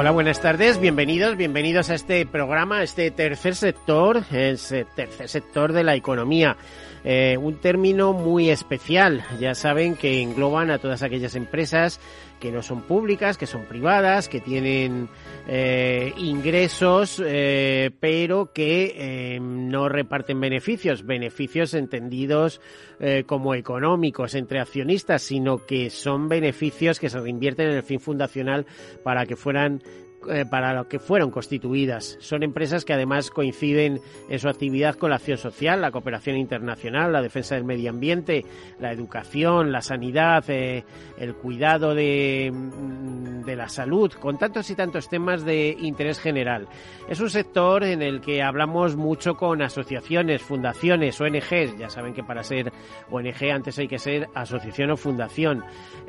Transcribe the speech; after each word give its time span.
Hola, 0.00 0.12
buenas 0.12 0.40
tardes, 0.40 0.78
bienvenidos, 0.78 1.36
bienvenidos 1.36 1.90
a 1.90 1.96
este 1.96 2.24
programa, 2.24 2.84
este 2.84 3.10
tercer 3.10 3.56
sector, 3.56 4.22
el 4.30 4.56
tercer 4.94 5.28
sector 5.28 5.72
de 5.72 5.82
la 5.82 5.96
economía. 5.96 6.56
Eh, 7.02 7.36
un 7.36 7.56
término 7.56 8.12
muy 8.12 8.48
especial, 8.48 9.24
ya 9.40 9.56
saben 9.56 9.96
que 9.96 10.22
engloban 10.22 10.70
a 10.70 10.78
todas 10.78 11.02
aquellas 11.02 11.34
empresas 11.34 11.98
que 12.38 12.52
no 12.52 12.62
son 12.62 12.82
públicas, 12.82 13.36
que 13.36 13.46
son 13.46 13.64
privadas, 13.64 14.28
que 14.28 14.40
tienen 14.40 15.08
eh, 15.46 16.12
ingresos, 16.16 17.22
eh, 17.24 17.90
pero 18.00 18.52
que 18.52 18.94
eh, 18.96 19.40
no 19.40 19.88
reparten 19.88 20.40
beneficios, 20.40 21.04
beneficios 21.04 21.74
entendidos 21.74 22.60
eh, 23.00 23.24
como 23.26 23.54
económicos 23.54 24.34
entre 24.34 24.60
accionistas, 24.60 25.22
sino 25.22 25.66
que 25.66 25.90
son 25.90 26.28
beneficios 26.28 26.98
que 26.98 27.10
se 27.10 27.20
reinvierten 27.20 27.70
en 27.70 27.76
el 27.76 27.82
fin 27.82 28.00
fundacional 28.00 28.66
para 29.02 29.26
que 29.26 29.36
fueran 29.36 29.82
eh, 30.28 30.44
para 30.50 30.74
lo 30.74 30.88
que 30.88 30.98
fueron 30.98 31.30
constituidas. 31.30 32.16
Son 32.20 32.42
empresas 32.42 32.84
que 32.84 32.92
además 32.92 33.30
coinciden 33.30 34.00
en 34.28 34.38
su 34.38 34.48
actividad 34.48 34.96
con 34.96 35.10
la 35.10 35.16
acción 35.16 35.38
social, 35.38 35.80
la 35.80 35.92
cooperación 35.92 36.36
internacional, 36.36 37.12
la 37.12 37.22
defensa 37.22 37.54
del 37.54 37.64
medio 37.64 37.90
ambiente, 37.90 38.44
la 38.80 38.92
educación, 38.92 39.70
la 39.70 39.80
sanidad, 39.80 40.44
eh, 40.48 40.84
el 41.18 41.34
cuidado 41.34 41.94
de, 41.94 42.50
mm, 42.52 43.44
de 43.44 43.56
la 43.56 43.68
salud, 43.68 44.12
con 44.12 44.38
tantos 44.38 44.68
y 44.70 44.74
tantos 44.74 45.08
temas 45.08 45.44
de 45.44 45.76
interés 45.80 46.18
general. 46.18 46.68
Es 47.08 47.20
un 47.20 47.30
sector 47.30 47.84
en 47.84 48.02
el 48.02 48.20
que 48.20 48.42
hablamos 48.42 48.96
mucho 48.96 49.34
con 49.34 49.62
asociaciones, 49.62 50.42
fundaciones, 50.42 51.20
ONGs. 51.20 51.78
Ya 51.78 51.88
saben 51.88 52.12
que 52.12 52.24
para 52.24 52.42
ser 52.42 52.72
ONG 53.10 53.50
antes 53.52 53.78
hay 53.78 53.88
que 53.88 53.98
ser 53.98 54.28
asociación 54.34 54.90
o 54.90 54.96
fundación. 54.96 55.64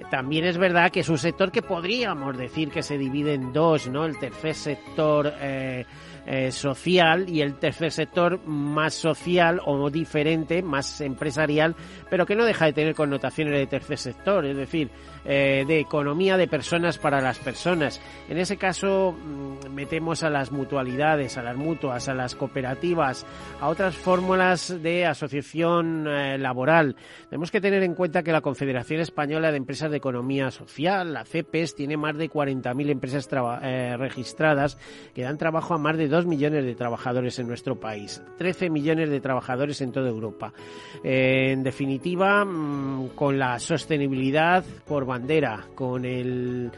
También 0.10 0.46
es 0.46 0.58
verdad 0.58 0.92
que 0.92 1.02
es 1.02 1.10
un 1.10 1.18
sector 1.18 1.52
que 1.52 1.62
podríamos 1.62 2.38
decir 2.38 2.70
que 2.70 2.84
se 2.84 2.98
divide 2.98 3.36
en 3.36 3.54
dos, 3.54 3.88
¿no? 3.88 3.99
El 4.06 4.18
tercer 4.18 4.56
sector 4.56 5.34
eh, 5.40 5.86
eh, 6.32 6.52
social 6.52 7.28
y 7.28 7.42
el 7.42 7.56
tercer 7.56 7.92
sector 7.92 8.40
más 8.46 8.94
social 8.94 9.60
o 9.66 9.90
diferente, 9.90 10.62
más 10.62 11.02
empresarial, 11.02 11.76
pero 12.08 12.28
que 12.28 12.36
no 12.36 12.46
deja 12.46 12.66
de 12.66 12.74
tener 12.74 12.94
connotaciones 12.94 13.56
de 13.56 13.66
tercer 13.66 13.98
sector, 13.98 14.46
es 14.46 14.56
decir, 14.56 14.92
eh, 15.26 15.66
de 15.68 15.80
economía 15.80 16.38
de 16.38 16.48
personas 16.48 17.00
para 17.00 17.20
las 17.20 17.40
personas. 17.40 18.00
En 18.30 18.38
ese 18.38 18.58
caso 18.58 19.12
mm, 19.12 19.74
metemos 19.74 20.22
a 20.22 20.30
las 20.30 20.52
mutualidades, 20.52 21.38
a 21.38 21.42
las 21.42 21.58
mutuas, 21.58 22.08
a 22.08 22.14
las 22.14 22.36
cooperativas, 22.36 23.26
a 23.60 23.68
otras 23.68 23.96
fórmulas 23.96 24.82
de 24.84 25.08
asociación 25.08 26.08
eh, 26.08 26.38
laboral. 26.38 26.96
Tenemos 27.28 27.50
que 27.50 27.60
tener 27.60 27.82
en 27.82 27.96
cuenta 27.96 28.22
que 28.22 28.32
la 28.32 28.42
Confederación 28.42 29.02
Española 29.02 29.52
de 29.52 29.58
Empresas 29.58 29.90
de 29.90 29.98
Economía 29.98 30.52
Social, 30.52 31.12
la 31.12 31.26
CEPES, 31.26 31.76
tiene 31.76 31.98
más 31.98 32.16
de 32.18 32.30
40.000 32.30 32.90
empresas 32.90 33.28
eh, 33.64 33.96
registradas 33.98 34.78
que 35.16 35.24
dan 35.24 35.40
trabajo 35.40 35.74
a 35.74 35.80
más 35.80 35.98
de 35.98 36.08
2 36.08 36.19
millones 36.26 36.66
de 36.66 36.76
trabajadores 36.76 37.40
en 37.40 37.48
nuestro 37.48 37.80
país, 37.80 38.22
13 38.38 38.70
millones 38.70 39.10
de 39.10 39.20
trabajadores 39.20 39.82
en 39.82 39.92
toda 39.92 40.10
Europa. 40.10 40.54
Eh, 41.04 41.52
en 41.52 41.64
definitiva, 41.64 42.46
mm, 42.46 43.10
con 43.16 43.40
la 43.40 43.60
sostenibilidad 43.60 44.64
por 44.86 45.06
bandera, 45.06 45.68
con 45.76 46.06
el, 46.06 46.72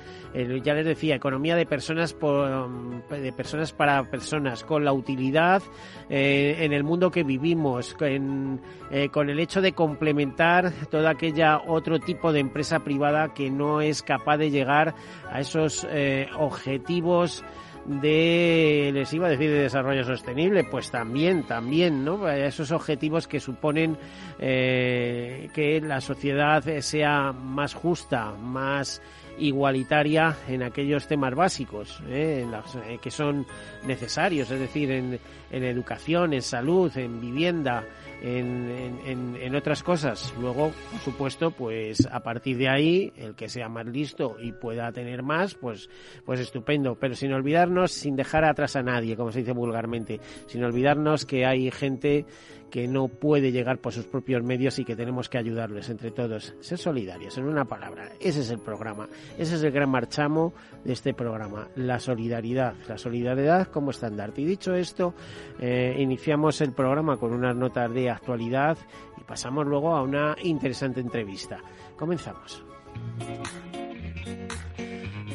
ya 0.63 0.73
les 0.73 0.85
decía, 0.85 1.15
economía 1.15 1.55
de 1.55 1.65
personas 1.65 2.13
por, 2.13 2.69
mm, 2.69 3.09
de 3.09 3.33
personas 3.33 3.73
para 3.73 4.09
personas, 4.09 4.63
con 4.63 4.85
la 4.85 4.93
utilidad 4.93 5.61
eh, 6.09 6.57
en 6.59 6.73
el 6.73 6.83
mundo 6.83 7.11
que 7.11 7.23
vivimos, 7.23 7.95
eh, 7.99 9.09
con 9.11 9.29
el 9.29 9.39
hecho 9.39 9.61
de 9.61 9.73
complementar 9.73 10.71
toda 10.89 11.11
aquella 11.11 11.61
otro 11.67 11.99
tipo 11.99 12.31
de 12.31 12.39
empresa 12.39 12.79
privada 12.79 13.33
que 13.33 13.49
no 13.49 13.81
es 13.81 14.03
capaz 14.03 14.37
de 14.37 14.51
llegar 14.51 14.93
a 15.29 15.39
esos 15.39 15.87
objetivos 16.37 17.43
de, 17.85 18.91
les 18.93 19.11
iba 19.13 19.27
a 19.27 19.29
decir, 19.31 19.49
de 19.49 19.63
desarrollo 19.63 20.03
sostenible, 20.03 20.63
pues 20.63 20.91
también, 20.91 21.43
también, 21.43 22.05
¿no? 22.05 22.25
A 22.25 22.37
Esos 22.37 22.71
objetivos 22.71 23.27
que 23.27 23.39
suponen 23.39 23.97
eh, 24.39 25.49
que 25.53 25.81
la 25.81 26.01
sociedad 26.01 26.63
sea 26.81 27.31
más 27.33 27.73
justa, 27.73 28.31
más 28.39 29.01
igualitaria 29.39 30.35
en 30.47 30.61
aquellos 30.61 31.07
temas 31.07 31.33
básicos 31.33 32.01
¿eh? 32.07 32.41
en 32.43 32.51
las- 32.51 32.75
eh, 32.75 32.99
que 33.01 33.09
son 33.09 33.45
necesarios, 33.87 34.51
es 34.51 34.59
decir, 34.59 34.91
en, 34.91 35.19
en 35.51 35.63
educación, 35.63 36.33
en 36.33 36.41
salud, 36.41 36.95
en 36.97 37.19
vivienda, 37.19 37.83
en, 38.21 38.69
en- 39.05 39.35
en- 39.35 39.55
otras 39.55 39.83
cosas. 39.83 40.33
Luego, 40.39 40.71
por 40.91 40.99
supuesto, 41.01 41.51
pues 41.51 42.07
a 42.11 42.21
partir 42.21 42.57
de 42.57 42.69
ahí, 42.69 43.11
el 43.17 43.35
que 43.35 43.49
sea 43.49 43.67
más 43.67 43.85
listo 43.85 44.37
y 44.41 44.51
pueda 44.53 44.91
tener 44.91 45.23
más, 45.23 45.55
pues, 45.55 45.89
pues 46.25 46.39
estupendo. 46.39 46.95
Pero 46.95 47.15
sin 47.15 47.33
olvidarnos, 47.33 47.91
sin 47.91 48.15
dejar 48.15 48.45
atrás 48.45 48.75
a 48.75 48.83
nadie, 48.83 49.15
como 49.17 49.31
se 49.31 49.39
dice 49.39 49.51
vulgarmente, 49.51 50.19
sin 50.47 50.63
olvidarnos 50.63 51.25
que 51.25 51.45
hay 51.45 51.69
gente 51.71 52.25
que 52.71 52.87
no 52.87 53.09
puede 53.09 53.51
llegar 53.51 53.77
por 53.77 53.93
sus 53.93 54.05
propios 54.05 54.41
medios 54.41 54.79
y 54.79 54.85
que 54.85 54.95
tenemos 54.95 55.29
que 55.29 55.37
ayudarles 55.37 55.89
entre 55.89 56.09
todos. 56.09 56.55
Ser 56.61 56.79
solidarios, 56.79 57.37
en 57.37 57.43
una 57.43 57.65
palabra. 57.65 58.13
Ese 58.19 58.41
es 58.41 58.49
el 58.49 58.59
programa. 58.59 59.07
Ese 59.37 59.55
es 59.55 59.63
el 59.63 59.71
gran 59.71 59.89
marchamo 59.89 60.53
de 60.83 60.93
este 60.93 61.13
programa. 61.13 61.67
La 61.75 61.99
solidaridad. 61.99 62.73
La 62.87 62.97
solidaridad 62.97 63.67
como 63.67 63.91
estandarte. 63.91 64.41
Y 64.41 64.45
dicho 64.45 64.73
esto, 64.73 65.13
eh, 65.59 65.95
iniciamos 65.99 66.61
el 66.61 66.71
programa 66.71 67.17
con 67.17 67.33
unas 67.33 67.55
notas 67.55 67.93
de 67.93 68.09
actualidad 68.09 68.77
y 69.19 69.23
pasamos 69.23 69.67
luego 69.67 69.93
a 69.93 70.01
una 70.01 70.35
interesante 70.41 71.01
entrevista. 71.01 71.59
Comenzamos. 71.97 72.63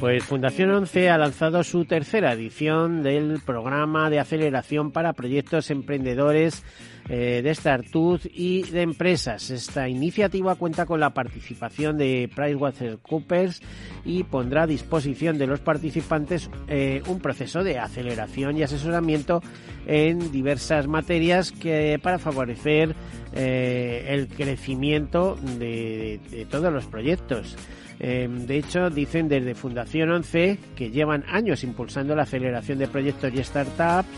Pues 0.01 0.25
Fundación 0.25 0.71
11 0.71 1.09
ha 1.09 1.17
lanzado 1.17 1.63
su 1.65 1.87
tercera 1.87 2.33
edición 2.33 3.03
del 3.03 3.41
programa 3.45 4.11
de 4.11 4.21
aceleración 4.21 4.91
para 4.91 5.15
proyectos 5.15 5.71
emprendedores 5.71 6.63
eh, 7.09 7.41
de 7.43 7.51
startup 7.51 8.21
y 8.33 8.63
de 8.63 8.83
empresas. 8.83 9.51
Esta 9.51 9.89
iniciativa 9.89 10.55
cuenta 10.57 10.87
con 10.87 11.01
la 11.01 11.11
participación 11.11 11.97
de 11.99 12.31
PricewaterhouseCoopers 12.35 13.63
y 14.05 14.25
pondrá 14.25 14.63
a 14.63 14.67
disposición 14.67 15.39
de 15.39 15.47
los 15.47 15.61
participantes 15.61 16.51
eh, 16.69 17.03
un 17.07 17.21
proceso 17.21 17.63
de 17.63 17.79
aceleración 17.79 18.57
y 18.57 18.63
asesoramiento 18.63 19.43
en 19.87 20.33
diversas 20.33 20.87
materias 20.87 21.53
que 21.53 21.99
para 22.03 22.19
favorecer 22.19 22.95
eh, 23.35 24.07
el 24.09 24.29
crecimiento 24.29 25.37
de, 25.59 26.21
de 26.31 26.45
todos 26.47 26.73
los 26.73 26.87
proyectos. 26.87 27.57
Eh, 27.99 28.29
de 28.31 28.59
hecho, 28.59 28.91
dicen 28.91 29.29
desde 29.29 29.55
Fundación 29.55 30.11
11 30.11 30.59
que 30.75 30.91
llevan 30.91 31.25
años 31.29 31.65
impulsando 31.65 32.15
la 32.15 32.25
aceleración 32.25 32.79
de 32.79 32.89
proyectos 32.89 33.33
y 33.33 33.43
startups 33.43 34.09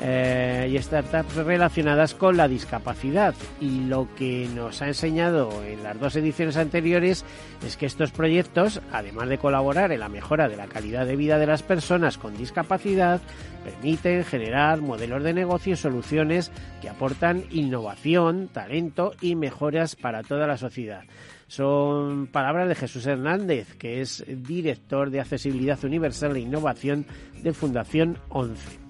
eh, 0.00 0.68
y 0.70 0.82
startups 0.82 1.36
relacionadas 1.36 2.14
con 2.14 2.36
la 2.36 2.48
discapacidad. 2.48 3.34
Y 3.60 3.80
lo 3.84 4.08
que 4.14 4.48
nos 4.54 4.82
ha 4.82 4.88
enseñado 4.88 5.64
en 5.64 5.82
las 5.82 5.98
dos 5.98 6.16
ediciones 6.16 6.56
anteriores 6.56 7.24
es 7.66 7.76
que 7.76 7.86
estos 7.86 8.10
proyectos, 8.10 8.80
además 8.92 9.28
de 9.28 9.38
colaborar 9.38 9.92
en 9.92 10.00
la 10.00 10.08
mejora 10.08 10.48
de 10.48 10.56
la 10.56 10.66
calidad 10.66 11.06
de 11.06 11.16
vida 11.16 11.38
de 11.38 11.46
las 11.46 11.62
personas 11.62 12.18
con 12.18 12.36
discapacidad, 12.36 13.20
permiten 13.64 14.24
generar 14.24 14.82
modelos 14.82 15.22
de 15.22 15.32
negocio 15.32 15.72
y 15.72 15.76
soluciones 15.76 16.52
que 16.82 16.90
aportan 16.90 17.44
innovación, 17.50 18.48
talento 18.52 19.14
y 19.20 19.34
mejoras 19.34 19.96
para 19.96 20.22
toda 20.22 20.46
la 20.46 20.58
sociedad. 20.58 21.04
Son 21.48 22.26
palabras 22.26 22.68
de 22.68 22.74
Jesús 22.74 23.06
Hernández, 23.06 23.76
que 23.76 24.00
es 24.00 24.24
director 24.28 25.10
de 25.10 25.20
Accesibilidad 25.20 25.82
Universal 25.84 26.36
e 26.36 26.40
Innovación 26.40 27.06
de 27.42 27.52
Fundación 27.52 28.18
11 28.28 28.86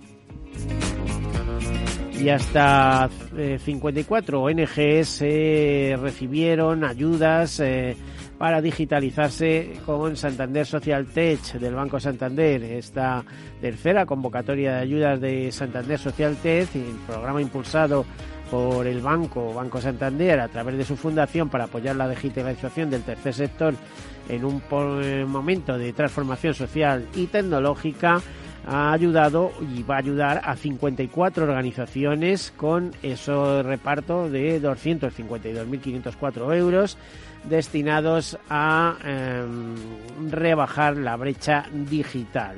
y 2.21 2.31
hasta 2.31 3.11
eh, 3.37 3.59
54 3.63 4.43
ONGs 4.43 5.23
eh, 5.23 5.97
recibieron 6.01 6.85
ayudas 6.85 7.61
eh, 7.61 7.97
para 8.39 8.61
digitalizarse 8.63 9.81
con 9.85 10.17
Santander 10.17 10.67
Social 10.67 11.07
Tech 11.07 11.41
del 11.55 11.75
Banco 11.75 12.01
Santander. 12.01 12.63
Esta 12.63 13.25
tercera 13.61 14.07
convocatoria 14.07 14.75
de 14.75 14.81
ayudas 14.81 15.21
de 15.21 15.53
Santander 15.53 15.99
Social 15.99 16.37
Tech, 16.43 16.69
el 16.75 16.97
programa 17.07 17.43
impulsado 17.43 18.05
por 18.51 18.87
el 18.87 19.01
banco, 19.01 19.53
Banco 19.53 19.81
Santander, 19.81 20.41
a 20.41 20.49
través 20.49 20.77
de 20.79 20.85
su 20.85 20.97
fundación 20.97 21.49
para 21.49 21.65
apoyar 21.65 21.97
la 21.97 22.09
digitalización 22.09 22.91
del 22.91 23.03
tercer 23.03 23.35
sector 23.35 23.75
en 24.29 24.45
un 24.45 24.63
momento 25.29 25.77
de 25.77 25.93
transformación 25.93 26.55
social 26.55 27.07
y 27.15 27.27
tecnológica, 27.27 28.21
ha 28.67 28.93
ayudado 28.93 29.53
y 29.75 29.83
va 29.83 29.97
a 29.97 29.99
ayudar 29.99 30.43
a 30.45 30.57
54 30.57 31.45
organizaciones 31.45 32.53
con 32.57 32.93
ese 33.03 33.63
reparto 33.63 34.29
de 34.29 34.61
252.504 34.61 36.57
euros 36.57 36.99
destinados 37.45 38.37
a 38.51 38.97
em, 39.05 39.77
rebajar 40.31 40.97
la 40.97 41.17
brecha 41.17 41.67
digital. 41.73 42.57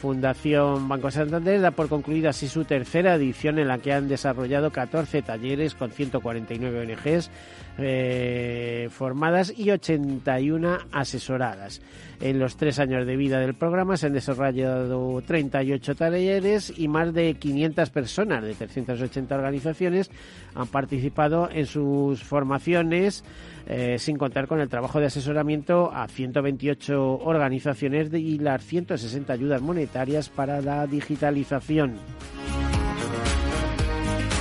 Fundación 0.00 0.88
Banco 0.88 1.10
Santander 1.10 1.60
da 1.60 1.70
por 1.70 1.88
concluida 1.88 2.30
así 2.30 2.48
su 2.48 2.64
tercera 2.64 3.14
edición 3.14 3.58
en 3.58 3.68
la 3.68 3.78
que 3.78 3.92
han 3.92 4.08
desarrollado 4.08 4.70
14 4.70 5.22
talleres 5.22 5.74
con 5.74 5.90
149 5.90 6.92
ONGs 6.92 7.30
eh, 7.78 8.88
formadas 8.90 9.52
y 9.56 9.70
81 9.70 10.78
asesoradas. 10.92 11.80
En 12.20 12.38
los 12.38 12.56
tres 12.56 12.78
años 12.78 13.06
de 13.06 13.16
vida 13.16 13.40
del 13.40 13.54
programa 13.54 13.96
se 13.96 14.06
han 14.06 14.12
desarrollado 14.12 15.20
38 15.20 15.94
talleres 15.94 16.72
y 16.76 16.88
más 16.88 17.12
de 17.12 17.34
500 17.34 17.90
personas 17.90 18.44
de 18.44 18.54
380 18.54 19.34
organizaciones 19.34 20.10
han 20.54 20.68
participado 20.68 21.48
en 21.50 21.66
sus 21.66 22.22
formaciones, 22.22 23.24
eh, 23.66 23.96
sin 23.98 24.16
contar 24.16 24.46
con 24.46 24.60
el 24.60 24.68
trabajo 24.68 25.00
de 25.00 25.06
asesoramiento 25.06 25.90
a 25.92 26.06
128 26.06 27.18
organizaciones 27.18 28.12
y 28.12 28.38
las 28.38 28.64
160 28.64 29.32
ayudas 29.32 29.60
monetarias 29.60 30.28
para 30.28 30.60
la 30.60 30.86
digitalización. 30.86 31.94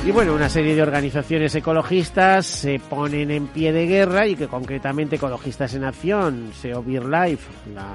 Y 0.06 0.12
bueno, 0.12 0.36
una 0.36 0.50
serie 0.50 0.76
de 0.76 0.82
organizaciones 0.82 1.56
ecologistas 1.56 2.46
se 2.46 2.78
ponen 2.78 3.32
en 3.32 3.48
pie 3.48 3.72
de 3.72 3.88
guerra 3.88 4.28
y 4.28 4.36
que 4.36 4.50
concretamente 4.50 5.16
Ecologistas 5.16 5.74
en 5.76 5.86
Acción, 5.86 6.52
SEO 6.54 6.84
Beer 6.84 7.06
Life, 7.06 7.50
la 7.74 7.88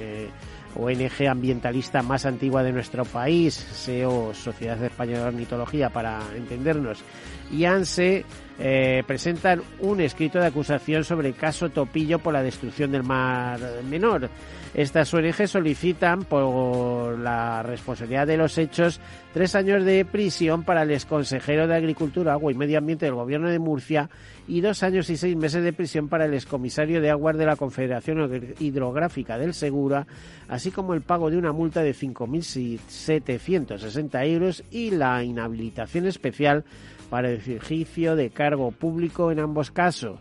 eh, 0.00 0.30
ONG 0.74 1.28
ambientalista 1.28 2.00
más 2.00 2.24
antigua 2.24 2.62
de 2.62 2.72
nuestro 2.72 3.04
país, 3.04 3.52
SEO 3.54 4.32
Sociedad 4.32 4.82
Española 4.82 5.20
de 5.20 5.28
Ornitología 5.28 5.90
para 5.90 6.20
entendernos, 6.34 7.04
y 7.50 7.66
ANSE 7.66 8.24
eh, 8.58 9.02
presentan 9.06 9.60
un 9.80 10.00
escrito 10.00 10.38
de 10.38 10.46
acusación 10.46 11.04
sobre 11.04 11.28
el 11.28 11.34
caso 11.34 11.68
Topillo 11.68 12.20
por 12.20 12.32
la 12.32 12.42
destrucción 12.42 12.90
del 12.90 13.02
mar 13.02 13.60
menor. 13.86 14.30
Estas 14.72 15.12
ONG 15.12 15.48
solicitan 15.48 16.22
por 16.22 17.18
la 17.18 17.60
responsabilidad 17.64 18.28
de 18.28 18.36
los 18.36 18.56
hechos 18.56 19.00
tres 19.34 19.56
años 19.56 19.84
de 19.84 20.04
prisión 20.04 20.62
para 20.62 20.82
el 20.82 20.92
exconsejero 20.92 21.66
de 21.66 21.74
Agricultura, 21.74 22.34
Agua 22.34 22.52
y 22.52 22.54
Medio 22.54 22.78
Ambiente 22.78 23.06
del 23.06 23.16
Gobierno 23.16 23.50
de 23.50 23.58
Murcia 23.58 24.08
y 24.46 24.60
dos 24.60 24.84
años 24.84 25.10
y 25.10 25.16
seis 25.16 25.36
meses 25.36 25.64
de 25.64 25.72
prisión 25.72 26.08
para 26.08 26.26
el 26.26 26.34
excomisario 26.34 27.00
de 27.00 27.10
aguas 27.10 27.36
de 27.36 27.46
la 27.46 27.56
Confederación 27.56 28.54
Hidrográfica 28.60 29.38
del 29.38 29.54
Segura, 29.54 30.06
así 30.48 30.70
como 30.70 30.94
el 30.94 31.00
pago 31.00 31.30
de 31.30 31.36
una 31.36 31.50
multa 31.50 31.82
de 31.82 31.92
5.760 31.92 34.24
euros 34.26 34.62
y 34.70 34.92
la 34.92 35.24
inhabilitación 35.24 36.06
especial 36.06 36.64
para 37.10 37.28
el 37.28 37.38
ejercicio 37.38 38.14
de 38.14 38.30
cargo 38.30 38.70
público 38.70 39.32
en 39.32 39.40
ambos 39.40 39.72
casos. 39.72 40.20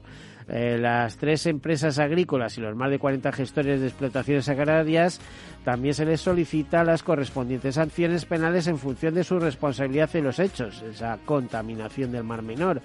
Eh, 0.50 0.78
las 0.80 1.18
tres 1.18 1.46
empresas 1.46 2.00
agrícolas 2.00 2.57
y 2.57 2.62
los 2.62 2.75
más 2.75 2.90
de 2.90 2.98
40 2.98 3.31
gestores 3.31 3.80
de 3.80 3.88
explotaciones 3.88 4.50
agrarias 4.50 5.22
también 5.63 5.94
se 5.94 6.06
les 6.06 6.22
solicita 6.22 6.84
las 6.84 7.04
correspondientes 7.04 7.75
sanciones 7.75 8.25
penales 8.25 8.66
en 8.68 8.80
función 8.80 9.13
de 9.13 9.24
su 9.24 9.40
responsabilidad 9.40 10.10
en 10.16 10.24
los 10.24 10.40
hechos, 10.40 10.81
esa 10.81 11.19
contaminación 11.24 12.12
del 12.12 12.24
Mar 12.24 12.42
Menor. 12.42 12.81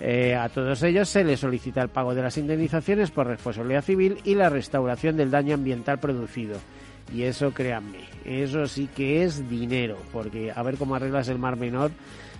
Eh, 0.00 0.34
a 0.34 0.48
todos 0.48 0.82
ellos 0.82 1.08
se 1.08 1.24
les 1.24 1.40
solicita 1.40 1.82
el 1.82 1.88
pago 1.88 2.14
de 2.14 2.22
las 2.22 2.38
indemnizaciones 2.38 3.10
por 3.10 3.26
responsabilidad 3.26 3.82
civil 3.82 4.18
y 4.24 4.34
la 4.34 4.48
restauración 4.48 5.16
del 5.16 5.30
daño 5.30 5.54
ambiental 5.54 5.98
producido. 5.98 6.56
Y 7.12 7.24
eso, 7.24 7.50
créanme, 7.52 7.98
eso 8.24 8.66
sí 8.66 8.88
que 8.94 9.24
es 9.24 9.48
dinero, 9.50 9.98
porque 10.12 10.52
a 10.54 10.62
ver 10.62 10.76
cómo 10.76 10.94
arreglas 10.94 11.28
el 11.28 11.38
Mar 11.38 11.56
Menor 11.56 11.90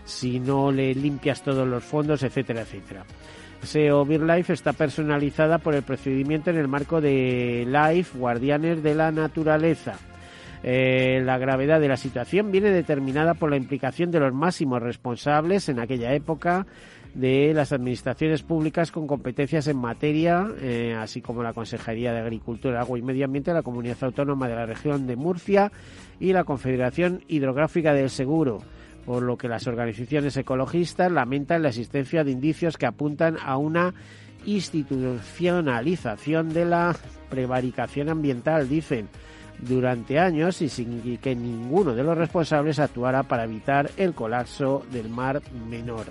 si 0.05 0.38
no 0.38 0.70
le 0.70 0.94
limpias 0.94 1.43
todos 1.43 1.66
los 1.66 1.82
fondos, 1.82 2.23
etcétera, 2.23 2.62
etcétera. 2.62 3.05
SEO 3.62 4.04
Life 4.04 4.52
está 4.52 4.72
personalizada 4.72 5.58
por 5.58 5.74
el 5.74 5.82
procedimiento 5.82 6.50
en 6.50 6.56
el 6.56 6.68
marco 6.68 7.00
de 7.00 7.66
Life 7.66 8.18
Guardianes 8.18 8.82
de 8.82 8.94
la 8.94 9.12
Naturaleza. 9.12 9.98
Eh, 10.62 11.22
la 11.24 11.38
gravedad 11.38 11.80
de 11.80 11.88
la 11.88 11.96
situación 11.96 12.52
viene 12.52 12.70
determinada 12.70 13.34
por 13.34 13.50
la 13.50 13.56
implicación 13.56 14.10
de 14.10 14.20
los 14.20 14.34
máximos 14.34 14.82
responsables 14.82 15.68
en 15.68 15.78
aquella 15.78 16.12
época 16.12 16.66
de 17.14 17.52
las 17.54 17.72
administraciones 17.72 18.42
públicas 18.42 18.92
con 18.92 19.06
competencias 19.06 19.66
en 19.66 19.78
materia, 19.78 20.48
eh, 20.60 20.94
así 20.98 21.20
como 21.20 21.42
la 21.42 21.52
Consejería 21.52 22.12
de 22.12 22.20
Agricultura, 22.20 22.80
Agua 22.80 22.98
y 22.98 23.02
Medio 23.02 23.24
Ambiente, 23.24 23.52
la 23.52 23.62
Comunidad 23.62 23.96
Autónoma 24.02 24.48
de 24.48 24.54
la 24.54 24.66
Región 24.66 25.06
de 25.06 25.16
Murcia 25.16 25.72
y 26.20 26.32
la 26.32 26.44
Confederación 26.44 27.24
Hidrográfica 27.26 27.94
del 27.94 28.10
Seguro 28.10 28.60
por 29.05 29.23
lo 29.23 29.37
que 29.37 29.49
las 29.49 29.67
organizaciones 29.67 30.37
ecologistas 30.37 31.11
lamentan 31.11 31.62
la 31.62 31.70
existencia 31.70 32.25
de 32.25 32.31
indicios 32.31 32.76
que 32.76 32.87
apuntan 32.87 33.37
a 33.43 33.56
una 33.56 33.94
institucionalización 34.44 36.50
de 36.50 36.64
la 36.64 36.97
prevaricación 37.29 38.08
ambiental, 38.08 38.69
dicen, 38.69 39.08
durante 39.58 40.19
años 40.19 40.62
y 40.62 40.69
sin 40.69 41.19
que 41.19 41.35
ninguno 41.35 41.94
de 41.94 42.02
los 42.02 42.17
responsables 42.17 42.79
actuara 42.79 43.25
para 43.25 43.44
evitar 43.44 43.91
el 43.97 44.14
colapso 44.14 44.85
del 44.91 45.08
mar 45.08 45.43
menor. 45.69 46.06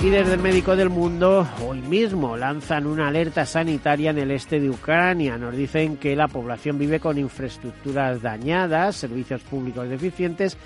Y 0.00 0.10
desde 0.10 0.34
el 0.34 0.40
Médico 0.40 0.76
del 0.76 0.90
Mundo, 0.90 1.44
hoy 1.66 1.80
mismo 1.82 2.36
lanzan 2.36 2.86
una 2.86 3.08
alerta 3.08 3.44
sanitaria 3.44 4.10
en 4.10 4.18
el 4.18 4.30
este 4.30 4.60
de 4.60 4.70
Ucrania. 4.70 5.36
Nos 5.36 5.56
dicen 5.56 5.96
que 5.96 6.14
la 6.14 6.28
población 6.28 6.78
vive 6.78 7.00
con 7.00 7.18
infraestructuras 7.18 8.22
dañadas, 8.22 8.94
servicios 8.94 9.42
públicos 9.42 9.88
deficientes 9.88 10.56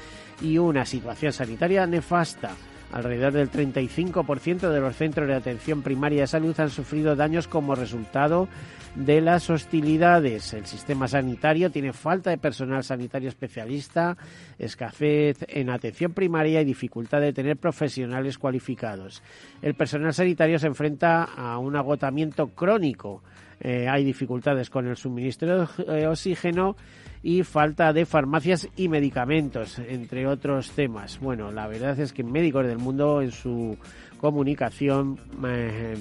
y 0.43 0.59
una 0.59 0.85
situación 0.85 1.33
sanitaria 1.33 1.87
nefasta. 1.87 2.51
Alrededor 2.93 3.33
del 3.33 3.51
35% 3.51 4.69
de 4.71 4.81
los 4.81 4.97
centros 4.97 5.27
de 5.27 5.35
atención 5.35 5.83
primaria 5.83 6.21
de 6.23 6.27
salud 6.27 6.59
han 6.61 6.69
sufrido 6.69 7.17
daños 7.17 7.49
como 7.49 7.75
resultado 7.75 8.49
de 8.95 9.23
las 9.23 9.49
hostilidades. 9.49 10.53
El 10.53 10.67
sistema 10.67 11.09
sanitario 11.09 11.71
tiene 11.71 11.95
falta 11.95 12.29
de 12.29 12.37
personal 12.37 12.85
sanitario 12.85 13.31
especialista, 13.31 14.17
escasez 14.59 15.39
en 15.49 15.71
atención 15.71 16.13
primaria 16.13 16.61
y 16.61 16.67
dificultad 16.67 17.23
de 17.23 17.33
tener 17.33 17.57
profesionales 17.57 18.37
cualificados. 18.37 19.23
El 19.63 19.75
personal 19.75 20.13
sanitario 20.13 20.59
se 20.59 20.67
enfrenta 20.67 21.25
a 21.25 21.57
un 21.59 21.77
agotamiento 21.77 22.49
crónico. 22.49 23.23
Eh, 23.65 23.89
hay 23.89 24.03
dificultades 24.03 24.69
con 24.71 24.89
el 24.89 24.97
suministro 24.97 25.69
de 25.87 26.09
oxígeno 26.09 26.77
y 27.23 27.45
falta 27.45 27.93
de 27.93 28.05
farmacias 28.05 28.69
y 28.77 28.89
medicamentos, 28.89 29.79
entre 29.79 30.27
otros 30.27 30.73
temas. 30.73 31.21
Bueno, 31.21 31.53
la 31.53 31.69
verdad 31.69 31.99
es 32.01 32.13
que 32.13 32.25
Médicos 32.25 32.67
del 32.67 32.79
Mundo 32.79 33.23
en 33.23 33.31
su 33.31 33.79
comunicación 34.19 35.17
eh, 35.47 35.95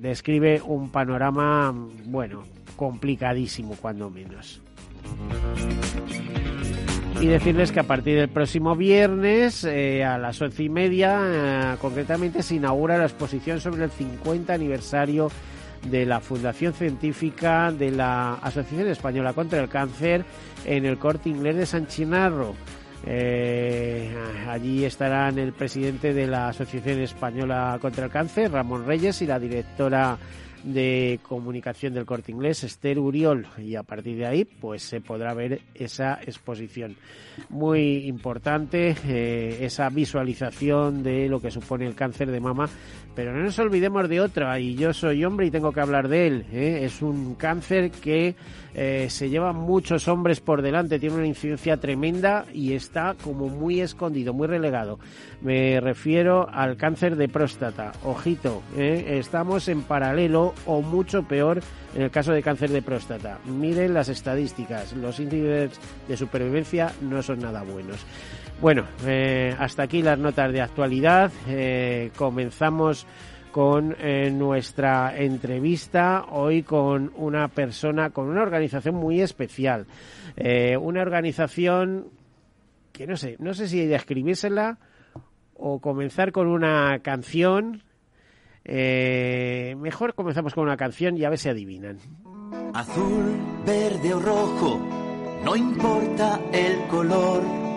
describe 0.00 0.62
un 0.64 0.90
panorama, 0.90 1.74
bueno, 2.04 2.44
complicadísimo 2.76 3.74
cuando 3.82 4.10
menos. 4.10 4.62
Y 7.20 7.26
decirles 7.26 7.72
que 7.72 7.80
a 7.80 7.84
partir 7.84 8.16
del 8.16 8.28
próximo 8.28 8.76
viernes, 8.76 9.64
eh, 9.64 10.04
a 10.04 10.18
las 10.18 10.40
once 10.40 10.62
y 10.62 10.68
media, 10.68 11.76
concretamente, 11.80 12.44
se 12.44 12.54
inaugura 12.54 12.96
la 12.96 13.06
exposición 13.06 13.58
sobre 13.58 13.82
el 13.82 13.90
50 13.90 14.54
aniversario 14.54 15.28
de 15.86 16.06
la 16.06 16.20
Fundación 16.20 16.72
Científica 16.72 17.72
de 17.72 17.90
la 17.90 18.34
Asociación 18.34 18.88
Española 18.88 19.32
contra 19.32 19.60
el 19.60 19.68
Cáncer 19.68 20.24
en 20.64 20.84
el 20.84 20.98
Corte 20.98 21.28
Inglés 21.28 21.56
de 21.56 21.66
San 21.66 21.86
Chinarro. 21.86 22.54
Eh, 23.06 24.12
allí 24.48 24.84
estarán 24.84 25.38
el 25.38 25.52
presidente 25.52 26.12
de 26.12 26.26
la 26.26 26.48
Asociación 26.48 27.00
Española 27.00 27.78
contra 27.80 28.06
el 28.06 28.10
Cáncer, 28.10 28.50
Ramón 28.50 28.86
Reyes, 28.86 29.22
y 29.22 29.26
la 29.26 29.38
directora 29.38 30.18
de 30.64 31.20
comunicación 31.22 31.94
del 31.94 32.04
corte 32.04 32.32
inglés, 32.32 32.64
Esther 32.64 32.98
Uriol, 32.98 33.46
y 33.58 33.76
a 33.76 33.82
partir 33.82 34.16
de 34.18 34.26
ahí 34.26 34.44
pues 34.44 34.82
se 34.82 35.00
podrá 35.00 35.34
ver 35.34 35.60
esa 35.74 36.18
exposición. 36.22 36.96
Muy 37.48 38.06
importante 38.06 38.96
eh, 39.06 39.58
esa 39.60 39.88
visualización 39.88 41.02
de 41.02 41.28
lo 41.28 41.40
que 41.40 41.50
supone 41.50 41.86
el 41.86 41.94
cáncer 41.94 42.30
de 42.30 42.40
mama, 42.40 42.68
pero 43.18 43.32
no 43.32 43.42
nos 43.42 43.58
olvidemos 43.58 44.08
de 44.08 44.20
otra, 44.20 44.60
y 44.60 44.76
yo 44.76 44.92
soy 44.94 45.24
hombre 45.24 45.46
y 45.46 45.50
tengo 45.50 45.72
que 45.72 45.80
hablar 45.80 46.06
de 46.06 46.28
él. 46.28 46.46
¿eh? 46.52 46.82
Es 46.84 47.02
un 47.02 47.34
cáncer 47.34 47.90
que 47.90 48.36
eh, 48.76 49.08
se 49.10 49.28
lleva 49.28 49.52
muchos 49.52 50.06
hombres 50.06 50.38
por 50.38 50.62
delante, 50.62 51.00
tiene 51.00 51.16
una 51.16 51.26
incidencia 51.26 51.78
tremenda 51.78 52.44
y 52.54 52.74
está 52.74 53.16
como 53.20 53.48
muy 53.48 53.80
escondido, 53.80 54.34
muy 54.34 54.46
relegado. 54.46 55.00
Me 55.40 55.80
refiero 55.80 56.48
al 56.48 56.76
cáncer 56.76 57.16
de 57.16 57.28
próstata. 57.28 57.90
Ojito, 58.04 58.62
estamos 58.76 59.66
en 59.66 59.82
paralelo 59.82 60.54
o 60.64 60.80
mucho 60.80 61.24
peor 61.24 61.60
en 61.96 62.02
el 62.02 62.12
caso 62.12 62.30
de 62.30 62.40
cáncer 62.40 62.70
de 62.70 62.82
próstata. 62.82 63.40
Miren 63.46 63.94
las 63.94 64.08
estadísticas, 64.08 64.92
los 64.92 65.18
índices 65.18 65.72
de 66.06 66.16
supervivencia 66.16 66.92
no 67.00 67.20
son 67.20 67.40
nada 67.40 67.64
buenos. 67.64 68.06
Bueno, 68.60 68.86
eh, 69.06 69.54
hasta 69.56 69.84
aquí 69.84 70.02
las 70.02 70.18
notas 70.18 70.52
de 70.52 70.60
actualidad. 70.60 71.30
Eh, 71.46 72.10
comenzamos 72.16 73.06
con 73.52 73.94
eh, 74.00 74.32
nuestra 74.32 75.16
entrevista 75.16 76.24
hoy 76.30 76.64
con 76.64 77.12
una 77.16 77.46
persona, 77.46 78.10
con 78.10 78.28
una 78.28 78.42
organización 78.42 78.96
muy 78.96 79.20
especial. 79.20 79.86
una 80.80 81.02
organización 81.02 82.08
que 82.92 83.06
no 83.06 83.16
sé, 83.16 83.36
no 83.38 83.54
sé 83.54 83.68
si 83.68 83.86
describírsela 83.86 84.78
o 85.54 85.80
comenzar 85.80 86.32
con 86.32 86.48
una 86.48 86.98
canción. 87.00 87.84
mejor 88.64 90.14
comenzamos 90.14 90.52
con 90.52 90.64
una 90.64 90.76
canción 90.76 91.16
y 91.16 91.24
a 91.24 91.30
ver 91.30 91.38
si 91.38 91.48
adivinan. 91.48 91.98
Azul, 92.74 93.36
verde 93.64 94.14
o 94.14 94.20
rojo, 94.20 94.80
no 95.44 95.54
importa 95.56 96.40
el 96.52 96.86
color 96.88 97.67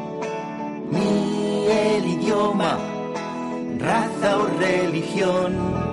ni 0.92 1.68
el 1.68 2.06
idioma, 2.06 2.78
raza 3.80 4.38
o 4.38 4.48
religión. 4.60 5.91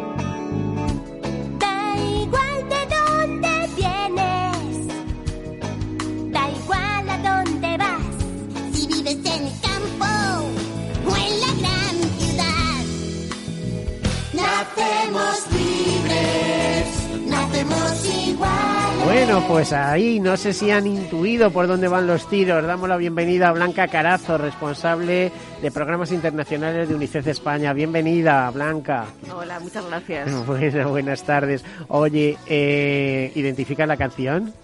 Bueno, 19.28 19.46
pues 19.46 19.74
ahí 19.74 20.20
no 20.20 20.38
sé 20.38 20.54
si 20.54 20.70
han 20.70 20.86
intuido 20.86 21.50
por 21.50 21.66
dónde 21.66 21.86
van 21.86 22.06
los 22.06 22.26
tiros. 22.30 22.64
Damos 22.64 22.88
la 22.88 22.96
bienvenida 22.96 23.50
a 23.50 23.52
Blanca 23.52 23.86
Carazo, 23.86 24.38
responsable 24.38 25.30
de 25.60 25.70
programas 25.70 26.12
internacionales 26.12 26.88
de 26.88 26.94
UNICEF 26.94 27.26
España. 27.26 27.74
Bienvenida, 27.74 28.48
Blanca. 28.50 29.04
Hola, 29.30 29.60
muchas 29.60 29.84
gracias. 29.84 30.30
Bueno, 30.46 30.88
buenas 30.88 31.22
tardes. 31.24 31.62
Oye, 31.88 32.38
eh, 32.46 33.30
¿identifica 33.34 33.84
la 33.84 33.98
canción? 33.98 34.54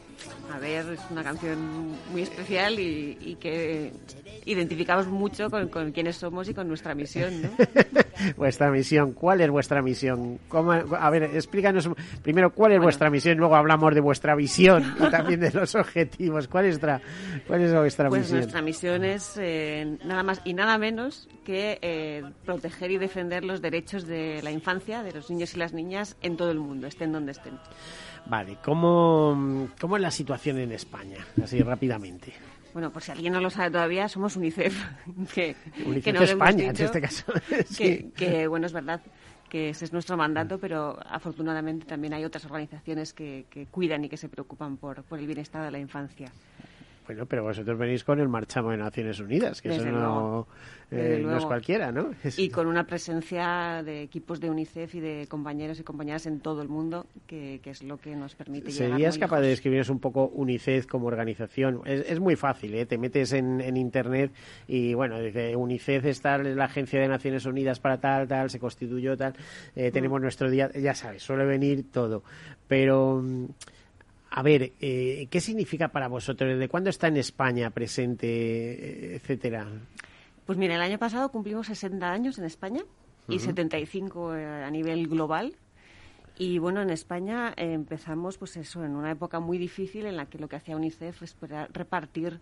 A 0.51 0.59
ver, 0.59 0.87
es 0.95 1.01
una 1.11 1.23
canción 1.23 1.59
muy 2.11 2.23
especial 2.23 2.81
y, 2.81 3.19
y 3.21 3.35
que 3.35 3.93
identificamos 4.47 5.07
mucho 5.07 5.51
con, 5.51 5.69
con, 5.69 5.93
quiénes 5.93 6.17
somos 6.17 6.49
y 6.49 6.55
con 6.55 6.69
nuestra 6.69 6.95
misión, 6.95 7.43
¿no? 7.43 7.49
vuestra 8.37 8.71
misión, 8.71 9.13
¿cuál 9.13 9.41
es 9.41 9.51
vuestra 9.51 9.83
misión? 9.83 10.39
¿Cómo, 10.49 10.73
a 10.73 11.11
ver, 11.11 11.25
explícanos 11.25 11.89
primero 12.23 12.51
cuál 12.51 12.73
es 12.73 12.79
bueno. 12.79 12.87
vuestra 12.87 13.11
misión, 13.11 13.39
luego 13.39 13.57
hablamos 13.57 13.95
de 13.95 14.01
vuestra 14.01 14.35
visión 14.35 14.95
y 14.99 15.03
también 15.11 15.41
de 15.41 15.51
los 15.53 15.75
objetivos. 15.75 16.49
¿Cuál 16.49 16.67
es, 16.67 16.73
vuestra, 16.73 17.01
cuál 17.47 17.63
es 17.63 17.75
vuestra 17.75 18.09
pues 18.09 18.23
misión? 18.23 18.39
nuestra 18.39 18.63
misión 18.63 19.05
es 19.05 19.37
eh, 19.39 19.99
nada 20.05 20.23
más 20.23 20.41
y 20.45 20.55
nada 20.55 20.79
menos 20.79 21.29
que 21.45 21.79
eh, 21.83 22.25
proteger 22.45 22.91
y 22.91 22.99
defender 22.99 23.45
los 23.45 23.61
derechos 23.61 24.07
de 24.07 24.41
la 24.43 24.51
infancia, 24.51 25.03
de 25.03 25.13
los 25.13 25.31
niños 25.31 25.55
y 25.55 25.59
las 25.59 25.73
niñas 25.73 26.17
en 26.23 26.37
todo 26.37 26.51
el 26.51 26.59
mundo, 26.59 26.87
estén 26.87 27.13
donde 27.13 27.33
estén. 27.33 27.59
Vale, 28.27 28.57
¿cómo, 28.65 29.69
cómo 29.79 29.97
es 29.97 30.03
la 30.03 30.11
situación 30.11 30.59
en 30.59 30.73
España? 30.73 31.19
Así 31.43 31.61
rápidamente. 31.63 32.33
Bueno, 32.75 32.93
por 32.93 33.03
si 33.03 33.13
alguien 33.13 33.33
no 33.33 33.41
lo 33.41 33.51
sabe 33.51 33.71
todavía, 33.71 34.09
somos 34.09 34.37
UNICEF. 34.37 34.77
Que, 35.33 35.57
UNICEF 35.87 36.05
que 36.05 36.13
no 36.13 36.23
España, 36.23 36.73
dicho, 36.73 36.83
en 36.83 36.87
este 36.87 37.01
caso. 37.01 37.25
que, 37.79 38.11
que, 38.17 38.49
bueno, 38.49 38.67
es 38.67 38.73
verdad 38.73 39.01
que 39.49 39.71
ese 39.71 39.85
es 39.85 39.93
nuestro 39.93 40.17
mandato, 40.17 40.59
pero 40.59 40.99
afortunadamente 41.07 41.87
también 41.87 42.13
hay 42.15 42.25
otras 42.25 42.45
organizaciones 42.45 43.15
que, 43.15 43.47
que 43.49 43.67
cuidan 43.67 44.05
y 44.05 44.09
que 44.09 44.17
se 44.17 44.29
preocupan 44.29 44.77
por, 44.77 45.05
por 45.05 45.21
el 45.21 45.27
bienestar 45.27 45.65
de 45.65 45.71
la 45.71 45.79
infancia. 45.79 46.33
Bueno, 47.07 47.27
pero 47.27 47.43
vosotros 47.43 47.79
venís 47.79 48.03
con 48.03 48.19
el 48.19 48.29
marchamo 48.29 48.71
de 48.71 48.79
Naciones 48.79 49.21
Unidas, 49.21 49.61
que 49.61 49.69
Desde 49.69 49.89
eso 49.89 49.93
no, 49.93 50.47
eh, 50.91 51.21
no, 51.23 51.37
es 51.37 51.45
cualquiera, 51.45 51.93
¿no? 51.93 52.13
Y 52.37 52.49
con 52.51 52.67
una 52.67 52.85
presencia 52.85 53.83
de 53.85 54.03
equipos 54.03 54.41
de 54.41 54.49
UNICEF 54.49 54.95
y 54.95 55.01
de 55.01 55.27
compañeros 55.29 55.79
y 55.81 55.83
compañeras 55.83 56.27
en 56.27 56.41
todo 56.41 56.63
el 56.63 56.69
mundo, 56.69 57.07
que, 57.27 57.61
que 57.63 57.71
es 57.71 57.83
lo 57.83 57.99
que 57.99 58.17
nos 58.17 58.35
permite 58.35 58.71
llegar 58.71 58.93
¿Serías 58.93 59.17
muy 59.17 59.21
capaz 59.21 59.37
lejos. 59.37 59.45
de 59.45 59.51
describirnos 59.51 59.91
un 59.91 60.01
poco 60.01 60.29
UNICEF 60.29 60.87
como 60.87 61.07
organización? 61.07 61.83
Es, 61.85 62.09
es 62.09 62.21
muy 62.21 62.37
fácil, 62.37 62.75
¿eh? 62.75 62.87
Te 62.87 62.97
metes 62.97 63.33
en, 63.35 63.61
en, 63.61 63.77
Internet 63.77 64.33
y, 64.67 64.95
bueno, 64.95 65.21
dice 65.21 65.55
UNICEF 65.57 66.07
está 66.07 66.39
la 66.39 66.65
Agencia 66.65 67.01
de 67.01 67.09
Naciones 67.09 67.45
Unidas 67.45 67.81
para 67.81 67.99
tal, 67.99 68.27
tal, 68.27 68.49
se 68.49 68.59
constituyó 68.59 69.17
tal, 69.17 69.35
eh, 69.77 69.91
tenemos 69.91 70.21
mm. 70.21 70.23
nuestro 70.23 70.51
día, 70.51 70.71
ya 70.73 70.95
sabes, 70.95 71.23
suele 71.23 71.45
venir 71.45 71.91
todo. 71.91 72.23
Pero... 72.67 73.23
A 74.37 74.43
ver, 74.43 74.73
eh, 74.81 75.29
¿qué 75.31 75.41
significa 75.41 75.89
para 75.89 76.09
vosotros? 76.09 76.51
¿Desde 76.51 76.69
cuándo 76.69 76.91
está 76.91 77.07
en 77.07 77.19
España 77.19 77.71
presente, 77.71 79.15
etcétera? 79.15 79.65
Pues 80.45 80.59
mira, 80.59 80.75
el 80.75 80.81
año 80.81 80.99
pasado 80.99 81.31
cumplimos 81.31 81.69
60 81.69 82.11
años 82.11 82.37
en 82.41 82.45
España 82.45 82.83
y 83.29 83.37
uh 83.37 83.39
-huh. 83.39 83.45
75 83.45 84.31
a 84.33 84.69
nivel 84.73 85.07
global. 85.07 85.55
Y 86.37 86.59
bueno, 86.59 86.83
en 86.83 86.91
España 86.91 87.55
eh, 87.57 87.75
empezamos, 87.75 88.37
pues 88.37 88.57
eso, 88.57 88.85
en 88.85 88.97
una 88.97 89.13
época 89.13 89.39
muy 89.39 89.57
difícil 89.57 90.05
en 90.05 90.17
la 90.17 90.27
que 90.27 90.39
lo 90.39 90.49
que 90.49 90.57
hacía 90.57 90.77
UNICEF 90.77 91.23
es 91.23 91.37
repartir 91.73 92.41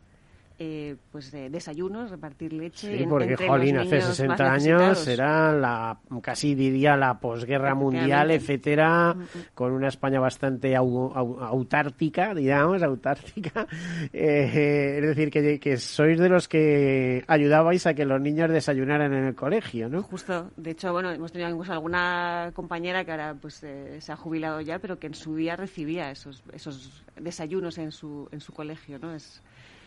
eh, 0.65 0.97
pues 1.11 1.33
de 1.33 1.51
desayunos, 1.51 2.11
repartir 2.11 2.53
leche. 2.53 2.97
Sí, 2.97 3.05
porque, 3.09 3.31
entre 3.31 3.49
jolín, 3.49 3.77
los 3.77 3.87
hace 3.87 3.97
niños 3.97 4.17
60 4.17 4.45
más 4.45 4.63
años 4.63 5.09
era 5.09 5.53
la, 5.53 5.99
casi 6.23 6.55
diría 6.55 6.97
la 6.97 7.19
posguerra 7.19 7.75
mundial, 7.75 8.31
etcétera, 8.31 9.17
con 9.55 9.73
una 9.73 9.89
España 9.89 10.21
bastante 10.21 10.77
au, 10.77 11.13
au, 11.17 11.41
autártica, 11.41 12.33
digamos, 12.33 12.81
autártica. 12.85 13.67
Eh, 14.13 14.99
es 14.99 15.07
decir, 15.07 15.33
que, 15.33 15.59
que 15.59 15.77
sois 15.79 16.19
de 16.19 16.29
los 16.29 16.47
que 16.47 17.25
ayudabais 17.27 17.85
a 17.89 17.95
que 17.95 18.05
los 18.05 18.21
niños 18.21 18.49
desayunaran 18.49 19.13
en 19.13 19.25
el 19.25 19.35
colegio, 19.35 19.89
¿no? 19.89 20.05
Justo. 20.05 20.53
De 20.57 20.71
hecho, 20.71 20.93
bueno, 20.93 21.11
hemos 21.11 21.33
tenido 21.33 21.51
incluso 21.51 21.73
alguna 21.73 22.53
compañera 22.55 23.05
que 23.05 23.11
ahora 23.11 23.35
pues 23.35 23.65
eh, 23.65 24.01
se 24.01 24.13
ha 24.13 24.17
jubilado 24.17 24.61
ya, 24.61 24.79
pero 24.79 25.01
que 25.01 25.09
en 25.09 25.15
su 25.15 25.35
día 25.35 25.57
recibía 25.57 26.13
esos, 26.13 26.45
esos 26.53 27.05
desayunos 27.17 27.79
en 27.79 27.91
su, 27.91 28.29
en 28.31 28.41
su 28.41 28.53
colegio, 28.53 29.01
¿no? 29.01 29.13
Es, 29.13 29.43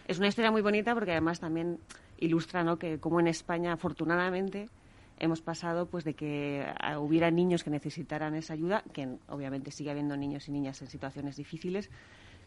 es 0.07 0.19
una 0.19 0.27
historia 0.27 0.51
muy 0.51 0.62
bonita 0.62 0.93
porque 0.93 1.12
además 1.12 1.39
también 1.39 1.79
ilustra 2.17 2.63
¿no? 2.63 2.77
que 2.77 3.00
como 3.00 3.19
en 3.19 3.27
España 3.27 3.74
afortunadamente 3.74 4.69
hemos 5.17 5.41
pasado 5.41 5.88
pues 5.88 6.03
de 6.03 6.13
que 6.13 6.65
hubiera 7.00 7.31
niños 7.31 7.63
que 7.63 7.69
necesitaran 7.69 8.35
esa 8.35 8.53
ayuda 8.53 8.83
que 8.93 9.17
obviamente 9.27 9.71
sigue 9.71 9.91
habiendo 9.91 10.17
niños 10.17 10.47
y 10.47 10.51
niñas 10.51 10.81
en 10.81 10.88
situaciones 10.88 11.38
difíciles 11.38 11.89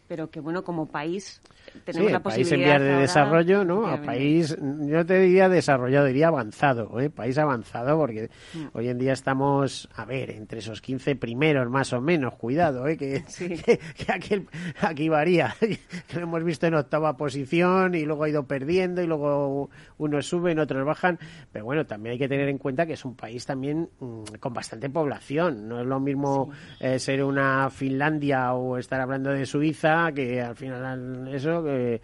pero 0.09 0.31
que 0.31 0.39
bueno 0.39 0.63
como 0.63 0.87
país 0.87 1.39
tenemos 1.85 2.07
sí, 2.07 2.13
la 2.13 2.23
país 2.23 2.47
posibilidad 2.47 2.77
en 2.77 2.81
vías 2.81 2.95
de 2.95 3.01
desarrollo 3.01 3.63
no 3.63 3.85
a 3.85 4.01
país 4.01 4.57
yo 4.59 5.05
te 5.05 5.19
diría 5.19 5.47
desarrollado 5.47 6.07
diría 6.07 6.29
avanzado 6.29 6.99
¿eh? 6.99 7.11
país 7.11 7.37
avanzado 7.37 7.95
porque 7.95 8.31
mm. 8.55 8.65
hoy 8.73 8.89
en 8.89 8.97
día 8.97 9.13
estamos 9.13 9.87
a 9.95 10.05
ver 10.05 10.31
entre 10.31 10.59
esos 10.59 10.81
15 10.81 11.15
primeros 11.15 11.69
más 11.69 11.93
o 11.93 12.01
menos 12.01 12.33
cuidado 12.33 12.87
¿eh? 12.87 12.97
que, 12.97 13.19
sí. 13.27 13.49
que, 13.49 13.77
que 13.77 14.11
aquí, 14.11 14.47
aquí, 14.81 15.09
varía 15.09 15.55
que 15.59 16.15
lo 16.15 16.23
hemos 16.23 16.43
visto 16.43 16.65
en 16.65 16.73
octava 16.73 17.15
posición 17.15 17.93
y 17.93 18.03
luego 18.03 18.23
ha 18.23 18.29
ido 18.29 18.47
perdiendo 18.47 19.03
y 19.03 19.07
luego 19.07 19.69
unos 19.99 20.25
suben 20.25 20.57
otros 20.57 20.83
bajan 20.87 21.19
pero 21.51 21.65
bueno 21.65 21.85
también 21.85 22.13
hay 22.13 22.19
que 22.19 22.27
tener 22.27 22.49
en 22.49 22.57
cuenta 22.57 22.87
que 22.87 22.93
es 22.93 23.05
un 23.05 23.15
país 23.15 23.45
también 23.45 23.89
mmm, 23.99 24.23
con 24.39 24.55
bastante 24.55 24.89
población 24.89 25.67
no 25.69 25.79
es 25.79 25.85
lo 25.85 25.99
mismo 25.99 26.49
sí. 26.79 26.87
eh, 26.87 26.97
ser 26.97 27.23
una 27.23 27.69
Finlandia 27.69 28.53
o 28.53 28.79
estar 28.79 28.99
hablando 28.99 29.29
de 29.29 29.45
Suiza 29.45 29.98
que 30.13 30.41
al 30.41 30.55
final 30.55 31.29
eso 31.33 31.63
que, 31.63 32.01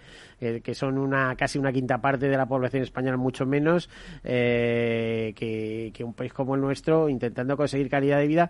que, 0.61 0.73
son 0.73 0.97
una 0.97 1.35
casi 1.35 1.57
una 1.57 1.71
quinta 1.71 1.99
parte 1.99 2.27
de 2.27 2.37
la 2.37 2.45
población 2.45 2.83
española 2.83 3.17
mucho 3.17 3.45
menos 3.45 3.89
eh, 4.23 5.33
que, 5.35 5.91
que 5.93 6.03
un 6.03 6.13
país 6.13 6.33
como 6.33 6.55
el 6.55 6.61
nuestro 6.61 7.09
intentando 7.09 7.57
conseguir 7.57 7.89
calidad 7.89 8.19
de 8.19 8.27
vida 8.27 8.49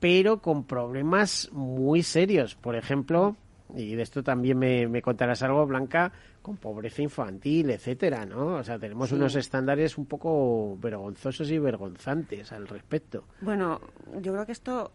pero 0.00 0.40
con 0.40 0.64
problemas 0.64 1.48
muy 1.52 2.02
serios 2.02 2.54
por 2.54 2.76
ejemplo 2.76 3.36
y 3.76 3.94
de 3.94 4.02
esto 4.02 4.22
también 4.22 4.58
me, 4.58 4.86
me, 4.88 5.02
contarás 5.02 5.42
algo, 5.42 5.66
Blanca, 5.66 6.12
con 6.42 6.56
pobreza 6.56 7.02
infantil, 7.02 7.70
etcétera, 7.70 8.24
¿no? 8.24 8.56
O 8.56 8.64
sea, 8.64 8.78
tenemos 8.78 9.10
sí. 9.10 9.14
unos 9.14 9.34
estándares 9.36 9.98
un 9.98 10.06
poco 10.06 10.76
vergonzosos 10.78 11.50
y 11.50 11.58
vergonzantes 11.58 12.52
al 12.52 12.66
respecto. 12.66 13.24
Bueno, 13.40 13.80
yo 14.20 14.32
creo 14.32 14.46
que 14.46 14.52
esto 14.52 14.92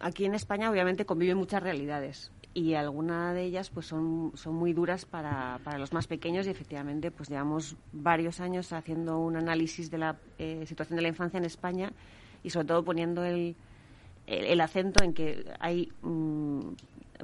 aquí 0.00 0.24
en 0.24 0.34
España 0.34 0.70
obviamente 0.70 1.04
conviven 1.04 1.36
muchas 1.36 1.62
realidades 1.62 2.32
y 2.52 2.74
algunas 2.74 3.34
de 3.34 3.44
ellas 3.44 3.70
pues 3.70 3.86
son, 3.86 4.32
son 4.34 4.54
muy 4.54 4.72
duras 4.72 5.04
para, 5.04 5.60
para 5.62 5.78
los 5.78 5.92
más 5.92 6.06
pequeños 6.06 6.46
y 6.46 6.50
efectivamente 6.50 7.10
pues 7.10 7.28
llevamos 7.28 7.76
varios 7.92 8.40
años 8.40 8.72
haciendo 8.72 9.18
un 9.18 9.36
análisis 9.36 9.90
de 9.90 9.98
la 9.98 10.16
eh, 10.38 10.64
situación 10.66 10.96
de 10.96 11.02
la 11.02 11.08
infancia 11.08 11.38
en 11.38 11.44
España 11.44 11.92
y 12.42 12.50
sobre 12.50 12.66
todo 12.66 12.84
poniendo 12.84 13.24
el, 13.24 13.54
el, 14.26 14.60
acento 14.60 15.04
en 15.04 15.12
que 15.12 15.44
hay 15.60 15.92
mmm, 16.02 16.60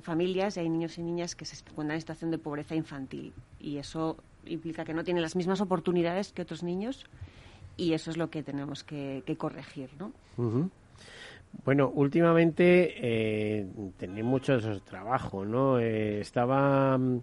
familias 0.00 0.56
y 0.56 0.60
hay 0.60 0.68
niños 0.68 0.96
y 0.98 1.02
niñas 1.02 1.34
que 1.34 1.44
se 1.44 1.56
encuentran 1.56 1.96
en 1.96 2.00
situación 2.00 2.30
de 2.30 2.38
pobreza 2.38 2.76
infantil 2.76 3.32
y 3.58 3.78
eso 3.78 4.16
implica 4.44 4.84
que 4.84 4.94
no 4.94 5.02
tienen 5.02 5.22
las 5.22 5.34
mismas 5.34 5.60
oportunidades 5.60 6.32
que 6.32 6.42
otros 6.42 6.62
niños 6.62 7.04
y 7.76 7.94
eso 7.94 8.10
es 8.10 8.16
lo 8.16 8.30
que 8.30 8.42
tenemos 8.42 8.84
que, 8.84 9.22
corregir, 9.38 9.90
¿no? 9.98 10.12
Bueno, 11.64 11.90
últimamente 11.92 12.94
eh, 12.96 13.66
tenéis 13.96 14.24
mucho 14.24 14.58
trabajo, 14.82 15.44
¿no? 15.44 15.80
Eh, 15.80 16.20
estaba 16.20 16.96
mm, 16.96 17.22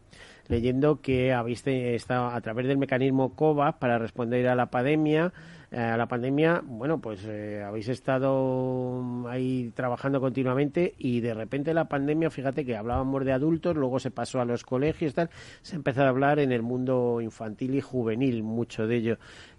leyendo 0.50 1.00
que 1.02 1.32
habéis 1.32 1.66
estado 1.66 2.28
a 2.28 2.42
través 2.42 2.68
del 2.68 2.78
mecanismo 2.78 3.36
COVAX 3.36 3.78
para 3.80 3.98
responder 3.98 4.48
a 4.50 4.56
la 4.56 4.66
pandemia. 4.66 5.32
eh, 5.72 5.78
A 5.80 5.96
la 5.96 6.08
pandemia, 6.08 6.62
bueno, 6.66 7.00
pues 7.00 7.24
eh, 7.26 7.64
habéis 7.66 7.88
estado 7.88 9.00
mm, 9.02 9.28
ahí 9.28 9.72
trabajando 9.74 10.20
continuamente 10.20 10.94
y 10.98 11.22
de 11.22 11.34
repente 11.34 11.74
la 11.74 11.86
pandemia, 11.88 12.30
fíjate 12.30 12.66
que 12.66 12.76
hablábamos 12.76 13.24
de 13.24 13.32
adultos, 13.32 13.76
luego 13.78 14.00
se 14.00 14.12
pasó 14.12 14.42
a 14.42 14.46
los 14.46 14.64
colegios, 14.64 15.14
tal, 15.14 15.30
se 15.62 15.76
ha 15.76 15.78
empezado 15.78 16.08
a 16.08 16.10
hablar 16.10 16.40
en 16.40 16.52
el 16.52 16.64
mundo 16.64 17.22
infantil 17.22 17.76
y 17.76 17.82
juvenil 17.82 18.44
mucho 18.44 18.88
de 18.88 18.98
ello. 18.98 19.18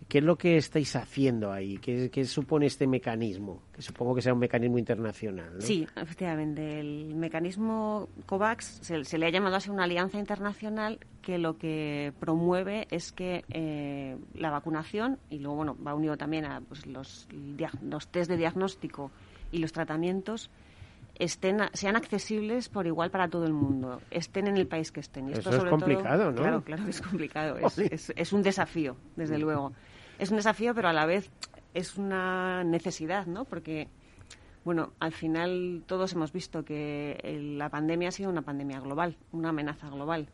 ¿Qué 0.08 0.18
es 0.18 0.24
lo 0.24 0.36
que 0.36 0.56
estáis 0.58 0.94
haciendo 0.96 1.50
ahí? 1.50 1.78
¿Qué, 1.78 2.10
qué 2.10 2.24
supone 2.26 2.66
este 2.66 2.86
mecanismo? 2.86 3.62
Que 3.74 3.82
supongo 3.82 4.14
que 4.14 4.22
sea 4.22 4.32
un 4.32 4.38
mecanismo 4.38 4.78
internacional. 4.78 5.54
¿no? 5.56 5.60
Sí, 5.60 5.86
efectivamente. 5.96 6.78
El 6.78 7.14
mecanismo 7.16 8.08
COVAX 8.26 8.64
se, 8.82 9.04
se 9.04 9.18
le 9.18 9.26
ha 9.26 9.30
llamado 9.30 9.56
así 9.56 9.68
una 9.68 9.82
alianza 9.84 10.18
internacional 10.18 11.00
que 11.22 11.38
lo 11.38 11.58
que 11.58 12.12
promueve 12.20 12.86
es 12.90 13.10
que 13.10 13.44
eh, 13.50 14.16
la 14.34 14.50
vacunación, 14.50 15.18
y 15.28 15.40
luego 15.40 15.56
bueno, 15.56 15.76
va 15.84 15.94
unido 15.94 16.16
también 16.16 16.44
a 16.44 16.60
pues, 16.60 16.86
los, 16.86 17.26
los 17.82 18.06
test 18.08 18.30
de 18.30 18.36
diagnóstico 18.36 19.10
y 19.50 19.58
los 19.58 19.72
tratamientos, 19.72 20.50
estén, 21.18 21.58
sean 21.72 21.96
accesibles 21.96 22.68
por 22.68 22.86
igual 22.86 23.10
para 23.10 23.28
todo 23.28 23.44
el 23.44 23.52
mundo, 23.52 24.00
estén 24.10 24.46
en 24.46 24.56
el 24.56 24.66
país 24.68 24.92
que 24.92 25.00
estén. 25.00 25.28
Y 25.28 25.32
Eso 25.32 25.40
esto 25.40 25.50
es 25.50 25.56
sobre 25.56 25.70
todo- 25.70 25.80
complicado, 25.80 26.30
¿no? 26.30 26.36
Claro, 26.40 26.62
claro 26.62 26.84
que 26.84 26.90
es 26.90 27.00
complicado. 27.00 27.56
Es- 27.90 28.12
es 28.14 28.32
un 28.32 28.42
desafío, 28.42 28.96
desde 29.16 29.38
luego. 29.38 29.72
Es 30.18 30.30
un 30.30 30.36
desafío, 30.36 30.74
pero 30.76 30.88
a 30.88 30.92
la 30.92 31.06
vez 31.06 31.28
es 31.74 31.96
una 31.98 32.64
necesidad, 32.64 33.26
¿no? 33.26 33.44
Porque 33.44 33.88
bueno, 34.64 34.92
al 34.98 35.12
final 35.12 35.82
todos 35.86 36.14
hemos 36.14 36.32
visto 36.32 36.64
que 36.64 37.18
el- 37.22 37.58
la 37.58 37.68
pandemia 37.68 38.08
ha 38.08 38.12
sido 38.12 38.30
una 38.30 38.40
pandemia 38.42 38.80
global, 38.80 39.16
una 39.32 39.50
amenaza 39.50 39.90
global 39.90 40.26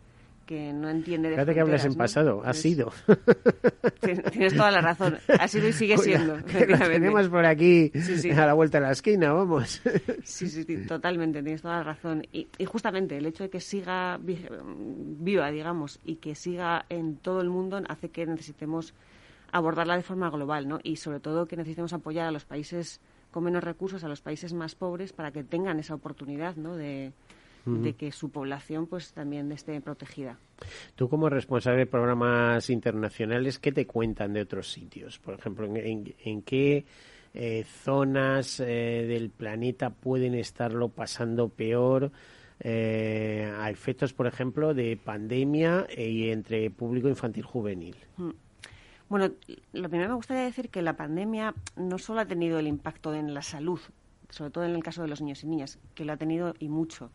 que 0.46 0.72
no 0.72 0.88
entiende 0.88 1.28
de 1.30 1.36
Fíjate 1.36 1.54
que 1.54 1.60
hablas 1.60 1.84
en 1.84 1.94
pasado, 1.94 2.36
ha 2.44 2.50
Entonces, 2.50 2.62
sido. 2.62 2.92
tien- 4.00 4.22
Tienes 4.32 4.54
toda 4.56 4.70
la 4.72 4.80
razón. 4.80 5.16
Ha 5.38 5.46
sido 5.48 5.68
y 5.68 5.72
sigue 5.72 5.96
siendo. 5.98 6.36
Lo 6.68 6.78
tenemos 6.78 7.28
por 7.28 7.44
aquí 7.44 7.90
Sí, 7.94 8.18
sí. 8.18 8.30
a 8.30 8.46
la 8.46 8.54
vuelta 8.54 8.78
de 8.80 8.86
la 8.86 8.92
esquina, 8.92 9.32
vamos. 9.32 9.80
Sí, 10.24 10.48
sí, 10.48 10.64
sí, 10.64 10.86
totalmente, 10.86 11.42
tienes 11.42 11.62
toda 11.62 11.76
la 11.78 11.82
razón. 11.84 12.26
Y, 12.32 12.48
y 12.58 12.64
justamente 12.64 13.16
el 13.16 13.26
hecho 13.26 13.44
de 13.44 13.50
que 13.50 13.60
siga 13.60 14.16
vi- 14.20 14.44
viva, 15.20 15.50
digamos, 15.52 16.00
y 16.04 16.16
que 16.16 16.34
siga 16.34 16.84
en 16.88 17.16
todo 17.16 17.40
el 17.42 17.48
mundo 17.50 17.80
hace 17.88 18.08
que 18.10 18.26
necesitemos 18.26 18.92
abordarla 19.52 19.96
de 19.96 20.02
forma 20.02 20.30
global, 20.30 20.68
¿no? 20.68 20.78
Y 20.82 20.96
sobre 20.96 21.20
todo 21.20 21.46
que 21.46 21.56
necesitemos 21.56 21.92
apoyar 21.92 22.26
a 22.26 22.30
los 22.30 22.44
países 22.44 23.00
con 23.30 23.44
menos 23.44 23.62
recursos, 23.64 24.02
a 24.04 24.08
los 24.08 24.20
países 24.20 24.52
más 24.52 24.74
pobres, 24.74 25.12
para 25.12 25.30
que 25.30 25.44
tengan 25.44 25.78
esa 25.78 25.94
oportunidad, 25.94 26.56
¿no? 26.56 26.76
De, 26.76 27.12
de 27.66 27.92
que 27.94 28.10
su 28.10 28.30
población, 28.30 28.86
pues, 28.86 29.12
también 29.12 29.52
esté 29.52 29.80
protegida. 29.80 30.38
Tú 30.96 31.08
como 31.08 31.28
responsable 31.28 31.80
de 31.80 31.86
programas 31.86 32.68
internacionales, 32.70 33.58
¿qué 33.58 33.70
te 33.70 33.86
cuentan 33.86 34.32
de 34.32 34.40
otros 34.40 34.70
sitios? 34.72 35.18
Por 35.18 35.34
ejemplo, 35.34 35.66
¿en, 35.66 35.76
en- 35.76 36.14
en 36.24 36.42
qué 36.42 36.84
eh, 37.34 37.64
zonas 37.84 38.58
eh, 38.60 39.04
del 39.06 39.30
planeta 39.30 39.90
pueden 39.90 40.34
estarlo 40.34 40.88
pasando 40.88 41.48
peor 41.48 42.10
eh, 42.58 43.50
a 43.58 43.70
efectos, 43.70 44.12
por 44.12 44.26
ejemplo, 44.26 44.74
de 44.74 44.96
pandemia 44.96 45.86
eh, 45.88 46.08
y 46.08 46.30
entre 46.30 46.70
público 46.70 47.08
infantil 47.08 47.44
juvenil? 47.44 47.96
Bueno, 49.10 49.32
lo 49.72 49.88
primero 49.88 50.08
me 50.10 50.14
gustaría 50.14 50.44
decir 50.44 50.70
que 50.70 50.82
la 50.82 50.92
pandemia 50.96 51.52
no 51.74 51.98
solo 51.98 52.20
ha 52.20 52.26
tenido 52.26 52.60
el 52.60 52.68
impacto 52.68 53.12
en 53.12 53.34
la 53.34 53.42
salud, 53.42 53.80
sobre 54.28 54.52
todo 54.52 54.64
en 54.64 54.70
el 54.76 54.84
caso 54.84 55.02
de 55.02 55.08
los 55.08 55.20
niños 55.20 55.42
y 55.42 55.48
niñas, 55.48 55.80
que 55.96 56.04
lo 56.04 56.12
ha 56.12 56.16
tenido 56.16 56.54
y 56.60 56.68
mucho, 56.68 57.10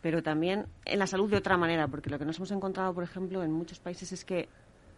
pero 0.00 0.22
también 0.22 0.66
en 0.84 1.00
la 1.00 1.08
salud 1.08 1.28
de 1.28 1.36
otra 1.36 1.56
manera, 1.56 1.88
porque 1.88 2.08
lo 2.08 2.20
que 2.20 2.24
nos 2.24 2.36
hemos 2.36 2.52
encontrado, 2.52 2.94
por 2.94 3.02
ejemplo, 3.02 3.42
en 3.42 3.50
muchos 3.50 3.80
países 3.80 4.12
es 4.12 4.24
que 4.24 4.48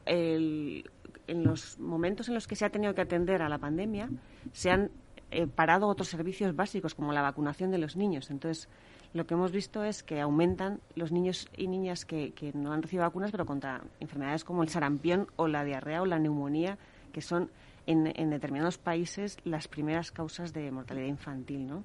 el- 0.05 0.85
en 1.27 1.43
los 1.43 1.79
momentos 1.79 2.29
en 2.29 2.35
los 2.35 2.47
que 2.47 2.55
se 2.55 2.67
ha 2.67 2.71
tenido 2.71 2.95
que 2.95 3.01
atender 3.01 3.41
a 3.41 3.49
la 3.49 3.57
pandemia, 3.57 4.11
se 4.53 4.71
han 4.71 4.91
eh, 5.31 5.47
parado 5.47 5.89
otros 5.89 6.09
servicios 6.09 6.55
básicos, 6.55 6.95
como 6.95 7.13
la 7.13 7.23
vacunación 7.23 7.71
de 7.71 7.79
los 7.79 7.97
niños. 7.97 8.31
Entonces, 8.31 8.69
lo 9.13 9.27
que 9.27 9.35
hemos 9.35 9.53
visto 9.53 9.85
es 9.85 10.03
que 10.03 10.21
aumentan 10.21 10.81
los 10.95 11.13
niños 11.13 11.49
y 11.57 11.69
niñas 11.69 12.05
que, 12.05 12.33
que 12.33 12.53
no 12.53 12.73
han 12.73 12.83
recibido 12.83 13.05
vacunas, 13.05 13.31
pero 13.31 13.47
contra 13.47 13.83
enfermedades 14.01 14.45
como 14.45 14.63
el 14.63 14.69
sarampión 14.69 15.29
o 15.37 15.49
la 15.49 15.65
diarrea 15.65 16.03
o 16.03 16.07
la 16.07 16.19
neumonía, 16.19 16.79
que 17.13 17.21
son 17.21 17.51
en, 17.87 18.13
en 18.15 18.31
determinados 18.31 18.79
países 18.79 19.39
las 19.45 19.69
primeras 19.69 20.13
causas 20.13 20.53
de 20.53 20.71
mortalidad 20.71 21.07
infantil, 21.07 21.67
¿no? 21.67 21.85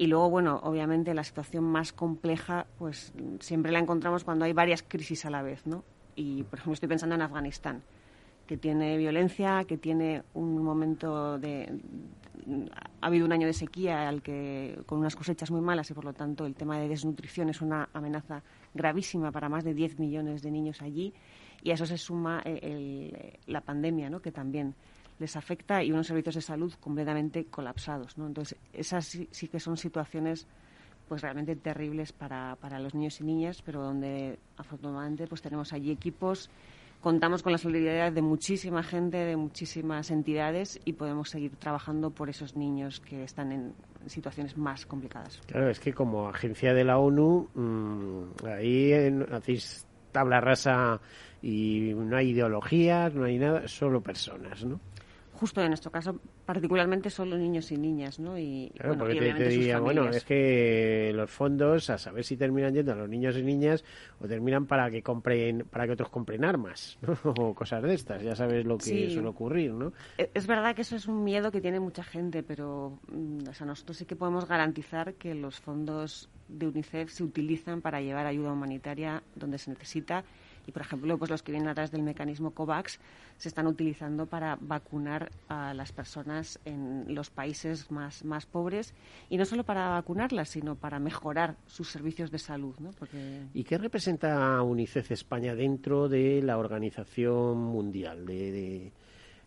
Y 0.00 0.06
luego, 0.06 0.30
bueno, 0.30 0.60
obviamente 0.62 1.12
la 1.12 1.24
situación 1.24 1.64
más 1.64 1.92
compleja, 1.92 2.66
pues 2.78 3.12
siempre 3.40 3.70
la 3.70 3.80
encontramos 3.80 4.24
cuando 4.24 4.46
hay 4.46 4.54
varias 4.54 4.82
crisis 4.82 5.26
a 5.26 5.30
la 5.30 5.42
vez, 5.42 5.66
¿no? 5.66 5.84
Y, 6.16 6.42
por 6.44 6.58
ejemplo, 6.58 6.72
estoy 6.72 6.88
pensando 6.88 7.14
en 7.14 7.22
Afganistán, 7.22 7.82
que 8.50 8.56
tiene 8.56 8.96
violencia, 8.98 9.64
que 9.64 9.78
tiene 9.78 10.24
un 10.34 10.60
momento 10.60 11.38
de... 11.38 11.72
Ha 13.00 13.06
habido 13.06 13.24
un 13.24 13.30
año 13.30 13.46
de 13.46 13.52
sequía 13.52 14.08
al 14.08 14.22
que, 14.22 14.76
con 14.86 14.98
unas 14.98 15.14
cosechas 15.14 15.52
muy 15.52 15.60
malas 15.60 15.88
y, 15.88 15.94
por 15.94 16.04
lo 16.04 16.12
tanto, 16.14 16.44
el 16.46 16.56
tema 16.56 16.76
de 16.76 16.88
desnutrición 16.88 17.48
es 17.48 17.60
una 17.60 17.88
amenaza 17.92 18.42
gravísima 18.74 19.30
para 19.30 19.48
más 19.48 19.62
de 19.62 19.72
10 19.72 20.00
millones 20.00 20.42
de 20.42 20.50
niños 20.50 20.82
allí. 20.82 21.14
Y 21.62 21.70
a 21.70 21.74
eso 21.74 21.86
se 21.86 21.96
suma 21.96 22.42
eh, 22.44 22.58
el- 22.60 23.52
la 23.52 23.60
pandemia, 23.60 24.10
¿no? 24.10 24.20
Que 24.20 24.32
también 24.32 24.74
les 25.20 25.36
afecta 25.36 25.84
y 25.84 25.92
unos 25.92 26.08
servicios 26.08 26.34
de 26.34 26.40
salud 26.40 26.72
completamente 26.80 27.44
colapsados, 27.44 28.18
¿no? 28.18 28.26
Entonces, 28.26 28.58
esas 28.72 29.04
sí, 29.04 29.28
sí 29.30 29.46
que 29.46 29.60
son 29.60 29.76
situaciones 29.76 30.48
pues 31.06 31.22
realmente 31.22 31.54
terribles 31.54 32.12
para, 32.12 32.56
para 32.60 32.80
los 32.80 32.94
niños 32.96 33.20
y 33.20 33.24
niñas, 33.24 33.62
pero 33.62 33.80
donde 33.80 34.40
afortunadamente 34.56 35.28
pues 35.28 35.40
tenemos 35.40 35.72
allí 35.72 35.92
equipos, 35.92 36.50
contamos 37.00 37.42
con 37.42 37.52
la 37.52 37.58
solidaridad 37.58 38.12
de 38.12 38.22
muchísima 38.22 38.82
gente, 38.82 39.16
de 39.18 39.36
muchísimas 39.36 40.10
entidades 40.10 40.80
y 40.84 40.92
podemos 40.94 41.30
seguir 41.30 41.56
trabajando 41.56 42.10
por 42.10 42.28
esos 42.28 42.56
niños 42.56 43.00
que 43.00 43.24
están 43.24 43.52
en 43.52 43.74
situaciones 44.06 44.56
más 44.56 44.86
complicadas. 44.86 45.40
Claro, 45.46 45.70
es 45.70 45.80
que 45.80 45.92
como 45.92 46.28
agencia 46.28 46.74
de 46.74 46.84
la 46.84 46.98
ONU, 46.98 47.48
mm, 47.54 48.46
ahí 48.46 48.92
en- 48.92 49.32
hacéis 49.32 49.86
tabla 50.12 50.40
rasa 50.40 51.00
y 51.42 51.92
no 51.94 52.16
hay 52.16 52.30
ideologías, 52.30 53.14
no 53.14 53.24
hay 53.24 53.38
nada, 53.38 53.66
solo 53.68 54.00
personas, 54.02 54.64
¿no? 54.64 54.80
Justo 55.34 55.62
en 55.62 55.68
nuestro 55.68 55.90
caso, 55.90 56.20
particularmente 56.52 57.10
solo 57.10 57.38
niños 57.38 57.70
y 57.70 57.76
niñas, 57.76 58.18
¿no? 58.18 58.36
Y, 58.36 58.72
Claro, 58.74 58.88
bueno, 58.96 59.04
porque 59.04 59.14
y 59.14 59.18
te, 59.34 59.48
diría, 59.48 59.78
bueno, 59.78 60.08
es 60.08 60.24
que 60.24 61.12
los 61.14 61.30
fondos, 61.30 61.88
a 61.90 61.96
saber 61.96 62.24
si 62.24 62.36
terminan 62.36 62.74
yendo 62.74 62.90
a 62.90 62.96
los 62.96 63.08
niños 63.08 63.36
y 63.36 63.42
niñas 63.44 63.84
o 64.18 64.26
terminan 64.26 64.66
para 64.66 64.90
que 64.90 65.00
compren, 65.00 65.64
para 65.70 65.86
que 65.86 65.92
otros 65.92 66.08
compren 66.10 66.44
armas, 66.44 66.98
¿no? 67.02 67.16
O 67.34 67.54
cosas 67.54 67.84
de 67.84 67.94
estas, 67.94 68.24
ya 68.24 68.34
sabes 68.34 68.66
lo 68.66 68.78
que 68.78 68.84
Sí. 68.84 69.10
suele 69.10 69.28
ocurrir, 69.28 69.72
¿no? 69.72 69.92
E- 70.18 70.28
Es 70.34 70.48
verdad 70.48 70.74
que 70.74 70.82
eso 70.82 70.96
es 70.96 71.06
un 71.06 71.22
miedo 71.22 71.52
que 71.52 71.60
tiene 71.60 71.78
mucha 71.78 72.02
gente, 72.02 72.42
pero 72.42 72.98
mm, 73.12 73.48
o 73.48 73.54
sea, 73.54 73.64
nosotros 73.64 73.96
sí 73.98 74.04
que 74.04 74.16
podemos 74.16 74.48
garantizar 74.48 75.14
que 75.14 75.36
los 75.36 75.60
fondos 75.60 76.28
de 76.48 76.66
UNICEF 76.66 77.12
se 77.12 77.22
utilizan 77.22 77.80
para 77.80 78.00
llevar 78.00 78.26
ayuda 78.26 78.52
humanitaria 78.52 79.22
donde 79.36 79.58
se 79.58 79.70
necesita 79.70 80.24
y, 80.70 80.72
por 80.72 80.82
ejemplo, 80.82 81.18
pues 81.18 81.30
los 81.32 81.42
que 81.42 81.50
vienen 81.50 81.68
a 81.68 81.74
través 81.74 81.90
del 81.90 82.02
mecanismo 82.02 82.52
COVAX 82.52 83.00
se 83.36 83.48
están 83.48 83.66
utilizando 83.66 84.26
para 84.26 84.56
vacunar 84.60 85.32
a 85.48 85.74
las 85.74 85.90
personas 85.90 86.60
en 86.64 87.12
los 87.12 87.28
países 87.28 87.90
más, 87.90 88.24
más 88.24 88.46
pobres 88.46 88.94
y 89.28 89.36
no 89.36 89.44
solo 89.44 89.64
para 89.64 89.88
vacunarlas, 89.88 90.48
sino 90.50 90.76
para 90.76 91.00
mejorar 91.00 91.56
sus 91.66 91.90
servicios 91.90 92.30
de 92.30 92.38
salud, 92.38 92.76
¿Y 93.52 93.64
qué 93.64 93.78
representa 93.78 94.62
UNICEF 94.62 95.10
España 95.10 95.56
dentro 95.56 96.08
de 96.08 96.40
la 96.40 96.56
organización 96.56 97.58
mundial? 97.58 98.24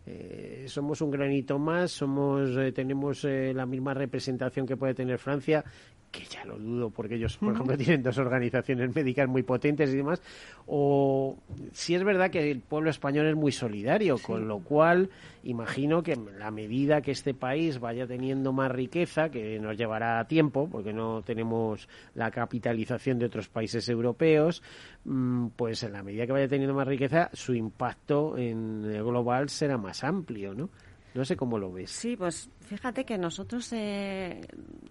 Eh, 0.06 0.66
somos 0.68 1.00
un 1.00 1.10
granito 1.10 1.58
más, 1.58 1.90
somos 1.90 2.50
eh, 2.58 2.72
tenemos 2.72 3.24
eh, 3.24 3.54
la 3.54 3.64
misma 3.64 3.94
representación 3.94 4.66
que 4.66 4.76
puede 4.76 4.92
tener 4.92 5.18
Francia, 5.18 5.64
que 6.14 6.24
ya 6.24 6.44
lo 6.44 6.56
dudo 6.56 6.90
porque 6.90 7.16
ellos, 7.16 7.36
por 7.36 7.54
ejemplo, 7.54 7.76
tienen 7.78 8.02
dos 8.02 8.16
organizaciones 8.18 8.94
médicas 8.94 9.28
muy 9.28 9.42
potentes 9.42 9.92
y 9.92 9.96
demás. 9.96 10.22
O 10.66 11.36
si 11.72 11.94
es 11.94 12.04
verdad 12.04 12.30
que 12.30 12.50
el 12.50 12.60
pueblo 12.60 12.90
español 12.90 13.26
es 13.26 13.34
muy 13.34 13.52
solidario, 13.52 14.18
con 14.18 14.46
lo 14.46 14.60
cual 14.60 15.10
imagino 15.42 16.02
que 16.02 16.16
la 16.38 16.50
medida 16.50 17.02
que 17.02 17.10
este 17.10 17.34
país 17.34 17.80
vaya 17.80 18.06
teniendo 18.06 18.52
más 18.52 18.70
riqueza, 18.70 19.28
que 19.28 19.58
nos 19.58 19.76
llevará 19.76 20.24
tiempo, 20.26 20.68
porque 20.70 20.92
no 20.92 21.22
tenemos 21.22 21.88
la 22.14 22.30
capitalización 22.30 23.18
de 23.18 23.26
otros 23.26 23.48
países 23.48 23.88
europeos, 23.88 24.62
mm, 25.04 25.48
pues 25.56 25.82
en 25.82 25.92
la 25.92 26.02
medida 26.02 26.26
que 26.26 26.32
vaya 26.32 26.48
teniendo 26.48 26.74
más 26.74 26.86
riqueza, 26.86 27.30
su 27.32 27.54
impacto 27.54 28.38
en 28.38 28.84
el 28.84 29.02
global 29.02 29.48
será 29.48 29.76
más 29.76 30.04
amplio, 30.04 30.54
¿no? 30.54 30.70
No 31.14 31.24
sé 31.24 31.36
cómo 31.36 31.58
lo 31.58 31.72
ves. 31.72 31.90
Sí, 31.90 32.16
pues 32.16 32.50
fíjate 32.62 33.04
que 33.04 33.16
nosotros 33.18 33.72
eh, 33.72 34.40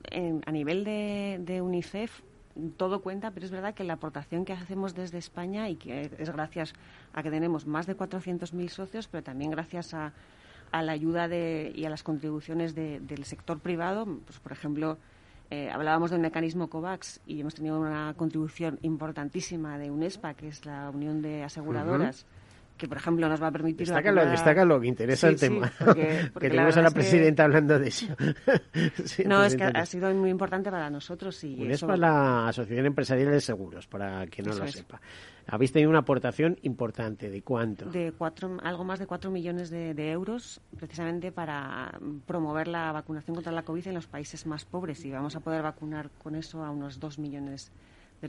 en- 0.10 0.42
a 0.46 0.52
nivel 0.52 0.84
de, 0.84 1.40
de 1.42 1.62
UNICEF 1.62 2.22
todo 2.78 3.02
cuenta, 3.02 3.32
pero 3.32 3.46
es 3.46 3.52
verdad 3.52 3.74
que 3.74 3.84
la 3.84 3.94
aportación 3.94 4.46
que 4.46 4.54
hacemos 4.54 4.94
desde 4.94 5.18
España 5.18 5.70
y 5.70 5.76
que 5.76 6.12
es 6.20 6.30
gracias 6.30 6.74
a 7.14 7.24
que 7.24 7.32
tenemos 7.32 7.66
más 7.66 7.88
de 7.88 7.98
400.000 7.98 8.70
socios, 8.70 9.08
pero 9.08 9.24
también 9.24 9.50
gracias 9.52 9.94
a, 9.96 10.14
a 10.72 10.82
la 10.84 10.92
ayuda 10.92 11.28
de, 11.28 11.72
y 11.76 11.86
a 11.86 11.90
las 11.90 12.04
contribuciones 12.04 12.76
de- 12.76 13.00
del 13.00 13.26
sector 13.26 13.60
privado. 13.60 14.06
Pues, 14.26 14.40
por 14.40 14.52
ejemplo, 14.52 14.98
eh, 15.50 15.70
hablábamos 15.72 16.12
del 16.12 16.20
mecanismo 16.22 16.70
COVAX 16.70 17.22
y 17.26 17.42
hemos 17.42 17.56
tenido 17.56 17.80
una 17.80 18.14
contribución 18.16 18.78
importantísima 18.84 19.78
de 19.80 19.90
UNESPA, 19.92 20.36
que 20.36 20.48
es 20.48 20.66
la 20.66 20.90
Unión 20.92 21.22
de 21.24 21.44
Aseguradoras, 21.44 22.26
que, 22.78 22.88
por 22.88 22.98
ejemplo, 22.98 23.30
nos 23.30 23.42
va 23.42 23.48
a 23.48 23.52
permitir... 23.52 23.88
Destácalo, 23.88 24.22
vacunar- 24.22 24.32
destácalo, 24.32 24.80
que 24.82 24.88
interesa 24.88 25.28
Sí, 25.28 25.34
el 25.34 25.40
sí, 25.40 25.46
tema. 25.48 25.72
porque- 25.78 26.30
porque 26.34 26.48
que 26.48 26.52
tenemos 26.52 26.76
a 26.78 26.82
la 26.82 26.88
es 26.88 26.94
que- 26.94 27.00
presidenta 27.00 27.44
hablando 27.46 27.80
de 27.80 27.88
eso. 27.88 28.08
Sí, 29.06 29.24
No, 29.26 29.44
es 29.44 29.54
que 29.54 29.58
presidenta. 29.60 29.80
ha 29.80 29.86
sido 29.86 30.14
muy 30.14 30.30
importante 30.30 30.72
para 30.72 30.90
nosotros 30.90 31.44
y 31.44 31.54
UNESPA 31.62 31.86
eso- 31.86 31.94
es 31.94 32.00
la 32.00 32.48
Asociación 32.48 32.86
Empresarial 32.88 33.32
de 33.32 33.42
Seguros, 33.42 33.88
para 33.88 34.26
quien 34.28 34.46
no 34.48 34.52
Eso 34.54 34.60
lo 34.62 34.66
es. 34.66 34.72
sepa. 34.74 35.00
Habéis 35.48 35.72
tenido 35.72 35.90
una 35.90 36.00
aportación 36.00 36.58
importante. 36.64 37.30
¿De 37.30 37.42
cuánto? 37.42 37.86
de 37.86 38.12
cuatro, 38.18 38.58
algo 38.64 38.84
más 38.84 39.00
de 39.00 39.06
4 39.08 39.30
millones 39.30 39.70
de, 39.70 39.94
de 39.94 40.12
euros 40.12 40.62
precisamente 40.78 41.32
para 41.32 42.00
promover 42.26 42.68
la 42.68 42.92
vacunación 42.92 43.36
contra 43.36 43.52
la 43.52 43.64
COVID 43.64 43.88
en 43.88 43.94
los 43.96 44.08
países 44.08 44.46
más 44.46 44.66
pobres 44.66 45.04
y 45.06 45.12
vamos 45.12 45.36
a 45.36 45.42
poder 45.42 45.62
vacunar 45.62 46.10
con 46.22 46.36
eso 46.36 46.64
a 46.64 46.72
unos 46.72 47.00
2 47.00 47.20
millones 47.20 47.68
de 47.68 47.74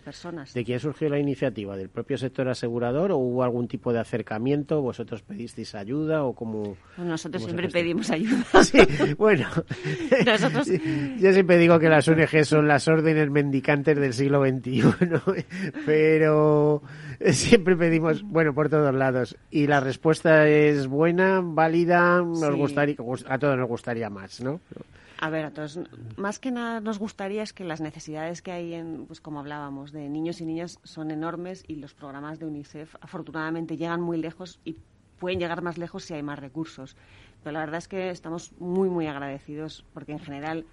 personas. 0.01 0.53
¿De 0.55 0.65
quién 0.65 0.81
surgió 0.81 1.09
la 1.09 1.19
iniciativa? 1.19 1.77
¿Del 1.77 1.89
propio 1.89 2.17
sector 2.19 2.49
asegurador 2.49 3.13
o 3.13 3.17
hubo 3.17 3.43
algún 3.45 3.69
tipo 3.69 3.93
de 3.93 4.01
acercamiento? 4.01 4.81
¿Vosotros 4.83 5.23
pedisteis 5.23 5.75
ayuda 5.75 6.25
o 6.25 6.35
cómo? 6.35 6.77
Bueno, 6.97 7.13
nosotros 7.13 7.43
cómo 7.43 7.51
siempre 7.59 7.69
pedimos 7.71 8.11
ayuda. 8.11 8.45
Sí, 8.65 8.79
bueno. 9.19 9.47
Nosotros- 10.27 10.69
Yo 11.19 11.33
siempre 11.33 11.59
digo 11.59 11.79
que 11.79 11.89
las 11.89 12.07
ONG 12.09 12.45
son 12.45 12.67
las 12.69 12.87
órdenes 12.89 13.31
mendicantes 13.31 13.99
del 13.99 14.13
siglo 14.13 14.43
XXI, 14.47 14.83
pero 15.87 16.83
siempre 17.31 17.77
pedimos, 17.77 18.23
bueno, 18.23 18.55
por 18.55 18.69
todos 18.69 18.95
lados. 18.95 19.37
Y 19.51 19.67
la 19.67 19.81
respuesta 19.81 20.49
es 20.49 20.87
buena, 20.87 21.41
válida, 21.43 22.19
nos 22.23 22.41
Sí. 22.41 22.51
gustaría, 22.59 22.97
a 23.29 23.39
todos 23.39 23.57
nos 23.59 23.69
gustaría 23.69 24.11
más, 24.11 24.41
¿no? 24.41 24.61
A 25.25 25.31
ver, 25.31 25.47
a 25.47 25.53
más 26.19 26.39
que 26.39 26.51
nada 26.51 26.81
nos 26.83 26.99
gustaría 26.99 27.43
es 27.43 27.55
que 27.55 27.65
las 27.65 27.81
necesidades 27.81 28.43
que 28.43 28.53
hay, 28.53 28.75
en, 28.75 29.07
pues 29.07 29.23
como 29.23 29.41
hablábamos, 29.41 29.91
de 29.91 30.07
niños 30.11 30.43
y 30.43 30.45
niñas 30.45 30.79
son 30.83 31.11
enormes 31.11 31.65
y 31.67 31.77
los 31.77 31.95
programas 31.95 32.39
de 32.39 32.45
UNICEF 32.45 32.95
afortunadamente 33.01 33.79
llegan 33.79 34.03
muy 34.03 34.19
lejos 34.19 34.61
y 34.67 34.77
pueden 35.19 35.39
llegar 35.39 35.63
más 35.63 35.79
lejos 35.79 36.05
si 36.05 36.13
hay 36.13 36.23
más 36.23 36.39
recursos. 36.39 36.95
Pero 37.43 37.55
la 37.55 37.61
verdad 37.61 37.79
es 37.79 37.89
que 37.89 38.11
estamos 38.11 38.53
muy, 38.59 38.91
muy 38.91 39.07
agradecidos 39.07 39.87
porque 39.95 40.13
en 40.13 40.19
general 40.19 40.67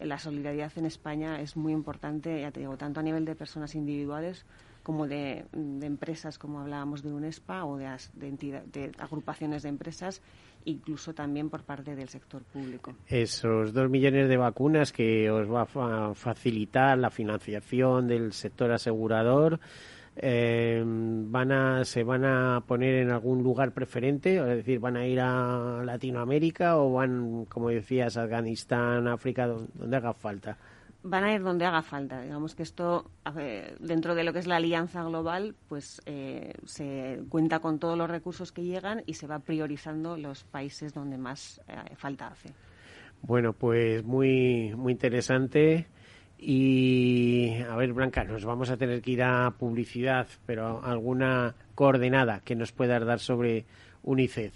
la 0.00 0.18
solidaridad 0.18 0.72
en 0.76 0.86
España 0.86 1.42
es 1.42 1.54
muy 1.54 1.74
importante, 1.74 2.40
ya 2.40 2.50
te 2.50 2.60
digo, 2.60 2.78
tanto 2.78 3.00
a 3.00 3.02
nivel 3.02 3.26
de 3.26 3.34
personas 3.34 3.74
individuales 3.74 4.46
como 4.84 5.06
de, 5.06 5.44
empresas, 5.82 6.38
como 6.38 6.60
hablábamos 6.60 7.02
de 7.02 7.12
UNESPA 7.12 7.66
o 7.66 7.76
de, 7.76 7.94
de, 8.14 8.28
entidad- 8.28 8.64
de 8.64 8.90
agrupaciones 8.96 9.62
de 9.62 9.68
empresas, 9.68 10.22
incluso 10.68 11.12
también 11.14 11.48
por 11.50 11.62
parte 11.62 11.94
del 11.96 12.08
sector 12.08 12.42
público. 12.44 12.94
Esos 13.06 13.72
dos 13.72 13.88
millones 13.90 14.28
de 14.28 14.36
vacunas 14.36 14.92
que 14.92 15.30
os 15.30 15.50
va 15.50 15.62
a 15.62 15.66
fa- 15.66 16.14
facilitar 16.14 16.96
la 16.98 17.10
financiación 17.10 18.06
del 18.08 18.32
sector 18.32 18.70
asegurador. 18.72 19.58
eh, 20.20 20.82
van 20.84 21.52
a 21.52 21.84
se 21.84 22.02
van 22.02 22.24
a 22.24 22.64
poner 22.66 22.96
en 22.96 23.10
algún 23.12 23.44
lugar 23.44 23.70
preferente, 23.72 24.36
es 24.38 24.46
decir, 24.46 24.80
van 24.80 24.96
a 24.96 25.06
ir 25.06 25.20
a 25.20 25.80
Latinoamérica 25.84 26.76
o 26.76 26.92
van, 26.92 27.44
como 27.44 27.68
decías, 27.68 28.16
a 28.16 28.24
Afganistán, 28.24 29.06
África, 29.06 29.46
don- 29.46 29.68
donde 29.74 29.96
haga 29.96 30.14
falta. 30.14 30.58
Van 31.02 31.24
a 31.24 31.34
ir 31.34 31.42
donde 31.42 31.64
haga 31.64 31.82
falta. 31.82 32.20
Digamos 32.20 32.54
que 32.54 32.62
esto, 32.62 33.10
dentro 33.80 34.14
de 34.14 34.24
lo 34.24 34.32
que 34.32 34.40
es 34.40 34.46
la 34.46 34.56
alianza 34.56 35.02
global, 35.04 35.54
pues 35.68 36.02
eh, 36.06 36.54
se 36.64 37.20
cuenta 37.28 37.60
con 37.60 37.78
todos 37.78 37.96
los 37.96 38.10
recursos 38.10 38.52
que 38.52 38.64
llegan 38.64 39.02
y 39.06 39.14
se 39.14 39.26
va 39.26 39.38
priorizando 39.38 40.16
los 40.16 40.44
países 40.44 40.92
donde 40.92 41.18
más 41.18 41.60
eh, 41.68 41.94
falta 41.96 42.28
hace. 42.28 42.50
Bueno, 43.22 43.52
pues 43.52 44.04
muy, 44.04 44.74
muy 44.76 44.92
interesante. 44.92 45.86
Y 46.38 47.56
a 47.68 47.74
ver, 47.74 47.92
Blanca, 47.92 48.22
nos 48.22 48.44
vamos 48.44 48.70
a 48.70 48.76
tener 48.76 49.02
que 49.02 49.10
ir 49.10 49.22
a 49.24 49.50
publicidad, 49.58 50.28
pero 50.46 50.84
alguna 50.84 51.54
coordenada 51.74 52.40
que 52.40 52.54
nos 52.54 52.70
puedas 52.70 53.04
dar 53.04 53.18
sobre 53.18 53.64
UNICEF. 54.04 54.54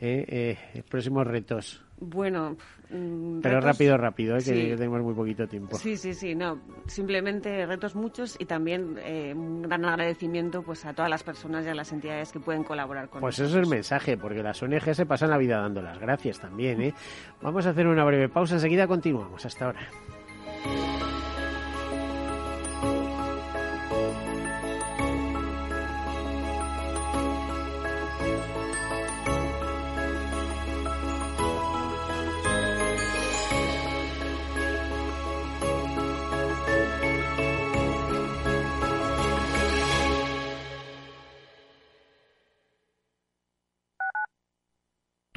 ¿eh? 0.00 0.56
Eh, 0.74 0.82
próximos 0.88 1.26
retos. 1.26 1.82
Bueno, 1.98 2.56
mm, 2.94 3.40
Pero 3.42 3.56
retos- 3.60 3.64
rápido, 3.64 3.96
rápido, 3.98 4.34
¿eh? 4.36 4.38
que 4.38 4.44
sí. 4.44 4.74
tenemos 4.76 5.02
muy 5.02 5.14
poquito 5.14 5.46
tiempo. 5.48 5.76
Sí, 5.76 5.96
sí, 5.96 6.14
sí, 6.14 6.34
no, 6.34 6.58
simplemente 6.86 7.66
retos 7.66 7.94
muchos 7.94 8.36
y 8.38 8.44
también 8.46 8.96
eh, 9.02 9.32
un 9.34 9.62
gran 9.62 9.84
agradecimiento 9.84 10.62
pues 10.62 10.84
a 10.86 10.92
todas 10.94 11.10
las 11.10 11.22
personas 11.22 11.66
y 11.66 11.68
a 11.68 11.74
las 11.74 11.92
entidades 11.92 12.32
que 12.32 12.40
pueden 12.40 12.64
colaborar 12.64 13.08
con 13.08 13.20
Pues 13.20 13.34
eso 13.34 13.42
nosotros. 13.44 13.62
es 13.62 13.68
el 13.70 13.76
mensaje, 13.76 14.16
porque 14.16 14.42
las 14.42 14.62
ONG 14.62 14.94
se 14.94 15.06
pasan 15.06 15.30
la 15.30 15.38
vida 15.38 15.60
dando 15.60 15.82
las 15.82 15.98
gracias 15.98 16.38
también. 16.40 16.80
¿eh? 16.80 16.94
Vamos 17.42 17.66
a 17.66 17.70
hacer 17.70 17.86
una 17.86 18.04
breve 18.04 18.28
pausa, 18.28 18.54
enseguida 18.54 18.86
continuamos. 18.86 19.44
Hasta 19.44 19.66
ahora. 19.66 19.80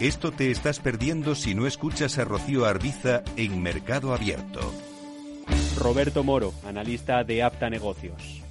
Esto 0.00 0.30
te 0.30 0.52
estás 0.52 0.78
perdiendo 0.78 1.34
si 1.34 1.56
no 1.56 1.66
escuchas 1.66 2.18
a 2.18 2.24
Rocío 2.24 2.66
Arbiza 2.66 3.24
en 3.36 3.60
Mercado 3.60 4.14
Abierto. 4.14 4.60
Roberto 5.76 6.22
Moro, 6.22 6.54
analista 6.64 7.24
de 7.24 7.42
Apta 7.42 7.68
Negocios. 7.68 8.37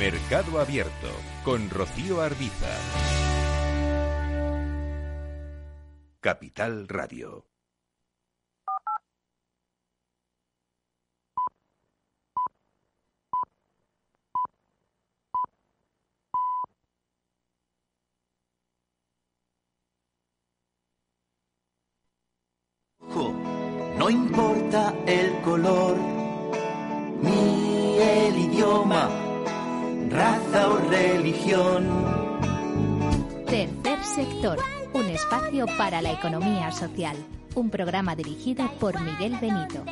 Mercado 0.00 0.58
Abierto 0.58 1.10
con 1.44 1.68
Rocío 1.68 2.22
Arbiza. 2.22 2.70
Capital 6.20 6.88
Radio. 6.88 7.44
No 23.98 24.08
importa 24.08 24.94
el 25.06 25.42
color 25.42 25.98
ni 27.22 27.98
el 27.98 28.38
idioma 28.38 29.19
raza 30.10 30.68
o 30.68 30.78
religión. 30.90 31.88
Tercer 33.46 34.04
sector, 34.04 34.58
un 34.92 35.06
espacio 35.06 35.66
para 35.78 36.02
la 36.02 36.12
economía 36.12 36.70
social. 36.72 37.16
Un 37.54 37.70
programa 37.70 38.14
dirigido 38.14 38.70
por 38.78 39.00
Miguel 39.00 39.36
Benito. 39.40 39.84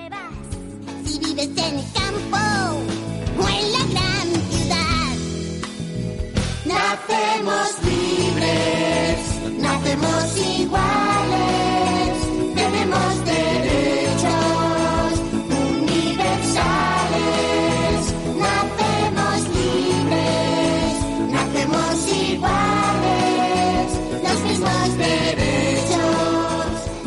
Si 1.04 1.18
vives 1.18 1.48
en 1.48 1.78
el 1.78 1.85
campo 1.92 2.38
o 3.38 3.48
en 3.48 3.72
la 3.72 3.85
gran 3.92 4.28
ciudad. 4.50 5.16
Nacemos 6.66 7.83
libres, 7.85 9.18
nacemos 9.59 10.37
iguales, 10.37 11.08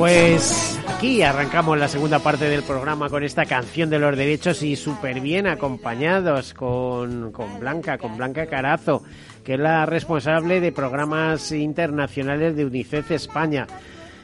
Pues 0.01 0.79
aquí 0.87 1.21
arrancamos 1.21 1.77
la 1.77 1.87
segunda 1.87 2.17
parte 2.17 2.45
del 2.45 2.63
programa 2.63 3.07
con 3.07 3.23
esta 3.23 3.45
canción 3.45 3.91
de 3.91 3.99
los 3.99 4.17
derechos 4.17 4.63
y 4.63 4.75
súper 4.75 5.19
bien 5.21 5.45
acompañados 5.45 6.55
con, 6.55 7.31
con 7.31 7.59
Blanca, 7.59 7.99
con 7.99 8.17
Blanca 8.17 8.47
Carazo, 8.47 9.03
que 9.43 9.53
es 9.53 9.59
la 9.59 9.85
responsable 9.85 10.59
de 10.59 10.71
programas 10.71 11.51
internacionales 11.51 12.55
de 12.55 12.65
UNICEF 12.65 13.11
España. 13.11 13.67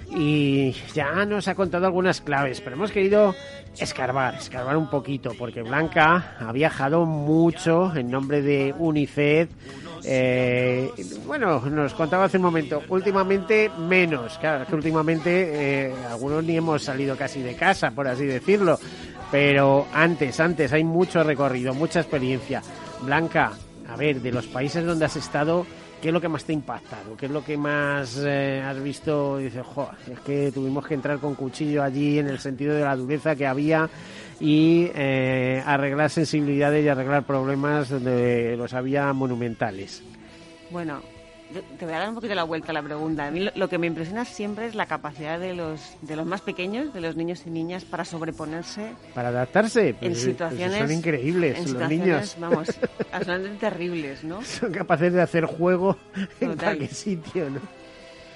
Y 0.09 0.71
ya 0.95 1.25
nos 1.25 1.47
ha 1.47 1.53
contado 1.53 1.85
algunas 1.85 2.21
claves, 2.21 2.59
pero 2.59 2.75
hemos 2.75 2.91
querido 2.91 3.35
escarbar, 3.77 4.33
escarbar 4.33 4.77
un 4.77 4.89
poquito, 4.89 5.33
porque 5.37 5.61
Blanca 5.61 6.37
ha 6.39 6.51
viajado 6.53 7.05
mucho 7.05 7.95
en 7.95 8.09
nombre 8.09 8.41
de 8.41 8.73
UNICEF. 8.75 9.49
Eh, 10.03 10.91
bueno, 11.25 11.59
nos 11.69 11.93
contaba 11.93 12.25
hace 12.25 12.37
un 12.37 12.43
momento, 12.43 12.81
últimamente 12.89 13.69
menos, 13.77 14.37
claro, 14.37 14.65
que 14.65 14.75
últimamente 14.75 15.87
eh, 15.87 15.93
algunos 16.09 16.43
ni 16.43 16.57
hemos 16.57 16.83
salido 16.83 17.15
casi 17.15 17.41
de 17.41 17.55
casa, 17.55 17.91
por 17.91 18.07
así 18.07 18.25
decirlo, 18.25 18.79
pero 19.31 19.87
antes, 19.93 20.39
antes 20.39 20.71
hay 20.73 20.83
mucho 20.83 21.23
recorrido, 21.23 21.73
mucha 21.73 21.99
experiencia. 21.99 22.61
Blanca, 23.01 23.51
a 23.87 23.95
ver, 23.95 24.21
de 24.21 24.31
los 24.31 24.47
países 24.47 24.85
donde 24.85 25.05
has 25.05 25.15
estado, 25.15 25.65
¿qué 26.01 26.09
es 26.09 26.13
lo 26.13 26.21
que 26.21 26.29
más 26.29 26.43
te 26.45 26.51
ha 26.51 26.55
impactado? 26.55 27.15
¿Qué 27.17 27.25
es 27.27 27.31
lo 27.31 27.43
que 27.43 27.57
más 27.57 28.21
eh, 28.25 28.61
has 28.65 28.81
visto? 28.81 29.37
Dices, 29.37 29.65
"Jo, 29.65 29.89
es 30.11 30.19
que 30.21 30.51
tuvimos 30.51 30.85
que 30.85 30.93
entrar 30.93 31.19
con 31.19 31.35
cuchillo 31.35 31.83
allí 31.83 32.19
en 32.19 32.27
el 32.27 32.39
sentido 32.39 32.73
de 32.73 32.81
la 32.83 32.95
dureza 32.95 33.35
que 33.35 33.45
había 33.45 33.89
y 34.39 34.89
eh, 34.95 35.63
arreglar 35.65 36.09
sensibilidades 36.09 36.85
y 36.85 36.87
arreglar 36.87 37.23
problemas 37.25 37.89
donde 37.89 38.55
los 38.57 38.73
había 38.73 39.11
monumentales. 39.13 40.03
Bueno, 40.69 41.01
te 41.79 41.85
voy 41.85 41.93
a 41.93 41.99
dar 41.99 42.09
un 42.09 42.15
poquito 42.15 42.35
la 42.35 42.43
vuelta 42.43 42.71
a 42.71 42.73
la 42.73 42.83
pregunta. 42.83 43.27
A 43.27 43.31
mí 43.31 43.47
lo, 43.55 43.69
que 43.69 43.77
me 43.77 43.87
impresiona 43.87 44.25
siempre 44.25 44.67
es 44.67 44.75
la 44.75 44.85
capacidad 44.85 45.39
de 45.39 45.53
los, 45.53 45.95
de 46.01 46.15
los 46.15 46.25
más 46.25 46.41
pequeños, 46.41 46.93
de 46.93 47.01
los 47.01 47.15
niños 47.15 47.43
y 47.45 47.49
niñas, 47.49 47.85
para 47.85 48.03
sobreponerse 48.03 48.91
Para 49.13 49.29
adaptarse, 49.29 49.89
en 49.89 49.95
pues, 49.95 50.11
pues 50.11 50.21
situaciones... 50.21 50.79
son 50.79 50.91
increíbles 50.91 51.57
en 51.57 51.61
los 51.61 51.71
situaciones, 51.71 52.05
niños. 52.05 52.35
Vamos, 52.39 52.69
absolutamente 53.11 53.59
terribles, 53.59 54.23
¿no? 54.23 54.41
son 54.43 54.71
capaces 54.71 55.13
de 55.13 55.21
hacer 55.21 55.45
juego 55.45 55.97
en 56.41 56.57
cualquier 56.57 56.93
sitio, 56.93 57.49
¿no? 57.49 57.61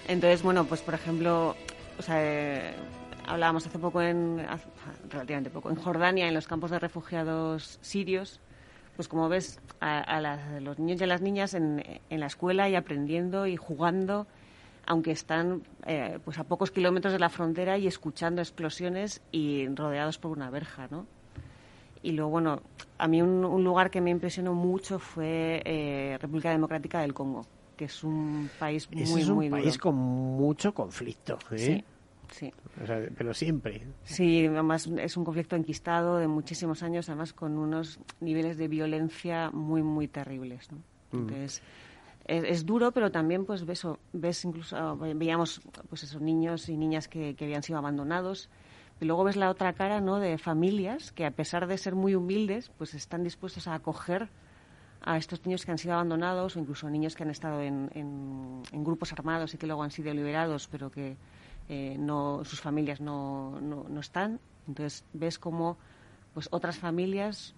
Entonces, 0.08 0.42
bueno, 0.42 0.66
pues 0.66 0.82
por 0.82 0.94
ejemplo, 0.94 1.56
o 1.98 2.02
sea, 2.02 2.16
eh, 2.20 2.74
hablábamos 3.32 3.66
hace 3.66 3.80
poco 3.80 4.02
en, 4.02 4.40
hace- 4.50 4.68
relativamente 5.10 5.50
poco, 5.50 5.70
en 5.70 5.76
Jordania, 5.76 6.28
en 6.28 6.34
los 6.34 6.48
campos 6.48 6.72
de 6.72 6.80
refugiados 6.80 7.80
sirios, 7.82 8.40
pues 8.96 9.08
como 9.08 9.30
ves 9.30 9.60
a, 9.80 10.00
a 10.00 10.22
las- 10.22 10.62
los 10.62 10.78
niños 10.80 11.00
y 11.02 11.04
a 11.04 11.08
las 11.08 11.22
niñas 11.22 11.54
en, 11.54 11.84
en 12.10 12.20
la 12.20 12.26
escuela 12.28 12.70
y 12.70 12.76
aprendiendo 12.76 13.48
y 13.48 13.56
jugando, 13.58 14.28
aunque 14.86 15.12
están 15.12 15.64
eh, 15.86 16.20
pues 16.26 16.38
a 16.40 16.44
pocos 16.44 16.72
kilómetros 16.72 17.14
de 17.14 17.20
la 17.20 17.30
frontera 17.30 17.78
y 17.78 17.88
escuchando 17.88 18.42
explosiones 18.42 19.22
y 19.32 19.68
rodeados 19.70 20.18
por 20.18 20.32
una 20.32 20.50
verja, 20.50 20.88
¿no? 20.92 21.06
Y 22.04 22.14
luego, 22.14 22.32
bueno, 22.32 22.62
a 22.98 23.08
mí 23.08 23.22
un, 23.22 23.46
un 23.46 23.64
lugar 23.64 23.92
que 23.92 24.02
me 24.02 24.10
impresionó 24.10 24.54
mucho 24.56 24.98
fue 24.98 25.62
eh, 25.66 26.18
República 26.20 26.50
Democrática 26.50 27.00
del 27.02 27.14
Congo, 27.14 27.46
que 27.78 27.86
es 27.86 28.04
un 28.04 28.50
país 28.58 28.90
muy, 28.92 29.02
Ese 29.04 29.20
es 29.22 29.30
un 29.30 29.36
muy 29.36 29.50
duro. 29.50 29.62
país 29.62 29.78
con 29.78 29.96
mucho 29.96 30.74
conflicto, 30.74 31.38
¿eh? 31.52 31.58
Sí, 31.58 31.84
sí. 32.32 32.52
O 32.82 32.86
sea, 32.86 33.00
pero 33.18 33.34
siempre. 33.34 33.82
Sí, 34.04 34.46
además 34.46 34.88
es 34.88 35.18
un 35.18 35.26
conflicto 35.26 35.56
enquistado 35.56 36.18
de 36.18 36.28
muchísimos 36.28 36.84
años, 36.84 37.10
además 37.10 37.34
con 37.34 37.58
unos 37.58 38.00
niveles 38.22 38.58
de 38.58 38.68
violencia 38.68 39.50
muy, 39.52 39.84
muy 39.84 40.08
terribles. 40.08 40.72
¿no? 40.72 40.78
Mm. 41.12 41.22
Entonces, 41.24 41.62
es, 42.26 42.44
es 42.46 42.66
duro, 42.66 42.92
pero 42.92 43.12
también 43.12 43.46
pues 43.46 43.66
ves, 43.66 43.86
ves 44.14 44.46
incluso, 44.46 44.98
veíamos 44.98 45.62
pues 45.90 46.04
esos 46.04 46.22
niños 46.22 46.70
y 46.70 46.78
niñas 46.78 47.08
que, 47.08 47.36
que 47.36 47.46
habían 47.46 47.64
sido 47.64 47.78
abandonados. 47.80 48.50
Y 49.02 49.06
luego 49.06 49.24
ves 49.24 49.36
la 49.36 49.50
otra 49.50 49.74
cara 49.74 50.00
¿no? 50.00 50.20
de 50.20 50.38
familias 50.38 51.12
que, 51.12 51.26
a 51.26 51.32
pesar 51.32 51.66
de 51.68 51.78
ser 51.78 51.96
muy 51.96 52.14
humildes, 52.16 52.72
pues 52.78 52.94
están 52.94 53.24
dispuestos 53.24 53.68
a 53.68 53.74
acoger 53.74 54.30
a 55.02 55.18
estos 55.18 55.44
niños 55.46 55.66
que 55.66 55.72
han 55.72 55.80
sido 55.80 55.96
abandonados 55.96 56.56
o 56.56 56.60
incluso 56.60 56.88
niños 56.88 57.16
que 57.16 57.24
han 57.24 57.32
estado 57.32 57.60
en, 57.62 57.90
en- 57.96 58.62
en 58.72 58.84
grupos 58.84 59.12
armados 59.12 59.54
y 59.56 59.58
que 59.58 59.66
luego 59.66 59.82
han 59.82 59.90
sido 59.90 60.14
liberados, 60.14 60.68
pero 60.68 60.92
que 60.92 61.18
eh, 61.70 61.96
no, 62.00 62.44
sus 62.44 62.62
familias 62.62 63.02
no, 63.02 63.60
no, 63.62 63.86
no 63.90 64.00
están. 64.00 64.40
Entonces 64.68 65.06
ves 65.14 65.40
como 65.40 65.78
pues 66.34 66.48
otras 66.52 66.78
familias 66.78 67.56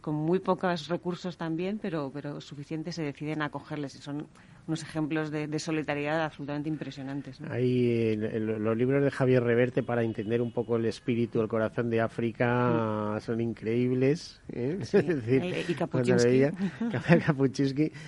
con 0.00 0.14
muy 0.14 0.40
pocos 0.40 0.88
recursos 0.88 1.36
también, 1.36 1.78
pero, 1.78 2.10
pero 2.12 2.40
suficientes, 2.40 2.96
se 2.96 3.02
deciden 3.02 3.42
a 3.42 3.46
acogerles. 3.46 3.94
Y 3.94 3.98
son 3.98 4.26
unos 4.70 4.82
ejemplos 4.84 5.32
de, 5.32 5.48
de 5.48 5.58
solidaridad 5.58 6.24
absolutamente 6.24 6.68
impresionantes. 6.68 7.40
¿no? 7.40 7.52
En 7.52 8.64
los 8.64 8.76
libros 8.76 9.02
de 9.02 9.10
Javier 9.10 9.42
Reverte 9.42 9.82
para 9.82 10.04
entender 10.04 10.40
un 10.40 10.52
poco 10.52 10.76
el 10.76 10.86
espíritu, 10.86 11.40
el 11.40 11.48
corazón 11.48 11.90
de 11.90 12.00
África 12.00 13.18
son 13.20 13.40
increíbles. 13.40 14.40
¿eh? 14.52 14.78
Sí, 14.82 14.96
Es 14.98 15.26
decir, 15.26 15.64
y 15.68 15.74
Kapuczynski, 15.74 16.44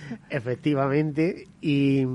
efectivamente. 0.29 1.47
Y 1.59 2.05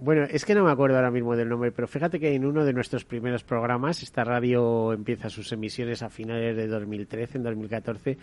bueno, 0.00 0.24
es 0.28 0.44
que 0.44 0.54
no 0.54 0.64
me 0.64 0.72
acuerdo 0.72 0.96
ahora 0.96 1.12
mismo 1.12 1.36
del 1.36 1.48
nombre, 1.48 1.70
pero 1.70 1.86
fíjate 1.86 2.18
que 2.18 2.34
en 2.34 2.44
uno 2.44 2.64
de 2.64 2.72
nuestros 2.72 3.04
primeros 3.04 3.44
programas, 3.44 4.02
esta 4.02 4.24
radio 4.24 4.92
empieza 4.92 5.28
sus 5.28 5.52
emisiones 5.52 6.02
a 6.02 6.10
finales 6.10 6.56
de 6.56 6.66
2013, 6.66 7.38
en 7.38 7.44
2014, 7.44 8.18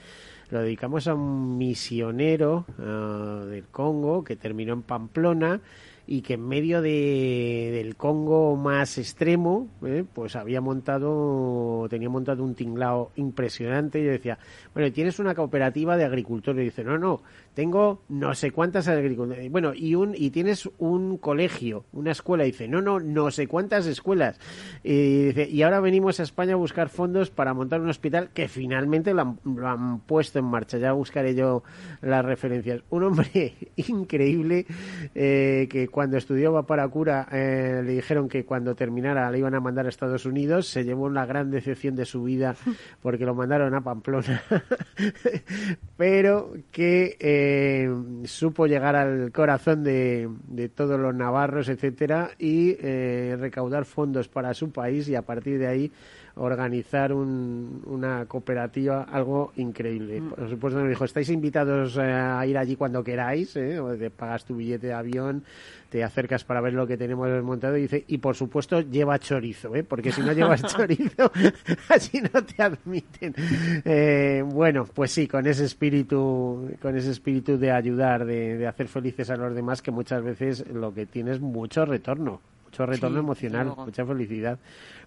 lo 0.50 0.62
dedicamos 0.62 1.08
a 1.08 1.14
un 1.14 1.58
misionero 1.58 2.66
ah, 2.80 3.44
del 3.48 3.66
Congo 3.66 4.24
que 4.24 4.36
terminó 4.36 4.74
en 4.74 4.84
Pamplona 4.84 5.62
y 6.10 6.22
que 6.22 6.36
en 6.36 6.48
medio 6.48 6.82
de, 6.82 7.70
del 7.74 7.98
Congo 7.98 8.56
más 8.56 8.98
extremo, 8.98 9.68
eh, 9.86 10.06
pues 10.12 10.38
había 10.38 10.62
montado, 10.62 11.86
tenía 11.90 12.10
montado 12.10 12.46
un 12.46 12.56
tinglao 12.56 13.12
impresionante. 13.18 14.00
Y 14.00 14.06
yo 14.06 14.12
decía, 14.12 14.40
bueno, 14.74 14.90
¿tienes 14.94 15.20
una 15.20 15.36
cooperativa 15.36 15.98
de 15.98 16.06
agricultores? 16.06 16.62
Y 16.62 16.66
dice, 16.66 16.86
no, 16.86 16.98
no, 16.98 17.24
tengo 17.58 18.04
no 18.08 18.36
sé 18.36 18.52
cuántas 18.52 18.88
agricultores. 18.88 19.50
Bueno, 19.52 19.74
y 19.74 19.96
un 19.96 20.14
y 20.16 20.30
tienes 20.30 20.70
un 20.78 21.18
colegio, 21.18 21.86
una 21.92 22.12
escuela. 22.12 22.44
Y 22.44 22.52
dice, 22.52 22.68
no, 22.68 22.84
no, 22.84 23.00
no 23.00 23.32
sé 23.32 23.48
cuántas 23.48 23.88
escuelas. 23.88 24.40
Y 24.84 25.24
dice, 25.26 25.50
y 25.50 25.64
ahora 25.64 25.80
venimos 25.80 26.20
a 26.20 26.24
España 26.24 26.54
a 26.54 26.58
buscar 26.58 26.90
fondos 26.90 27.32
para 27.32 27.56
montar 27.56 27.82
un 27.82 27.90
hospital 27.90 28.30
que 28.32 28.48
finalmente 28.48 29.12
lo 29.16 29.22
han, 29.22 29.40
lo 29.44 29.68
han 29.68 30.00
puesto 30.02 30.38
en 30.38 30.46
marcha. 30.46 30.78
Ya 30.78 30.92
buscaré 30.92 31.34
yo 31.34 31.64
las 32.02 32.24
referencias. 32.24 32.84
Un 32.92 33.06
hombre 33.06 33.56
increíble 33.76 34.68
eh, 35.16 35.68
que 35.68 35.88
cuando 35.88 36.18
estudió 36.18 36.62
para 36.62 36.88
cura 36.88 37.28
eh, 37.32 37.82
le 37.84 37.94
dijeron 37.94 38.30
que 38.30 38.46
cuando 38.46 38.76
terminara 38.76 39.32
le 39.32 39.40
iban 39.40 39.56
a 39.56 39.60
mandar 39.60 39.88
a 39.88 39.90
Estados 39.90 40.28
Unidos. 40.28 40.68
Se 40.68 40.84
llevó 40.84 41.06
una 41.06 41.26
gran 41.26 41.50
decepción 41.50 41.96
de 41.96 42.06
su 42.06 42.22
vida 42.22 42.56
porque 43.02 43.26
lo 43.26 43.34
mandaron 43.34 43.74
a 43.74 43.82
Pamplona. 43.82 44.44
Pero 45.98 46.54
que 46.72 47.18
eh, 47.20 47.47
supo 48.26 48.68
llegar 48.68 48.96
al 48.96 49.32
corazón 49.32 49.84
de, 49.84 50.30
todos 50.76 51.00
los 51.00 51.14
navarros, 51.16 51.70
etcétera, 51.70 52.32
y 52.38 52.78
eh, 52.80 53.36
recaudar 53.40 53.86
fondos 53.86 54.28
para 54.28 54.54
su 54.54 54.72
país 54.72 55.08
y 55.10 55.16
a 55.16 55.22
partir 55.22 55.60
de 55.60 55.68
ahí 55.68 55.92
organizar 56.38 57.14
un- 57.14 57.82
una 57.86 58.26
cooperativa, 58.26 59.04
algo 59.04 59.52
increíble. 59.58 60.22
Por 60.22 60.50
supuesto, 60.50 60.80
me 60.82 60.90
dijo, 60.90 61.06
estáis 61.06 61.30
invitados 61.30 61.98
eh, 61.98 62.02
a 62.02 62.46
ir 62.46 62.58
allí 62.58 62.76
cuando 62.76 63.04
queráis, 63.04 63.56
¿eh? 63.56 63.80
o 63.80 63.96
te 63.96 64.10
pagas 64.10 64.46
tu 64.46 64.56
billete 64.56 64.88
de 64.88 64.94
avión, 64.94 65.44
te 65.90 66.04
acercas 66.04 66.44
para 66.44 66.62
ver 66.62 66.74
lo 66.74 66.86
que 66.86 66.98
tenemos 66.98 67.28
montado 67.44 67.78
y 67.78 67.82
dice, 67.84 68.04
y 68.08 68.18
por 68.20 68.36
supuesto 68.36 68.82
lleva 68.82 69.18
chorizo, 69.20 69.74
¿eh? 69.76 69.84
porque 69.84 70.12
si 70.12 70.22
no 70.22 70.34
llevas 70.34 70.62
chorizo, 70.76 71.32
así 71.90 72.22
no 72.22 72.44
te 72.44 72.62
admiten. 72.62 73.34
Eh, 73.86 74.44
bueno, 74.46 74.86
pues 74.86 75.12
sí, 75.12 75.28
con 75.28 75.48
ese 75.48 75.66
espíritu, 75.66 76.72
con 76.82 76.96
ese 76.98 77.12
espíritu 77.12 77.58
de 77.58 77.72
ayudar, 77.72 78.26
de, 78.26 78.58
de 78.58 78.68
hacer 78.68 78.88
felices 78.88 79.30
a 79.30 79.36
los 79.38 79.56
demás, 79.56 79.82
que 79.82 79.92
muchas 79.92 80.24
veces 80.24 80.66
lo 80.72 80.94
que 80.94 81.06
tiene 81.06 81.32
es 81.32 81.40
mucho 81.40 81.86
retorno. 81.86 82.42
Mucho 82.78 82.86
retorno 82.92 83.18
Sí, 83.18 83.26
emocional, 83.26 83.74
mucha 83.76 84.06
felicidad. 84.06 84.60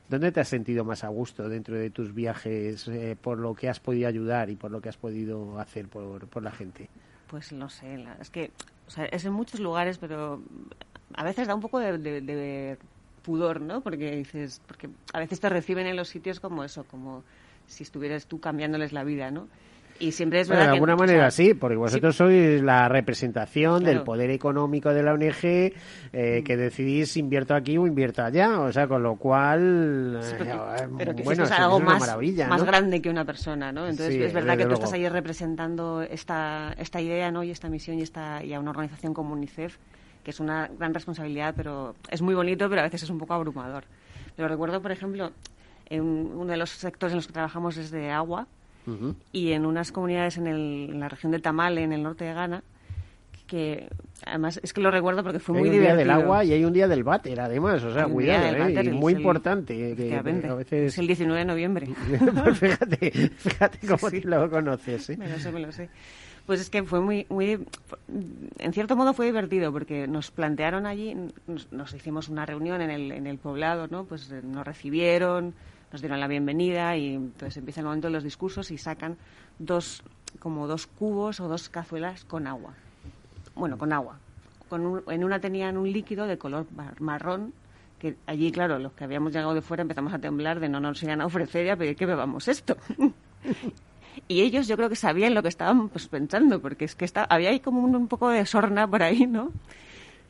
¿Dónde 0.09 0.33
te 0.33 0.40
has 0.40 0.48
sentido 0.48 0.85
más 0.85 1.04
a 1.04 1.09
gusto 1.09 1.48
dentro 1.48 1.76
de 1.76 1.90
tus 1.90 2.12
viajes 2.12 2.88
eh, 2.88 3.16
por 3.20 3.38
lo 3.38 3.54
que 3.54 3.68
has 3.68 3.78
podido 3.78 4.09
ayudar 4.09 4.50
y 4.50 4.56
por 4.56 4.70
lo 4.72 4.80
que 4.80 4.88
has 4.88 4.96
podido 4.96 5.59
hacer 5.61 5.87
por, 5.87 6.26
por 6.26 6.42
la 6.42 6.50
gente? 6.50 6.88
Pues 7.28 7.52
no 7.52 7.68
sé, 7.68 7.96
la- 7.98 8.14
es 8.20 8.28
que 8.30 8.50
o 8.88 8.90
sea, 8.90 9.04
es 9.04 9.24
en 9.24 9.33
muchos 9.33 9.61
lugares, 9.61 9.98
pero 9.98 10.42
a 11.14 11.22
veces 11.22 11.46
da 11.46 11.54
un 11.54 11.61
poco 11.61 11.78
de, 11.78 11.96
de- 11.98 12.20
de 12.20 12.76
pudor, 13.22 13.61
¿no? 13.61 13.83
Porque 13.83 14.16
dices, 14.16 14.61
porque 14.66 14.88
a 15.12 15.20
veces 15.20 15.38
te 15.38 15.48
reciben 15.48 15.87
en 15.87 15.94
los 15.94 16.09
sitios 16.09 16.40
como 16.40 16.64
eso, 16.64 16.83
como 16.85 17.22
si 17.68 17.85
estuvieras 17.85 18.26
tú 18.26 18.40
cambiándoles 18.40 18.92
la 18.92 19.04
vida, 19.04 19.30
¿no? 19.30 19.46
Y 20.01 20.13
siempre 20.13 20.41
es 20.41 20.49
Bueno, 20.49 20.63
de 20.63 20.67
verdad 20.67 20.73
que, 20.73 20.77
alguna 20.79 20.95
o 20.95 20.97
manera 20.97 21.31
sea, 21.31 21.45
sí, 21.45 21.55
porque 21.55 21.77
vosotros 21.77 22.17
sois 22.17 22.63
la 22.63 22.89
representación 22.89 23.85
del 23.85 24.03
poder 24.03 24.31
económico 24.31 24.95
de 24.95 25.03
la 25.03 25.13
ONG 25.13 25.45
eh, 25.45 26.43
que 26.43 26.57
decidís 26.57 27.19
invierto 27.19 27.55
aquí 27.55 27.77
o 27.77 27.87
invierto 27.87 28.23
allá, 28.23 28.61
o 28.61 28.73
sea, 28.73 28.89
con 28.89 29.03
lo 29.03 29.17
cual, 29.17 30.19
Sí, 30.23 30.33
eh, 30.33 30.37
pero, 30.39 30.75
eh, 30.75 30.89
pero 30.97 31.15
que 31.15 31.23
bueno, 31.23 31.45
es 31.45 31.51
algo 31.53 31.79
es 31.79 31.85
más, 31.85 32.01
maravilla, 32.01 32.49
más 32.49 32.63
¿no? 32.63 32.67
grande 32.67 33.03
que 33.03 33.11
una 33.11 33.27
persona, 33.27 33.73
¿no? 33.73 33.87
Entonces 33.87 34.15
Sí, 34.15 34.23
es 34.23 34.33
verdad 34.33 34.57
que 34.57 34.65
tú 34.65 34.73
estás 34.73 34.93
ahí 34.95 35.07
representando 35.07 36.01
esta, 36.01 36.75
esta 36.79 37.01
idea, 37.01 37.31
¿no? 37.31 37.45
Y 37.45 37.51
esta 37.51 37.69
misión 37.69 37.99
y, 37.99 38.03
esta, 38.03 38.43
y 38.43 38.55
a 38.55 38.61
una 38.61 38.71
organización 38.71 39.13
como 39.13 39.35
UNICEF, 39.35 39.77
que 40.25 40.31
es 40.31 40.41
una 40.41 40.71
gran 40.79 40.95
responsabilidad, 40.95 41.53
pero 41.55 41.95
es 42.11 42.23
muy 42.23 42.35
bonito, 42.35 42.71
pero 42.71 42.81
a 42.81 42.85
veces 42.85 43.03
es 43.03 43.11
un 43.11 43.19
poco 43.19 43.35
abrumador. 43.35 43.85
Pero 44.35 44.49
recuerdo, 44.49 44.81
por 44.81 44.93
ejemplo, 44.93 45.33
en 45.91 46.03
uno 46.03 46.51
de 46.51 46.57
los 46.57 46.71
sectores 46.71 47.13
en 47.13 47.17
los 47.17 47.27
que 47.27 47.35
trabajamos 47.35 47.77
es 47.77 47.91
de 47.91 48.11
agua, 48.11 48.47
Ujú. 48.87 49.14
y 49.33 49.53
en 49.53 49.66
unas 49.66 49.93
comunidades 49.93 50.38
en, 50.38 50.47
el- 50.47 50.88
en 50.90 51.01
la 51.01 51.09
región 51.09 51.33
de 51.33 51.38
Tamale, 51.38 51.83
en 51.83 51.93
el 51.93 52.03
norte 52.03 52.25
de 52.25 52.33
Ghana, 52.35 52.62
que 53.47 53.88
además 54.25 54.61
es 54.62 54.73
que 54.73 54.81
lo 54.81 54.90
recuerdo 54.93 55.23
porque 55.25 55.40
fue 55.40 55.57
hay 55.57 55.61
muy 55.62 55.69
un 55.71 55.73
día 55.75 55.81
divertido. 55.93 55.99
del 56.14 56.23
agua 56.23 56.45
y 56.45 56.53
hay 56.53 56.64
un 56.64 56.73
día 56.73 56.87
del 56.87 57.03
váter, 57.05 57.40
además, 57.40 57.83
o 57.83 57.93
sea, 57.93 58.05
día 58.05 58.12
cuidado, 58.14 58.47
¿eh? 58.57 58.59
váter, 58.61 58.85
y 58.87 58.90
muy 58.90 59.12
el- 59.12 59.19
importante, 59.19 59.77
que- 59.77 59.97
que 59.97 60.14
a 60.16 60.23
veces... 60.23 60.93
Es 60.95 60.99
el 60.99 61.07
19 61.09 61.38
de 61.40 61.45
noviembre. 61.45 61.88
pues 62.45 62.59
fíjate, 62.61 63.11
fíjate 63.37 63.79
cómo 63.87 64.09
Sí. 64.11 64.21
lo 64.23 64.49
conoces, 64.51 65.11
¿eh? 65.11 65.16
Me 65.16 65.29
lo 65.29 65.38
sé, 65.38 65.51
me 65.53 65.61
lo 65.61 65.73
sé. 65.73 65.88
Pues 66.47 66.61
es 66.61 66.71
que 66.71 66.83
fue 66.85 67.01
muy, 67.01 67.27
muy, 67.29 67.64
en 68.59 68.73
cierto 68.73 68.97
modo 68.97 69.12
fue 69.14 69.27
divertido 69.27 69.73
porque 69.73 70.07
nos 70.09 70.31
plantearon 70.31 70.87
allí, 70.87 71.14
nos, 71.47 71.71
nos 71.73 71.93
hicimos 71.95 72.29
una 72.29 72.47
reunión 72.47 72.81
en 72.81 72.90
el, 72.90 73.12
en 73.12 73.27
el 73.27 73.38
poblado, 73.38 73.88
¿no? 73.88 74.05
Pues 74.05 74.31
eh, 74.33 74.40
nos 74.43 74.64
recibieron, 74.66 75.55
nos 75.92 76.00
dieron 76.00 76.20
la 76.20 76.29
bienvenida 76.29 76.96
y 76.96 77.14
entonces 77.14 77.57
empieza 77.57 77.81
el 77.81 77.87
momento 77.87 78.07
de 78.09 78.12
los 78.12 78.24
discursos 78.24 78.70
y 78.70 78.79
sacan 78.79 79.16
dos, 79.59 80.03
como 80.38 80.66
dos 80.66 80.87
cubos 80.87 81.40
o 81.40 81.48
dos 81.48 81.68
cazuelas 81.68 82.24
con 82.24 82.46
agua. 82.46 82.74
Bueno, 83.55 83.76
con 83.79 83.92
agua. 83.92 84.18
Con 84.68 84.87
un- 84.87 85.03
en 85.09 85.24
una 85.24 85.40
tenían 85.40 85.76
un 85.76 85.90
líquido 85.90 86.26
de 86.26 86.38
color 86.38 86.66
mar- 86.76 87.00
marrón 87.00 87.53
que 87.98 88.16
allí, 88.26 88.50
claro, 88.50 88.79
los 88.79 88.92
que 88.92 89.05
habíamos 89.05 89.33
llegado 89.33 89.53
de 89.53 89.61
fuera 89.62 89.83
empezamos 89.83 90.12
a 90.14 90.18
temblar 90.18 90.59
de 90.61 90.68
no 90.68 90.81
nos 90.81 91.03
iban 91.03 91.20
a 91.20 91.26
ofrecer 91.26 91.66
y 91.66 91.70
a 91.70 91.76
pedir 91.76 91.96
que 91.96 92.07
bebamos 92.07 92.48
esto. 92.48 92.76
Y 94.26 94.40
ellos 94.42 94.66
yo 94.66 94.76
creo 94.76 94.88
que 94.88 94.96
sabían 94.96 95.35
lo 95.35 95.42
que 95.42 95.48
estaban 95.48 95.88
pues, 95.88 96.09
pensando, 96.09 96.61
porque 96.61 96.85
es 96.85 96.94
que 96.96 97.05
está, 97.05 97.24
había 97.24 97.50
ahí 97.50 97.61
como 97.61 97.81
un, 97.81 97.94
un 97.94 98.09
poco 98.09 98.29
de 98.29 98.44
sorna 98.44 98.87
por 98.88 99.03
ahí, 99.03 99.26
¿no? 99.26 99.50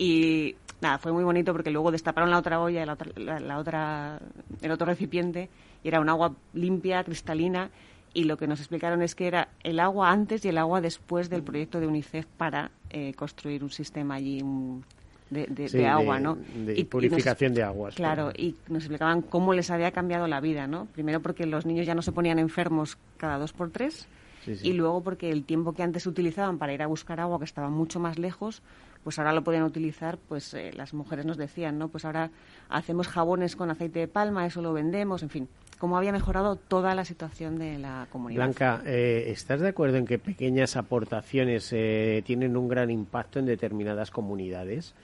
Y 0.00 0.56
nada, 0.80 0.96
fue 0.96 1.12
muy 1.12 1.22
bonito 1.24 1.52
porque 1.52 1.70
luego 1.70 1.90
destaparon 1.90 2.30
la 2.30 2.38
otra 2.38 2.58
olla, 2.58 2.86
la 2.86 2.94
otra, 2.94 3.12
la, 3.16 3.38
la 3.38 3.58
otra, 3.58 4.18
el 4.62 4.70
otro 4.70 4.86
recipiente, 4.86 5.50
y 5.84 5.88
era 5.88 6.00
un 6.00 6.08
agua 6.08 6.32
limpia, 6.54 7.04
cristalina, 7.04 7.68
y 8.14 8.24
lo 8.24 8.38
que 8.38 8.46
nos 8.46 8.60
explicaron 8.60 9.02
es 9.02 9.14
que 9.14 9.26
era 9.26 9.48
el 9.62 9.78
agua 9.78 10.10
antes 10.10 10.42
y 10.46 10.48
el 10.48 10.56
agua 10.56 10.80
después 10.80 11.28
del 11.28 11.42
proyecto 11.42 11.80
de 11.80 11.86
UNICEF 11.86 12.24
para 12.38 12.70
eh, 12.88 13.12
construir 13.12 13.62
un 13.62 13.68
sistema 13.70 14.14
allí 14.14 14.40
un- 14.40 14.82
de, 15.28 15.46
de- 15.48 15.68
Sí, 15.68 15.76
de 15.76 15.82
de- 15.84 15.88
agua, 15.90 16.18
¿no? 16.18 16.36
de 16.36 16.72
Y- 16.72 16.78
y 16.80 16.82
nos- 16.84 16.88
purificación 16.90 17.52
de 17.52 17.62
aguas, 17.62 17.94
Claro, 17.94 18.32
y 18.34 18.56
nos 18.68 18.84
explicaban 18.84 19.20
cómo 19.20 19.52
les 19.52 19.70
había 19.70 19.90
cambiado 19.90 20.26
la 20.28 20.40
vida, 20.40 20.66
¿no? 20.66 20.86
Primero 20.86 21.20
porque 21.20 21.44
los 21.44 21.66
niños 21.66 21.84
ya 21.86 21.94
no 21.94 22.00
se 22.00 22.10
ponían 22.10 22.38
enfermos 22.38 22.96
cada 23.18 23.36
dos 23.36 23.52
por 23.52 23.70
tres, 23.70 24.08
Sí, 24.46 24.56
sí. 24.56 24.68
y 24.70 24.72
luego 24.72 25.02
porque 25.02 25.30
el 25.30 25.44
tiempo 25.44 25.74
que 25.74 25.82
antes 25.82 26.06
utilizaban 26.06 26.56
para 26.56 26.72
ir 26.72 26.80
a 26.82 26.86
buscar 26.86 27.20
agua, 27.20 27.38
que 27.38 27.44
estaba 27.44 27.68
mucho 27.68 28.00
más 28.00 28.18
lejos, 28.18 28.62
pues 29.04 29.18
ahora 29.18 29.32
lo 29.32 29.42
podían 29.42 29.62
utilizar, 29.62 30.18
pues 30.28 30.54
eh, 30.54 30.72
las 30.74 30.94
mujeres 30.94 31.24
nos 31.24 31.36
decían, 31.36 31.78
¿no? 31.78 31.88
Pues 31.88 32.04
ahora 32.04 32.30
hacemos 32.68 33.08
jabones 33.08 33.56
con 33.56 33.70
aceite 33.70 34.00
de 34.00 34.08
palma, 34.08 34.46
eso 34.46 34.60
lo 34.60 34.72
vendemos, 34.72 35.22
en 35.22 35.30
fin, 35.30 35.48
cómo 35.78 35.96
había 35.96 36.12
mejorado 36.12 36.56
toda 36.56 36.94
la 36.94 37.06
situación 37.06 37.58
de 37.58 37.78
la 37.78 38.06
comunidad. 38.12 38.44
Blanca, 38.44 38.82
eh, 38.84 39.24
¿estás 39.28 39.60
de 39.60 39.68
acuerdo 39.68 39.96
en 39.96 40.06
que 40.06 40.18
pequeñas 40.18 40.76
aportaciones 40.76 41.72
eh, 41.72 42.22
tienen 42.26 42.56
un 42.56 42.68
gran 42.68 42.90
impacto 42.90 43.38
en 43.38 43.46
determinadas 43.46 44.10
comunidades? 44.10 44.94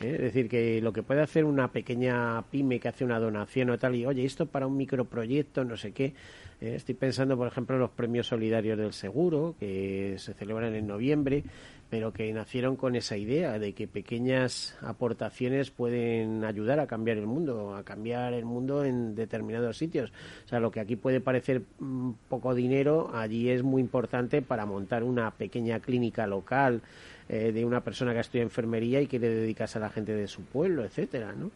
¿Eh? 0.00 0.12
Es 0.14 0.20
decir, 0.20 0.48
que 0.48 0.80
lo 0.80 0.92
que 0.92 1.02
puede 1.02 1.20
hacer 1.20 1.44
una 1.44 1.68
pequeña 1.68 2.42
pyme 2.42 2.78
que 2.78 2.88
hace 2.88 3.04
una 3.04 3.18
donación 3.18 3.70
o 3.70 3.78
tal, 3.78 3.96
y 3.96 4.06
oye, 4.06 4.24
esto 4.24 4.46
para 4.46 4.68
un 4.68 4.76
microproyecto, 4.76 5.64
no 5.64 5.76
sé 5.76 5.92
qué. 5.92 6.14
Eh, 6.60 6.74
estoy 6.74 6.94
pensando, 6.94 7.36
por 7.36 7.48
ejemplo, 7.48 7.76
en 7.76 7.80
los 7.80 7.90
premios 7.90 8.26
solidarios 8.26 8.78
del 8.78 8.92
seguro, 8.92 9.54
que 9.58 10.16
se 10.18 10.34
celebran 10.34 10.74
en 10.74 10.86
noviembre, 10.86 11.44
pero 11.88 12.12
que 12.12 12.32
nacieron 12.32 12.76
con 12.76 12.94
esa 12.94 13.16
idea 13.16 13.58
de 13.58 13.72
que 13.72 13.88
pequeñas 13.88 14.76
aportaciones 14.80 15.70
pueden 15.70 16.44
ayudar 16.44 16.78
a 16.78 16.86
cambiar 16.86 17.16
el 17.16 17.26
mundo, 17.26 17.74
a 17.74 17.82
cambiar 17.82 18.32
el 18.34 18.44
mundo 18.44 18.84
en 18.84 19.14
determinados 19.14 19.78
sitios. 19.78 20.12
O 20.44 20.48
sea, 20.48 20.60
lo 20.60 20.70
que 20.70 20.80
aquí 20.80 20.96
puede 20.96 21.20
parecer 21.20 21.62
mm, 21.78 22.12
poco 22.28 22.54
dinero, 22.54 23.10
allí 23.12 23.50
es 23.50 23.62
muy 23.62 23.82
importante 23.82 24.40
para 24.42 24.66
montar 24.66 25.02
una 25.02 25.30
pequeña 25.32 25.80
clínica 25.80 26.26
local 26.26 26.82
eh, 27.28 27.52
de 27.52 27.64
una 27.64 27.82
persona 27.82 28.12
que 28.12 28.20
estudia 28.20 28.42
enfermería 28.42 29.00
y 29.00 29.06
quiere 29.06 29.28
dedicarse 29.28 29.78
a 29.78 29.80
la 29.80 29.90
gente 29.90 30.14
de 30.14 30.28
su 30.28 30.42
pueblo, 30.42 30.84
etcétera, 30.84 31.32
¿no? 31.32 31.50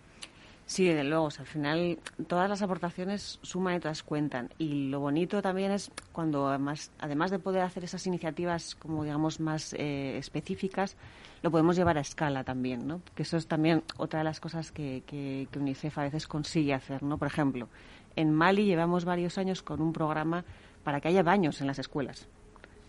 Sí, 0.67 0.87
desde 0.87 1.05
luego. 1.05 1.25
o 1.25 1.31
sea, 1.31 1.43
al 1.43 1.47
final 1.47 1.99
todas 2.27 2.49
las 2.49 2.63
aportaciones 2.63 3.39
suman 3.43 3.77
y 3.77 3.81
todas 3.81 4.03
cuentan. 4.03 4.49
Y 4.59 4.89
lo 4.89 5.01
bonito 5.01 5.43
también 5.43 5.71
es 5.73 5.91
cuando, 6.13 6.49
además, 6.49 6.91
además 6.99 7.31
de 7.31 7.39
poder 7.39 7.63
hacer 7.63 7.85
esas 7.85 8.07
iniciativas 8.07 8.75
como, 8.75 9.05
digamos, 9.05 9.41
más 9.41 9.75
eh, 9.79 10.17
específicas, 10.17 10.97
lo 11.43 11.51
podemos 11.51 11.77
llevar 11.77 11.99
a 11.99 12.01
escala 12.01 12.45
también, 12.45 12.87
¿no? 12.87 13.03
Que 13.15 13.25
eso 13.25 13.37
es 13.37 13.47
también 13.47 13.83
otra 13.99 14.21
de 14.21 14.25
las 14.25 14.41
cosas 14.41 14.73
que, 14.73 15.03
que, 15.07 15.49
que 15.51 15.59
UNICEF 15.59 15.99
a 15.99 16.03
veces 16.05 16.27
consigue 16.27 16.73
hacer, 16.73 17.03
¿no? 17.03 17.19
Por 17.19 17.29
ejemplo, 17.29 17.69
en 18.17 18.33
Mali 18.33 18.65
llevamos 18.65 19.05
varios 19.05 19.37
años 19.37 19.63
con 19.63 19.83
un 19.83 19.93
programa 19.93 20.45
para 20.83 21.01
que 21.01 21.09
haya 21.09 21.23
baños 21.23 21.61
en 21.61 21.67
las 21.67 21.79
escuelas. 21.79 22.27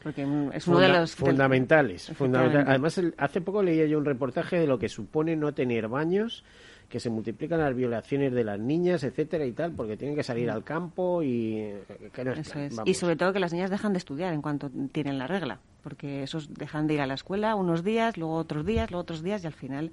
Porque 0.01 0.21
es 0.53 0.67
uno 0.67 0.79
de 0.79 0.87
los... 0.87 1.15
fundamentales, 1.15 2.09
Efectivamente. 2.09 2.15
fundamental- 2.59 2.69
Además, 2.69 2.97
el- 2.99 3.15
hace 3.17 3.41
poco 3.41 3.63
leía 3.63 3.85
yo 3.87 3.97
un 3.97 4.05
reportaje 4.05 4.59
de 4.59 4.67
lo 4.67 4.77
que 4.77 4.87
supone 4.87 5.35
no 5.35 5.53
tener 5.53 5.87
baños, 5.87 6.43
que 6.89 6.99
se 6.99 7.09
multiplican 7.09 7.59
las 7.59 7.75
violaciones 7.75 8.33
de 8.33 8.43
las 8.43 8.59
niñas, 8.59 9.03
etcétera 9.03 9.45
y 9.45 9.51
tal, 9.53 9.71
porque 9.73 9.97
tienen 9.97 10.15
que 10.15 10.23
salir 10.23 10.49
al 10.49 10.63
campo 10.63 11.21
y 11.23 11.55
eh, 11.57 11.83
que 12.13 12.23
no 12.23 12.33
es. 12.33 12.53
vamos. 12.53 12.81
Y 12.85 12.93
sobre 12.93 13.15
todo 13.15 13.33
que 13.33 13.39
las 13.39 13.53
niñas 13.53 13.69
dejan 13.69 13.93
de 13.93 13.97
estudiar 13.99 14.33
en 14.33 14.41
cuanto 14.41 14.69
tienen 14.91 15.17
la 15.17 15.27
regla, 15.27 15.59
porque 15.83 16.23
esos 16.23 16.53
dejan 16.53 16.87
de 16.87 16.95
ir 16.95 17.01
a 17.01 17.07
la 17.07 17.13
escuela 17.15 17.55
unos 17.55 17.83
días, 17.83 18.17
luego 18.17 18.35
otros 18.35 18.65
días, 18.65 18.91
luego 18.91 19.01
otros 19.01 19.23
días 19.23 19.43
y 19.43 19.47
al 19.47 19.53
final 19.53 19.91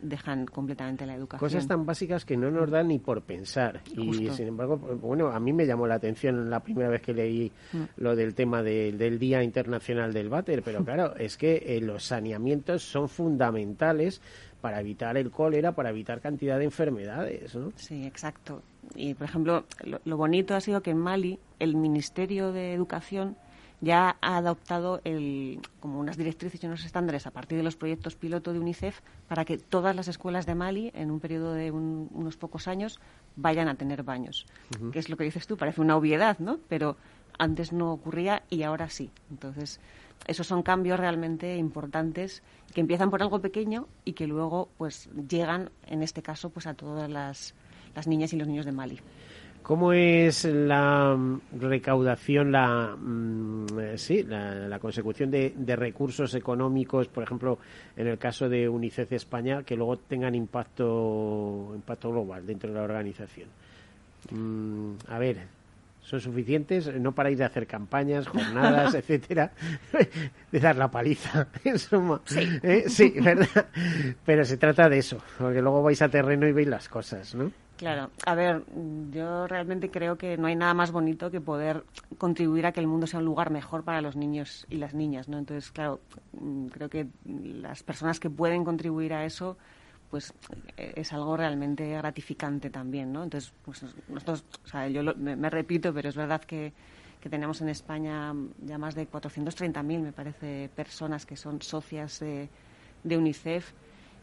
dejan 0.00 0.46
completamente 0.46 1.04
la 1.06 1.16
educación. 1.16 1.40
Cosas 1.40 1.66
tan 1.66 1.84
básicas 1.84 2.24
que 2.24 2.36
no 2.36 2.52
nos 2.52 2.70
dan 2.70 2.86
ni 2.86 3.00
por 3.00 3.22
pensar. 3.22 3.80
Y 3.96 4.28
sin 4.30 4.46
embargo, 4.46 4.76
bueno, 4.76 5.26
a 5.32 5.40
mí 5.40 5.52
me 5.52 5.66
llamó 5.66 5.88
la 5.88 5.96
atención 5.96 6.48
la 6.48 6.60
primera 6.60 6.88
vez 6.88 7.02
que 7.02 7.12
leí 7.12 7.50
Mm. 7.72 7.78
lo 7.96 8.14
del 8.14 8.36
tema 8.36 8.62
de- 8.62 8.92
del 8.92 9.18
Día 9.18 9.42
Internacional 9.42 10.12
del 10.12 10.28
Váter, 10.28 10.62
pero 10.62 10.84
claro, 10.84 11.16
es 11.16 11.36
que 11.36 11.64
eh, 11.66 11.80
los 11.80 12.04
saneamientos 12.04 12.84
son 12.84 13.08
fundamentales 13.08 14.22
para 14.60 14.80
evitar 14.80 15.16
el 15.16 15.30
cólera, 15.30 15.72
para 15.72 15.90
evitar 15.90 16.20
cantidad 16.20 16.58
de 16.58 16.64
enfermedades, 16.64 17.54
¿no? 17.54 17.72
Sí, 17.76 18.04
exacto. 18.06 18.62
Y, 18.94 19.14
por 19.14 19.24
ejemplo, 19.26 19.64
lo, 19.84 20.00
lo 20.04 20.16
bonito 20.16 20.54
ha 20.54 20.60
sido 20.60 20.82
que 20.82 20.90
en 20.90 20.98
Mali 20.98 21.38
el 21.58 21.76
Ministerio 21.76 22.52
de 22.52 22.72
Educación 22.74 23.36
ya 23.80 24.16
ha 24.20 24.36
adoptado 24.38 25.00
el, 25.04 25.60
como 25.78 26.00
unas 26.00 26.16
directrices 26.16 26.60
y 26.62 26.66
unos 26.66 26.84
estándares 26.84 27.28
a 27.28 27.30
partir 27.30 27.56
de 27.58 27.62
los 27.62 27.76
proyectos 27.76 28.16
piloto 28.16 28.52
de 28.52 28.58
UNICEF 28.58 29.00
para 29.28 29.44
que 29.44 29.56
todas 29.58 29.94
las 29.94 30.08
escuelas 30.08 30.46
de 30.46 30.56
Mali, 30.56 30.90
en 30.94 31.12
un 31.12 31.20
periodo 31.20 31.52
de 31.54 31.70
un- 31.70 32.08
unos 32.12 32.36
pocos 32.36 32.66
años, 32.66 32.98
vayan 33.36 33.68
a 33.68 33.76
tener 33.76 34.02
baños. 34.02 34.46
Que 34.90 34.98
es 34.98 35.08
lo 35.08 35.16
que 35.16 35.22
dices 35.22 35.46
tú, 35.46 35.56
parece 35.56 35.80
una 35.80 35.96
obviedad, 35.96 36.40
¿no? 36.40 36.58
Pero 36.68 36.96
antes 37.38 37.72
no 37.72 37.92
ocurría 37.92 38.42
y 38.50 38.64
ahora 38.64 38.88
sí. 38.90 39.12
Entonces, 39.30 39.78
esos 40.26 40.46
son 40.46 40.62
cambios 40.62 40.98
realmente 40.98 41.56
importantes 41.56 42.42
que 42.74 42.80
empiezan 42.80 43.10
por 43.10 43.22
algo 43.22 43.40
pequeño 43.40 43.88
y 44.04 44.12
que 44.12 44.26
luego 44.26 44.68
pues 44.76 45.08
llegan, 45.28 45.70
en 45.86 46.02
este 46.02 46.22
caso, 46.22 46.50
pues 46.50 46.66
a 46.66 46.74
todas 46.74 47.10
las, 47.10 47.54
las 47.94 48.06
niñas 48.06 48.32
y 48.32 48.36
los 48.36 48.48
niños 48.48 48.66
de 48.66 48.72
Mali. 48.72 49.00
¿Cómo 49.62 49.92
es 49.92 50.44
la 50.46 51.14
mm, 51.14 51.40
recaudación, 51.60 52.52
la 52.52 52.96
mm, 52.96 53.66
eh, 53.78 53.98
sí, 53.98 54.22
la, 54.22 54.66
la 54.66 54.78
consecución 54.78 55.30
de, 55.30 55.76
recursos 55.76 56.34
económicos, 56.34 57.08
por 57.08 57.22
ejemplo, 57.22 57.58
en 57.94 58.06
el 58.06 58.16
caso 58.16 58.48
de 58.48 58.68
UNICEF 58.68 59.12
España, 59.12 59.62
que 59.64 59.76
luego 59.76 59.98
tengan 59.98 60.34
impacto, 60.34 61.72
impacto 61.74 62.10
global 62.10 62.46
dentro 62.46 62.70
de 62.70 62.76
la 62.76 62.84
organización? 62.84 63.48
Mm, 64.30 64.92
a 65.08 65.18
ver, 65.18 65.57
son 66.08 66.20
suficientes, 66.22 66.90
no 66.98 67.12
para 67.12 67.30
ir 67.30 67.42
a 67.42 67.46
hacer 67.46 67.66
campañas, 67.66 68.26
jornadas, 68.26 68.94
etcétera, 68.94 69.52
de 70.52 70.60
dar 70.60 70.76
la 70.76 70.90
paliza, 70.90 71.48
en 71.64 71.78
suma. 71.78 72.22
Sí. 72.24 72.48
¿Eh? 72.62 72.84
Sí, 72.88 73.12
¿verdad? 73.20 73.66
Pero 74.24 74.44
se 74.46 74.56
trata 74.56 74.88
de 74.88 74.98
eso, 74.98 75.18
porque 75.38 75.60
luego 75.60 75.82
vais 75.82 76.00
a 76.00 76.08
terreno 76.08 76.48
y 76.48 76.52
veis 76.52 76.68
las 76.68 76.88
cosas, 76.88 77.34
¿no? 77.34 77.52
Claro, 77.76 78.10
a 78.24 78.34
ver, 78.34 78.64
yo 79.12 79.46
realmente 79.46 79.90
creo 79.90 80.16
que 80.16 80.36
no 80.36 80.48
hay 80.48 80.56
nada 80.56 80.74
más 80.74 80.90
bonito 80.90 81.30
que 81.30 81.40
poder 81.40 81.84
contribuir 82.16 82.66
a 82.66 82.72
que 82.72 82.80
el 82.80 82.88
mundo 82.88 83.06
sea 83.06 83.20
un 83.20 83.26
lugar 83.26 83.50
mejor 83.50 83.84
para 83.84 84.00
los 84.00 84.16
niños 84.16 84.66
y 84.68 84.78
las 84.78 84.94
niñas, 84.94 85.28
¿no? 85.28 85.38
Entonces, 85.38 85.70
claro, 85.70 86.00
mm, 86.32 86.68
creo 86.68 86.88
que 86.88 87.06
las 87.24 87.82
personas 87.84 88.18
que 88.18 88.30
pueden 88.30 88.64
contribuir 88.64 89.12
a 89.12 89.24
eso, 89.26 89.58
pues 90.10 90.32
eh, 90.76 90.94
es 90.96 91.12
algo 91.12 91.36
realmente 91.36 91.88
gratificante 91.90 92.70
también, 92.70 93.12
¿no? 93.12 93.24
Entonces, 93.24 93.52
pues 93.64 93.84
nosotros, 94.08 94.44
o 94.64 94.68
sea, 94.68 94.88
yo 94.88 95.02
lo- 95.02 95.14
me, 95.16 95.50
repito, 95.50 95.92
pero 95.92 96.08
es 96.08 96.16
verdad 96.16 96.42
que, 96.42 96.72
tenemos 97.28 97.60
en 97.60 97.68
España 97.68 98.32
ya 98.64 98.78
más 98.78 98.94
de 98.94 99.06
430.000, 99.06 100.00
me 100.00 100.12
parece, 100.12 100.70
personas 100.74 101.26
que 101.26 101.36
son 101.36 101.60
socias 101.60 102.20
de, 102.20 102.48
UNICEF 103.04 103.74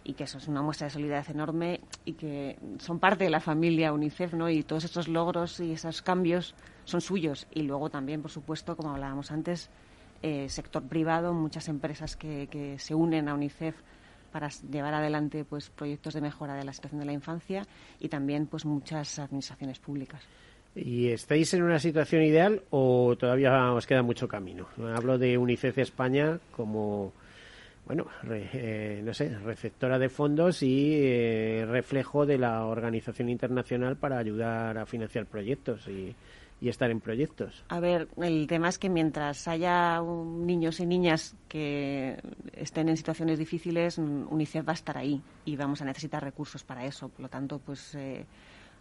y 0.04 0.14
que 0.14 0.24
eso 0.24 0.40
es 0.40 0.48
una 0.48 0.64
muestra 0.64 0.88
de 0.88 0.92
solidaridad 0.92 1.30
enorme 1.30 1.82
y 2.04 2.14
que 2.14 2.58
son 2.80 3.00
parte 3.00 3.26
de 3.26 3.30
la 3.30 3.42
familia 3.42 3.94
UNICEF, 3.94 4.34
¿no? 4.34 4.50
Y 4.50 4.64
todos 4.64 4.86
estos 4.86 5.08
logros 5.08 5.60
y 5.60 5.74
esos 5.74 6.02
cambios 6.02 6.56
son 6.86 7.00
suyos. 7.00 7.46
Y 7.52 7.62
luego 7.62 7.92
también, 7.92 8.24
por 8.24 8.32
supuesto, 8.32 8.76
como 8.76 8.90
hablábamos 8.90 9.30
antes, 9.30 9.70
eh, 10.24 10.50
sector 10.50 10.82
privado, 10.88 11.32
muchas 11.32 11.68
empresas 11.68 12.16
que 12.16 12.76
se 12.80 12.96
unen 12.96 13.30
a 13.30 13.36
UNICEF 13.36 13.76
para 14.36 14.50
llevar 14.70 14.94
adelante 14.94 15.46
pues 15.46 15.70
proyectos 15.70 16.14
de 16.14 16.20
mejora 16.20 16.56
de 16.56 16.66
la 16.66 16.74
situación 16.74 17.00
de 17.00 17.06
la 17.06 17.14
infancia 17.14 17.66
y 18.02 18.10
también 18.10 18.48
pues 18.48 18.66
muchas 18.66 19.18
administraciones 19.18 19.80
públicas. 19.80 20.22
¿Y 20.76 21.08
estáis 21.08 21.54
en 21.54 21.64
una 21.64 21.80
situación 21.80 22.22
ideal 22.22 22.62
o 22.70 23.16
todavía 23.18 23.72
os 23.72 23.88
queda 23.88 24.02
mucho 24.04 24.28
camino? 24.28 24.68
Hablo 24.94 25.18
de 25.18 25.38
UNICEF 25.38 25.78
España 25.78 26.38
como, 26.52 27.14
bueno, 27.86 28.08
re- 28.24 28.50
eh, 28.52 29.02
no 29.06 29.14
sé, 29.14 29.30
receptora 29.40 29.98
de 30.00 30.10
fondos 30.10 30.62
y 30.64 30.96
eh, 30.96 31.66
reflejo 31.70 32.26
de 32.26 32.38
la 32.38 32.66
organización 32.66 33.30
internacional 33.30 33.96
para 33.96 34.18
ayudar 34.18 34.78
a 34.78 34.86
financiar 34.86 35.28
proyectos 35.28 35.88
y, 35.88 36.14
y 36.62 36.70
estar 36.70 36.90
en 36.90 37.00
proyectos. 37.02 37.64
A 37.68 37.80
ver, 37.80 38.08
el 38.22 38.48
tema 38.48 38.70
es 38.70 38.78
que 38.80 38.90
mientras 38.90 39.48
haya 39.48 40.02
un- 40.02 40.46
niños 40.48 40.80
y 40.80 40.86
niñas 40.86 41.36
que 41.50 42.18
estén 42.54 42.90
en 42.90 42.98
situaciones 42.98 43.38
difíciles, 43.40 43.98
UNICEF 43.98 44.68
va 44.68 44.72
a 44.72 44.76
estar 44.76 44.98
ahí 44.98 45.22
y 45.44 45.56
vamos 45.58 45.82
a 45.82 45.86
necesitar 45.86 46.24
recursos 46.24 46.64
para 46.64 46.86
eso. 46.86 47.10
Por 47.10 47.22
lo 47.22 47.30
tanto, 47.30 47.60
pues 47.60 47.94
eh, 47.96 48.26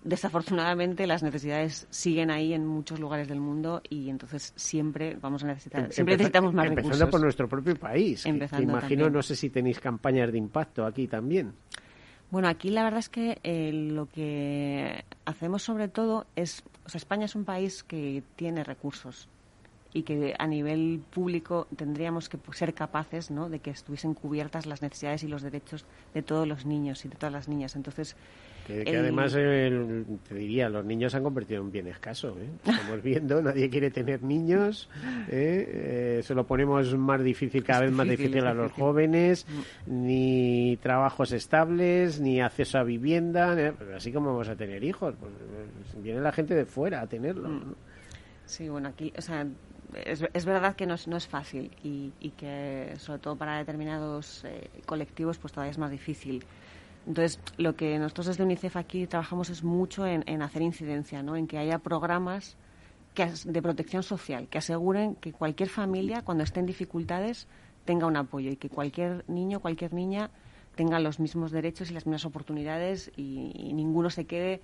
desafortunadamente 0.05 1.07
las 1.07 1.23
necesidades 1.23 1.87
siguen 1.91 2.31
ahí 2.31 2.53
en 2.53 2.67
muchos 2.67 3.01
lugares 3.01 3.27
del 3.27 3.41
mundo 3.41 3.83
y 3.89 4.09
entonces 4.11 4.53
siempre 4.55 5.17
vamos 5.21 5.43
a 5.45 5.47
necesitar, 5.49 5.91
siempre 5.93 6.17
necesitamos 6.17 6.53
más 6.55 6.67
empezando 6.67 6.91
recursos. 6.95 7.11
por 7.11 7.21
nuestro 7.23 7.49
propio 7.49 7.75
país. 7.77 8.19
que- 8.23 8.29
que 8.29 8.35
Empezando 8.35 8.63
imagino, 8.71 8.89
también. 9.05 9.13
no 9.15 9.23
sé 9.23 9.35
si 9.35 9.51
tenéis 9.51 9.81
campañas 9.81 10.31
de 10.31 10.39
impacto 10.39 10.85
aquí 10.85 11.09
también. 11.09 11.53
Bueno, 12.31 12.49
aquí 12.49 12.71
la 12.71 12.83
verdad 12.83 13.01
es 13.01 13.09
que 13.09 13.39
eh, 13.45 13.73
lo 13.73 14.07
que 14.07 15.05
hacemos 15.25 15.63
sobre 15.63 15.89
todo 15.89 16.27
es, 16.35 16.65
o 16.85 16.89
sea, 16.89 16.99
España 16.99 17.27
es 17.27 17.35
un 17.35 17.45
país 17.45 17.85
que 17.85 18.23
tiene 18.37 18.65
recursos 18.65 19.29
y 19.97 20.03
que 20.03 20.35
a 20.39 20.47
nivel 20.47 21.01
público 21.13 21.67
tendríamos 21.77 22.29
que 22.29 22.37
ser 22.53 22.75
capaces 22.75 23.31
¿no? 23.31 23.49
de 23.49 23.61
que 23.61 23.71
estuviesen 23.71 24.13
cubiertas 24.13 24.67
las 24.67 24.83
necesidades 24.83 25.23
y 25.23 25.29
los 25.29 25.41
derechos 25.41 25.87
de 26.13 26.21
todos 26.23 26.47
los 26.49 26.67
niños 26.67 27.05
y 27.05 27.09
de 27.09 27.15
todas 27.15 27.33
las 27.33 27.49
niñas. 27.49 27.77
Entonces, 27.77 28.17
Que, 28.67 28.83
que 28.83 28.91
el- 28.91 28.97
además, 28.99 29.35
el- 29.35 30.05
te 30.29 30.35
diría, 30.35 30.69
los 30.69 30.85
niños 30.85 31.13
se 31.13 31.19
han 31.19 31.23
convertido 31.23 31.61
en 31.61 31.67
un 31.67 31.73
bien 31.73 31.87
escaso. 31.87 32.37
¿eh? 32.41 32.49
Estamos 32.67 33.03
viendo, 33.05 33.41
nadie 33.41 33.71
quiere 33.71 33.91
tener 33.93 34.21
niños. 34.25 34.91
¿eh? 35.31 36.19
Eh, 36.19 36.23
se 36.25 36.35
lo 36.35 36.45
ponemos 36.45 36.93
más 36.97 37.23
difícil, 37.23 37.63
cada 37.63 37.85
Es 37.85 37.91
vez 37.91 37.97
más 37.97 38.07
difícil, 38.09 38.33
difícil 38.33 38.49
a 38.49 38.53
los 38.55 38.65
difícil. 38.67 38.83
jóvenes, 38.85 39.47
ni 39.87 40.77
trabajos 40.83 41.31
estables, 41.33 42.21
ni 42.21 42.41
acceso 42.41 42.79
a 42.79 42.83
vivienda. 42.83 43.75
así 43.97 44.11
como 44.13 44.33
vamos 44.33 44.49
a 44.49 44.57
tener 44.57 44.83
hijos, 44.83 45.15
pues 45.21 45.33
viene 46.03 46.21
la 46.21 46.33
gente 46.33 46.55
de 46.57 46.65
fuera 46.65 47.01
a 47.03 47.07
tenerlos. 47.07 47.49
Mm. 47.51 47.59
¿no? 47.71 47.75
Sí, 48.47 48.69
bueno, 48.69 48.89
aquí, 48.89 49.11
o 49.17 49.23
sea, 49.23 49.47
es, 49.95 50.25
es 50.33 50.45
verdad 50.45 50.77
que 50.77 50.87
no 50.87 50.95
es, 50.95 51.07
no 51.09 51.17
es 51.17 51.27
fácil 51.27 51.71
y, 51.83 52.13
y 52.21 52.31
que 52.31 52.95
sobre 52.99 53.19
todo 53.19 53.37
para 53.37 53.59
determinados 53.59 54.45
eh, 54.45 54.71
colectivos 54.87 55.39
pues 55.39 55.53
todavía 55.53 55.71
es 55.71 55.79
más 55.79 55.91
difícil. 55.91 56.45
Entonces, 57.07 57.39
lo 57.59 57.77
que 57.77 57.99
nosotros 57.99 58.29
desde 58.29 58.45
UNICEF 58.45 58.77
aquí 58.77 59.07
trabajamos 59.07 59.51
es 59.51 59.63
mucho 59.63 60.07
en, 60.07 60.25
en 60.27 60.41
hacer 60.41 60.63
incidencia, 60.63 61.23
¿no? 61.23 61.37
En 61.37 61.47
que 61.47 61.59
haya 61.59 61.79
programas 61.79 62.57
que, 63.15 63.31
de 63.45 63.63
protección 63.63 64.03
social 64.03 64.49
que 64.49 64.59
aseguren 64.59 65.15
que 65.17 65.33
cualquier 65.33 65.69
familia, 65.69 66.23
cuando 66.23 66.45
esté 66.45 66.61
en 66.61 66.67
dificultades, 66.67 67.47
tenga 67.85 68.07
un 68.07 68.17
apoyo 68.17 68.51
y 68.51 68.57
que 68.57 68.69
cualquier 68.69 69.25
niño, 69.29 69.61
cualquier 69.61 69.93
niña 69.93 70.31
tenga 70.75 70.99
los 70.99 71.21
mismos 71.21 71.53
derechos 71.53 71.91
y 71.91 71.95
las 71.95 72.07
mismas 72.07 72.25
oportunidades 72.25 73.13
y, 73.17 73.73
ninguno 73.75 74.11
se 74.11 74.27
quede 74.27 74.61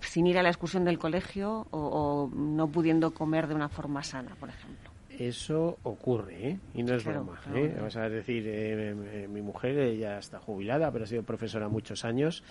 sin 0.00 0.26
ir 0.26 0.38
a 0.38 0.42
la 0.42 0.48
excursión 0.48 0.84
del 0.84 0.98
colegio 0.98 1.66
o, 1.70 1.78
o 1.78 2.30
no 2.36 2.68
pudiendo 2.68 3.12
comer 3.12 3.46
de 3.46 3.54
una 3.54 3.68
forma 3.68 4.02
sana, 4.02 4.34
por 4.38 4.48
ejemplo. 4.48 4.90
Eso 5.18 5.78
ocurre, 5.82 6.48
¿eh? 6.50 6.58
Y 6.74 6.82
no 6.82 6.94
es 6.94 7.02
Claro, 7.02 7.24
broma, 7.24 7.40
claro. 7.42 7.58
¿eh? 7.58 7.80
O 7.86 7.90
sea, 7.90 8.06
es 8.06 8.12
decir, 8.12 8.44
eh, 8.46 8.94
eh, 9.22 9.28
mi 9.28 9.40
mujer 9.40 9.96
ya 9.96 10.18
está 10.18 10.38
jubilada, 10.40 10.90
pero 10.92 11.04
ha 11.04 11.06
sido 11.06 11.22
profesora 11.22 11.68
muchos 11.68 12.04
años 12.04 12.42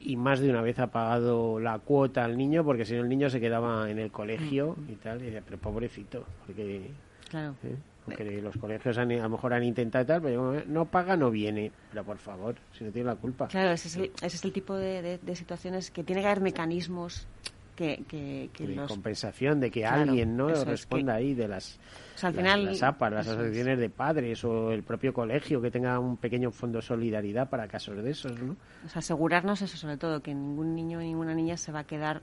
y 0.00 0.16
más 0.16 0.40
de 0.40 0.50
una 0.50 0.60
vez 0.60 0.78
ha 0.80 0.88
pagado 0.88 1.60
la 1.60 1.78
cuota 1.78 2.24
al 2.24 2.36
niño 2.36 2.64
porque 2.64 2.84
si 2.84 2.94
no 2.94 3.02
el 3.02 3.08
niño 3.08 3.30
se 3.30 3.40
quedaba 3.40 3.88
en 3.90 3.98
el 4.00 4.10
colegio 4.10 4.76
y 4.88 4.96
tal. 4.96 5.20
Y 5.22 5.26
decía, 5.26 5.42
pero 5.44 5.58
pobrecito, 5.58 6.24
porque 6.46 6.90
Claro. 7.30 7.54
¿eh? 7.62 7.76
Porque 8.08 8.40
los 8.42 8.56
colegios 8.56 8.96
han- 8.98 9.12
a 9.12 9.22
lo 9.22 9.28
mejor 9.30 9.52
han 9.54 9.64
intentado 9.64 10.04
y 10.04 10.06
tal, 10.06 10.22
pero 10.22 10.62
no 10.66 10.84
paga, 10.86 11.16
no 11.16 11.30
viene. 11.30 11.70
Pero 11.90 12.04
por 12.04 12.18
favor, 12.18 12.56
si 12.72 12.84
no 12.84 12.90
tiene 12.92 13.08
la 13.08 13.16
culpa. 13.16 13.48
Claro, 13.48 13.70
ese 13.70 13.88
es 13.88 13.96
el, 13.96 14.04
ese 14.22 14.36
es 14.36 14.44
el 14.44 14.52
tipo 14.52 14.74
de, 14.76 15.02
de- 15.02 15.18
de 15.18 15.36
situaciones 15.36 15.90
que 15.90 16.04
tiene 16.04 16.22
que 16.22 16.28
haber 16.28 16.40
mecanismos 16.42 17.26
que, 17.76 18.02
que, 18.08 18.50
que 18.52 18.66
de 18.66 18.74
los... 18.74 18.90
compensación 18.90 19.60
de 19.60 19.70
que 19.70 19.82
Claro, 19.82 20.02
alguien 20.02 20.36
no 20.36 20.50
es, 20.50 20.66
responda 20.66 21.12
que- 21.12 21.18
ahí 21.18 21.34
de 21.34 21.46
las 21.46 21.78
O 22.16 22.18
sea, 22.18 22.30
al 22.30 22.34
final- 22.34 22.64
las 22.64 22.82
APAs, 22.82 23.12
las 23.12 23.26
eso 23.26 23.34
es. 23.34 23.38
asociaciones 23.38 23.78
de 23.78 23.88
padres 23.90 24.44
o 24.44 24.72
el 24.72 24.82
propio 24.82 25.14
colegio 25.14 25.60
que 25.62 25.70
tenga 25.70 25.96
un 26.00 26.16
pequeño 26.16 26.50
fondo 26.50 26.78
de 26.78 26.82
solidaridad 26.82 27.48
para 27.48 27.68
casos 27.68 28.02
de 28.02 28.10
esos, 28.10 28.32
¿no? 28.42 28.56
O 28.84 28.88
sea, 28.88 28.98
asegurarnos 28.98 29.62
eso 29.62 29.76
sobre 29.76 29.96
todo, 29.96 30.20
que 30.20 30.34
ningún 30.34 30.74
niño 30.74 30.98
ni 30.98 31.06
ninguna 31.06 31.34
niña 31.34 31.56
se 31.56 31.70
va 31.70 31.80
a 31.80 31.84
quedar 31.84 32.20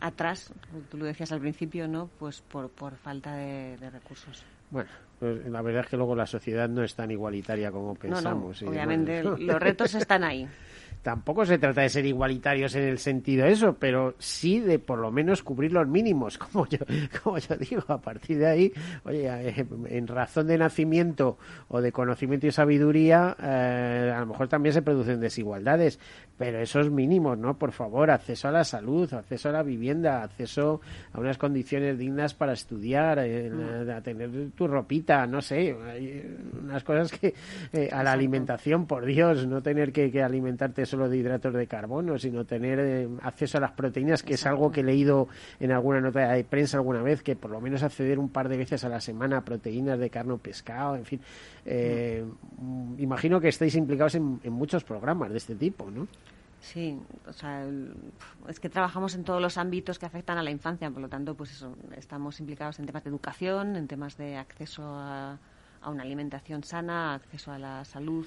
atrás, 0.00 0.52
tú 0.90 0.98
lo 0.98 1.06
decías 1.06 1.32
al 1.32 1.40
principio, 1.40 1.88
¿no? 1.88 2.10
Pues 2.18 2.42
por, 2.42 2.68
por 2.70 2.94
falta 2.96 3.34
de, 3.34 3.76
de 3.78 3.88
recursos. 3.90 4.44
Bueno, 4.70 4.90
la 5.20 5.62
verdad 5.62 5.82
es 5.84 5.90
que 5.90 5.96
luego 5.96 6.14
la 6.16 6.26
sociedad 6.26 6.68
no 6.68 6.82
es 6.82 6.94
tan 6.94 7.10
igualitaria 7.10 7.70
como 7.70 7.88
No, 7.88 7.92
no, 7.94 7.98
pensamos. 8.00 8.62
y 8.62 8.66
obviamente 8.66 9.22
los 9.38 9.60
retos 9.60 9.94
están 9.94 10.24
ahí. 10.24 10.48
Tampoco 11.02 11.46
se 11.46 11.58
trata 11.58 11.80
de 11.80 11.88
ser 11.88 12.04
igualitarios 12.04 12.74
en 12.74 12.82
el 12.82 12.98
sentido 12.98 13.46
de 13.46 13.52
eso, 13.52 13.76
pero 13.78 14.14
sí 14.18 14.60
de 14.60 14.78
por 14.78 14.98
lo 14.98 15.10
menos 15.10 15.42
cubrir 15.42 15.72
los 15.72 15.88
mínimos, 15.88 16.36
como 16.52 16.66
yo, 16.66 16.78
como 17.22 17.38
yo 17.38 17.56
digo. 17.56 17.82
A 17.88 17.98
partir 17.98 18.38
de 18.38 18.46
ahí, 18.46 18.72
oye, 19.04 19.26
eh, 19.26 19.66
en 19.88 20.06
razón 20.06 20.46
de 20.46 20.58
nacimiento 20.58 21.38
o 21.68 21.80
de 21.80 21.90
conocimiento 21.90 22.46
y 22.46 22.52
sabiduría, 22.52 23.36
eh, 23.42 24.12
a 24.14 24.20
lo 24.20 24.26
mejor 24.26 24.48
también 24.48 24.74
se 24.74 24.82
producen 24.82 25.20
desigualdades, 25.20 25.98
pero 26.36 26.58
esos 26.58 26.90
mínimos, 26.90 27.38
¿no? 27.38 27.58
Por 27.58 27.72
favor, 27.72 28.10
acceso 28.10 28.48
a 28.48 28.50
la 28.50 28.64
salud, 28.64 29.12
acceso 29.12 29.48
a 29.48 29.52
la 29.52 29.62
vivienda, 29.62 30.22
acceso 30.22 30.80
a 31.12 31.20
unas 31.20 31.38
condiciones 31.38 31.98
dignas 31.98 32.34
para 32.34 32.52
estudiar, 32.52 33.18
eh, 33.22 33.50
a 33.94 34.00
tener 34.00 34.50
tu 34.54 34.66
ropita, 34.66 35.26
no 35.26 35.40
sé, 35.40 35.76
hay 35.86 36.38
unas 36.62 36.84
cosas 36.84 37.12
que 37.12 37.34
eh, 37.72 37.88
a 37.92 38.02
la 38.02 38.12
alimentación, 38.12 38.86
por 38.86 39.04
Dios, 39.06 39.46
no 39.46 39.62
tener 39.62 39.92
que, 39.92 40.10
que 40.10 40.22
alimentarte 40.22 40.86
solo 40.90 41.08
de 41.08 41.16
hidratos 41.16 41.54
de 41.54 41.66
carbono, 41.66 42.18
sino 42.18 42.44
tener 42.44 42.78
eh, 42.80 43.08
acceso 43.22 43.58
a 43.58 43.60
las 43.60 43.72
proteínas, 43.72 44.22
que 44.22 44.34
es 44.34 44.46
algo 44.46 44.70
que 44.70 44.80
he 44.80 44.84
leído 44.84 45.28
en 45.58 45.72
alguna 45.72 46.00
nota 46.00 46.32
de 46.32 46.44
prensa 46.44 46.76
alguna 46.76 47.02
vez, 47.02 47.22
que 47.22 47.36
por 47.36 47.50
lo 47.50 47.60
menos 47.60 47.82
acceder 47.82 48.18
un 48.18 48.28
par 48.28 48.48
de 48.48 48.56
veces 48.56 48.84
a 48.84 48.88
la 48.88 49.00
semana 49.00 49.38
a 49.38 49.44
proteínas 49.44 49.98
de 49.98 50.10
carne 50.10 50.32
o 50.32 50.38
pescado, 50.38 50.96
en 50.96 51.04
fin. 51.04 51.20
Eh, 51.64 52.24
mm, 52.58 53.00
Imagino 53.00 53.40
que 53.40 53.48
estáis 53.48 53.74
implicados 53.76 54.14
en, 54.14 54.40
en 54.42 54.52
muchos 54.52 54.84
programas 54.84 55.30
de 55.30 55.38
este 55.38 55.54
tipo, 55.54 55.90
¿no? 55.90 56.06
Sí, 56.60 56.98
o 57.26 57.32
sea, 57.32 57.66
es 58.46 58.60
que 58.60 58.68
trabajamos 58.68 59.14
en 59.14 59.24
todos 59.24 59.40
los 59.40 59.56
ámbitos 59.56 59.98
que 59.98 60.04
afectan 60.04 60.36
a 60.36 60.42
la 60.42 60.50
infancia, 60.50 60.90
por 60.90 61.00
lo 61.00 61.08
tanto, 61.08 61.34
pues 61.34 61.52
eso, 61.52 61.74
estamos 61.96 62.38
implicados 62.38 62.78
en 62.78 62.86
temas 62.86 63.02
de 63.02 63.10
educación, 63.10 63.76
en 63.76 63.88
temas 63.88 64.16
de 64.18 64.36
acceso 64.36 64.82
a, 64.84 65.38
a 65.80 65.90
una 65.90 66.02
alimentación 66.02 66.62
sana, 66.62 67.14
acceso 67.14 67.50
a 67.50 67.58
la 67.58 67.84
salud, 67.86 68.26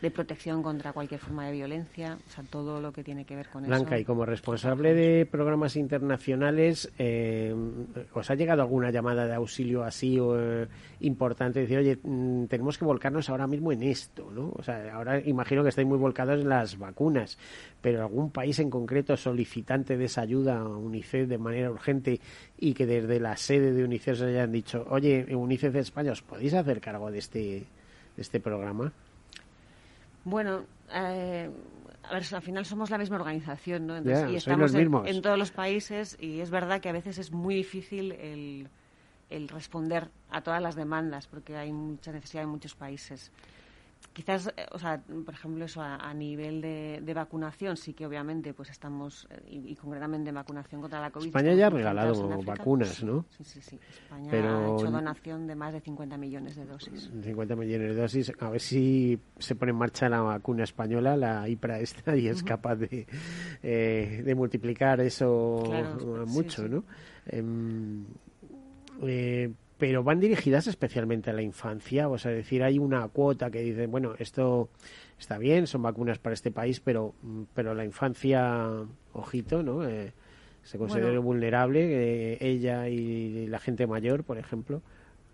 de 0.00 0.10
protección 0.10 0.62
contra 0.62 0.92
cualquier 0.92 1.20
forma 1.20 1.46
de 1.46 1.52
violencia, 1.52 2.18
o 2.26 2.30
sea, 2.30 2.44
todo 2.44 2.80
lo 2.80 2.92
que 2.92 3.02
tiene 3.02 3.24
que 3.24 3.34
ver 3.34 3.48
con 3.48 3.64
Blanca, 3.66 3.96
eso. 3.96 4.02
y 4.02 4.04
como 4.04 4.24
responsable 4.24 4.94
de 4.94 5.26
programas 5.26 5.74
internacionales, 5.76 6.90
eh, 6.98 7.54
¿os 8.14 8.30
ha 8.30 8.34
llegado 8.36 8.62
alguna 8.62 8.90
llamada 8.90 9.26
de 9.26 9.34
auxilio 9.34 9.82
así 9.82 10.18
o 10.20 10.38
eh, 10.38 10.68
importante? 11.00 11.60
Decir, 11.60 11.78
oye, 11.78 11.98
mm, 12.00 12.44
tenemos 12.44 12.78
que 12.78 12.84
volcarnos 12.84 13.28
ahora 13.28 13.48
mismo 13.48 13.72
en 13.72 13.82
esto, 13.82 14.30
¿no? 14.30 14.52
O 14.54 14.62
sea, 14.62 14.94
ahora 14.94 15.20
imagino 15.20 15.64
que 15.64 15.70
estáis 15.70 15.88
muy 15.88 15.98
volcados 15.98 16.40
en 16.40 16.48
las 16.48 16.78
vacunas, 16.78 17.36
pero 17.80 18.02
algún 18.02 18.30
país 18.30 18.58
en 18.60 18.70
concreto 18.70 19.16
solicitante 19.16 19.96
de 19.96 20.04
esa 20.04 20.20
ayuda 20.20 20.58
a 20.58 20.68
UNICEF 20.68 21.28
de 21.28 21.38
manera 21.38 21.70
urgente 21.70 22.20
y 22.56 22.74
que 22.74 22.86
desde 22.86 23.18
la 23.18 23.36
sede 23.36 23.72
de 23.72 23.82
UNICEF 23.82 24.18
se 24.18 24.26
hayan 24.26 24.52
dicho, 24.52 24.86
oye, 24.90 25.34
UNICEF 25.34 25.72
de 25.72 25.80
España, 25.80 26.12
¿os 26.12 26.22
podéis 26.22 26.54
hacer 26.54 26.80
cargo 26.80 27.10
de 27.10 27.18
este, 27.18 27.40
de 27.40 28.22
este 28.22 28.38
programa? 28.38 28.92
Bueno, 30.28 30.64
eh, 30.92 31.50
a 32.02 32.12
ver, 32.14 32.22
al 32.34 32.42
final 32.42 32.64
somos 32.64 32.90
la 32.90 32.98
misma 32.98 33.16
organización, 33.16 33.86
¿no? 33.86 33.96
Entonces, 33.96 34.24
Ya, 34.26 34.30
y 34.30 34.36
estamos 34.36 34.60
los 34.60 34.74
en, 34.74 34.80
mismos. 34.80 35.08
en 35.08 35.22
todos 35.22 35.38
los 35.38 35.50
países 35.50 36.16
y 36.20 36.40
es 36.40 36.50
verdad 36.50 36.80
que 36.80 36.88
a 36.88 36.92
veces 36.92 37.18
es 37.18 37.32
muy 37.32 37.54
difícil 37.54 38.12
el, 38.12 38.68
el 39.30 39.48
responder 39.48 40.08
a 40.30 40.40
todas 40.42 40.60
las 40.62 40.74
demandas 40.74 41.26
porque 41.26 41.56
hay 41.56 41.72
mucha 41.72 42.12
necesidad 42.12 42.44
en 42.44 42.50
muchos 42.50 42.74
países. 42.74 43.30
Quizás, 44.18 44.48
eh, 44.56 44.66
o 44.72 44.80
sea, 44.80 45.00
por 45.24 45.32
ejemplo, 45.32 45.64
eso 45.64 45.80
a, 45.80 45.94
a 45.94 46.12
nivel 46.12 46.60
de, 46.60 46.98
de 47.04 47.14
vacunación 47.14 47.76
sí 47.76 47.94
que 47.94 48.04
obviamente 48.04 48.52
pues 48.52 48.68
estamos, 48.68 49.28
eh, 49.30 49.40
y, 49.48 49.58
y 49.70 49.76
concretamente 49.76 50.30
en 50.30 50.34
vacunación 50.34 50.80
contra 50.80 51.00
la 51.00 51.12
COVID. 51.12 51.26
España 51.28 51.54
ya 51.54 51.68
ha 51.68 51.70
regalado 51.70 52.42
vacunas, 52.44 53.04
¿no? 53.04 53.24
Sí, 53.30 53.44
sí, 53.44 53.60
sí. 53.60 53.78
España 53.88 54.28
Pero- 54.28 54.48
ha 54.58 54.66
hecho 54.76 54.90
donación 54.90 55.46
de 55.46 55.54
más 55.54 55.72
de 55.72 55.80
50 55.82 56.16
millones 56.16 56.56
de 56.56 56.66
dosis. 56.66 57.12
50 57.22 57.54
millones 57.54 57.94
de 57.94 58.02
dosis. 58.02 58.32
A 58.40 58.50
ver 58.50 58.60
si 58.60 59.20
se 59.38 59.54
pone 59.54 59.70
en 59.70 59.78
marcha 59.78 60.08
la 60.08 60.20
vacuna 60.20 60.64
española, 60.64 61.16
la 61.16 61.48
IPRA 61.48 61.78
esta, 61.78 62.16
y 62.16 62.26
es 62.26 62.38
Ujú. 62.38 62.46
capaz 62.48 62.74
de, 62.74 63.06
eh, 63.62 64.22
de 64.24 64.34
multiplicar 64.34 65.00
eso 65.00 65.62
Claro, 65.64 66.26
sí, 66.26 66.32
mucho, 66.32 66.62
sí. 66.64 66.68
¿no? 66.68 66.84
Em, 67.26 68.04
eh, 69.02 69.52
pero 69.78 70.02
van 70.02 70.20
dirigidas 70.20 70.66
especialmente 70.66 71.30
a 71.30 71.32
la 71.32 71.42
infancia, 71.42 72.08
o 72.08 72.18
sea, 72.18 72.32
decir, 72.32 72.62
hay 72.62 72.78
una 72.78 73.06
cuota 73.08 73.50
que 73.50 73.60
dice, 73.62 73.86
bueno, 73.86 74.14
esto 74.18 74.68
está 75.18 75.38
bien, 75.38 75.66
son 75.66 75.82
vacunas 75.82 76.18
para 76.18 76.34
este 76.34 76.50
país, 76.50 76.80
pero, 76.80 77.14
mm, 77.22 77.42
pero 77.54 77.74
la 77.74 77.84
infancia, 77.84 78.68
ojito, 79.12 79.62
¿no? 79.62 79.86
Eh, 79.88 80.12
se 80.64 80.78
considera 80.78 81.06
Bueno. 81.08 81.22
vulnerable, 81.22 82.32
eh, 82.34 82.38
ella 82.40 82.88
y 82.88 83.46
la 83.46 83.58
gente 83.60 83.86
mayor, 83.86 84.24
por 84.24 84.36
ejemplo. 84.38 84.82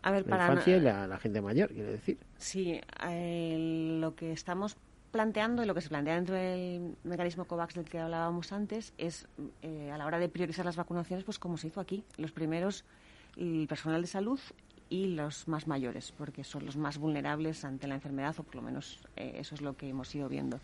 A 0.03 0.11
ver, 0.11 0.25
la 0.27 0.31
para 0.31 0.45
infancia 0.45 0.77
y 0.77 0.81
la, 0.81 1.07
la 1.07 1.19
gente 1.19 1.41
mayor, 1.41 1.71
quiero 1.71 1.91
decir. 1.91 2.19
Sí, 2.37 2.81
eh, 3.09 3.97
lo 4.01 4.15
que 4.15 4.33
estamos 4.33 4.77
planteando 5.11 5.63
y 5.63 5.67
lo 5.67 5.75
que 5.75 5.81
se 5.81 5.89
plantea 5.89 6.17
dentro 6.17 6.35
del 6.35 6.97
mecanismo 7.05 7.47
COVAX 7.47 7.75
del 7.75 7.85
que 7.85 7.99
hablábamos 7.99 8.53
antes 8.53 8.93
es 8.99 9.27
eh, 9.63 9.91
a 9.93 9.97
la 9.97 10.07
hora 10.07 10.19
de 10.19 10.29
priorizar 10.29 10.65
las 10.67 10.77
vacunaciones, 10.77 11.25
pues 11.25 11.39
como 11.39 11.57
se 11.57 11.69
hizo 11.69 11.81
aquí, 11.81 12.05
los 12.19 12.33
primeros 12.33 12.85
el 13.37 13.67
personal 13.69 14.01
de 14.01 14.07
salud 14.07 14.41
y 14.89 15.09
los 15.09 15.49
más 15.49 15.67
mayores, 15.67 16.13
porque 16.13 16.45
son 16.45 16.67
los 16.67 16.77
más 16.77 16.99
vulnerables 16.99 17.65
ante 17.65 17.87
la 17.87 17.95
enfermedad, 17.95 18.35
o 18.39 18.43
por 18.43 18.57
lo 18.57 18.63
menos 18.63 19.01
eh, 19.17 19.37
eso 19.39 19.55
es 19.55 19.63
lo 19.63 19.77
que 19.77 19.89
hemos 19.89 20.15
ido 20.15 20.29
viendo. 20.29 20.61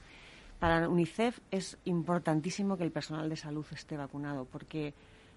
Para 0.59 0.89
UNICEF 0.89 1.41
es 1.51 1.79
importantísimo 1.85 2.77
que 2.77 2.85
el 2.85 2.93
personal 2.93 3.29
de 3.29 3.37
salud 3.37 3.65
esté 3.73 3.97
vacunado, 3.97 4.45
porque 4.45 4.95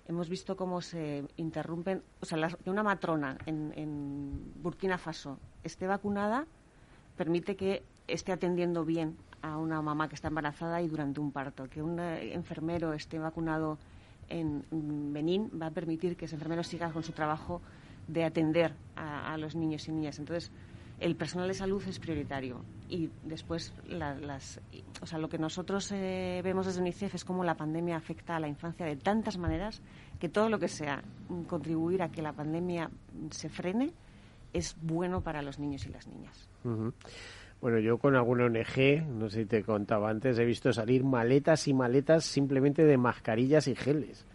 hemos 0.07 0.27
visto 0.27 0.57
cómo 0.57 0.81
se 0.81 1.25
interrumpen, 1.38 2.03
o 2.19 2.25
sea, 2.25 2.49
que 2.49 2.69
una 2.69 2.84
matrona 2.84 3.38
en, 3.45 3.73
en 3.75 4.53
Burkina 4.61 4.97
Faso 4.97 5.39
esté 5.63 5.88
vacunada 5.88 6.45
permite 7.15 7.55
que 7.55 7.84
esté 8.07 8.31
atendiendo 8.31 8.84
bien 8.86 9.17
a 9.41 9.57
una 9.57 9.81
mamá 9.81 10.09
que 10.09 10.15
está 10.15 10.29
embarazada 10.29 10.81
y 10.81 10.88
durante 10.88 11.19
un 11.19 11.31
parto. 11.31 11.69
Que 11.69 11.81
un 11.81 11.99
eh, 11.99 12.34
enfermero 12.34 12.93
esté 12.93 13.19
vacunado 13.19 13.77
en 14.30 14.63
Benín 15.13 15.49
va 15.61 15.67
a 15.67 15.71
permitir 15.71 16.15
que 16.15 16.26
ese 16.26 16.36
enfermero 16.36 16.63
siga 16.63 16.91
con 16.91 17.03
su 17.03 17.11
trabajo 17.11 17.61
de 18.07 18.24
atender 18.24 18.74
a, 18.95 19.38
los 19.38 19.55
niños 19.55 19.88
y 19.88 19.91
niñas. 19.91 20.19
Entonces, 20.19 20.51
el 20.99 21.15
personal 21.15 21.47
de 21.47 21.53
salud 21.53 21.82
es 21.88 21.99
prioritario 21.99 22.63
y 22.89 23.09
después 23.24 23.74
la- 23.88 24.15
las, 24.15 24.59
o 25.01 25.05
sea, 25.05 25.17
lo 25.19 25.30
que 25.30 25.38
nosotros 25.38 25.91
eh, 25.91 26.41
vemos 26.43 26.65
desde 26.65 26.82
UNICEF 26.82 27.15
es 27.15 27.26
cómo 27.26 27.43
la 27.43 27.55
pandemia 27.55 27.95
afecta 27.95 28.36
a 28.36 28.39
la 28.39 28.47
infancia 28.47 28.86
de 28.86 28.95
tantas 28.95 29.38
maneras 29.38 29.82
que 30.19 30.30
todo 30.30 30.49
lo 30.49 30.59
que 30.59 30.67
sea 30.67 31.03
contribuir 31.47 32.03
a 32.03 32.09
que 32.09 32.21
la 32.21 32.34
pandemia 32.34 32.89
se 33.32 33.49
frene 33.49 33.93
es 34.53 34.76
bueno 34.82 35.21
para 35.21 35.41
los 35.41 35.57
niños 35.59 35.86
y 35.88 35.89
las 35.89 36.07
niñas. 36.07 36.47
Bueno, 37.64 37.80
yo 37.80 37.97
con 37.97 38.14
alguna 38.14 38.43
ONG, 38.43 39.07
no 39.07 39.30
sé 39.30 39.43
si 39.43 39.45
te 39.45 39.64
contaba 39.64 40.09
antes, 40.09 40.38
he 40.38 40.43
visto 40.43 40.74
salir 40.74 41.05
maletas 41.05 41.66
y 41.70 41.74
maletas 41.74 42.26
simplemente 42.26 42.84
de 42.84 42.97
mascarillas 42.97 43.70
y 43.70 43.76
geles. 43.76 44.26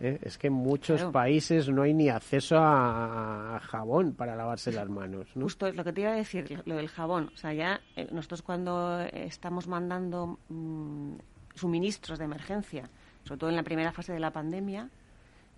¿eh? 0.00 0.18
Es 0.22 0.36
que 0.36 0.48
en 0.48 0.54
muchos 0.54 0.96
Claro. 0.96 1.12
países 1.12 1.68
no 1.68 1.82
hay 1.82 1.94
ni 1.94 2.08
acceso 2.08 2.56
a, 2.58 3.54
a 3.54 3.60
jabón 3.60 4.14
para 4.14 4.34
lavarse 4.34 4.72
las 4.72 4.88
manos. 4.88 5.28
¿no? 5.36 5.44
Justo 5.44 5.68
es 5.68 5.76
lo 5.76 5.84
que 5.84 5.92
te 5.92 6.00
iba 6.00 6.10
a 6.10 6.16
decir, 6.16 6.60
lo- 6.64 6.74
del 6.74 6.88
jabón. 6.88 7.30
O 7.32 7.36
sea, 7.36 7.52
ya 7.54 7.80
eh, 7.94 8.08
nosotros 8.10 8.42
cuando 8.42 8.98
estamos 9.12 9.68
mandando 9.68 10.40
mm, 10.48 11.12
suministros 11.54 12.18
de 12.18 12.24
emergencia, 12.24 12.90
sobre 13.22 13.38
todo 13.38 13.50
en 13.50 13.54
la 13.56 13.62
primera 13.62 13.92
fase 13.92 14.12
de 14.12 14.18
la 14.18 14.32
pandemia, 14.32 14.90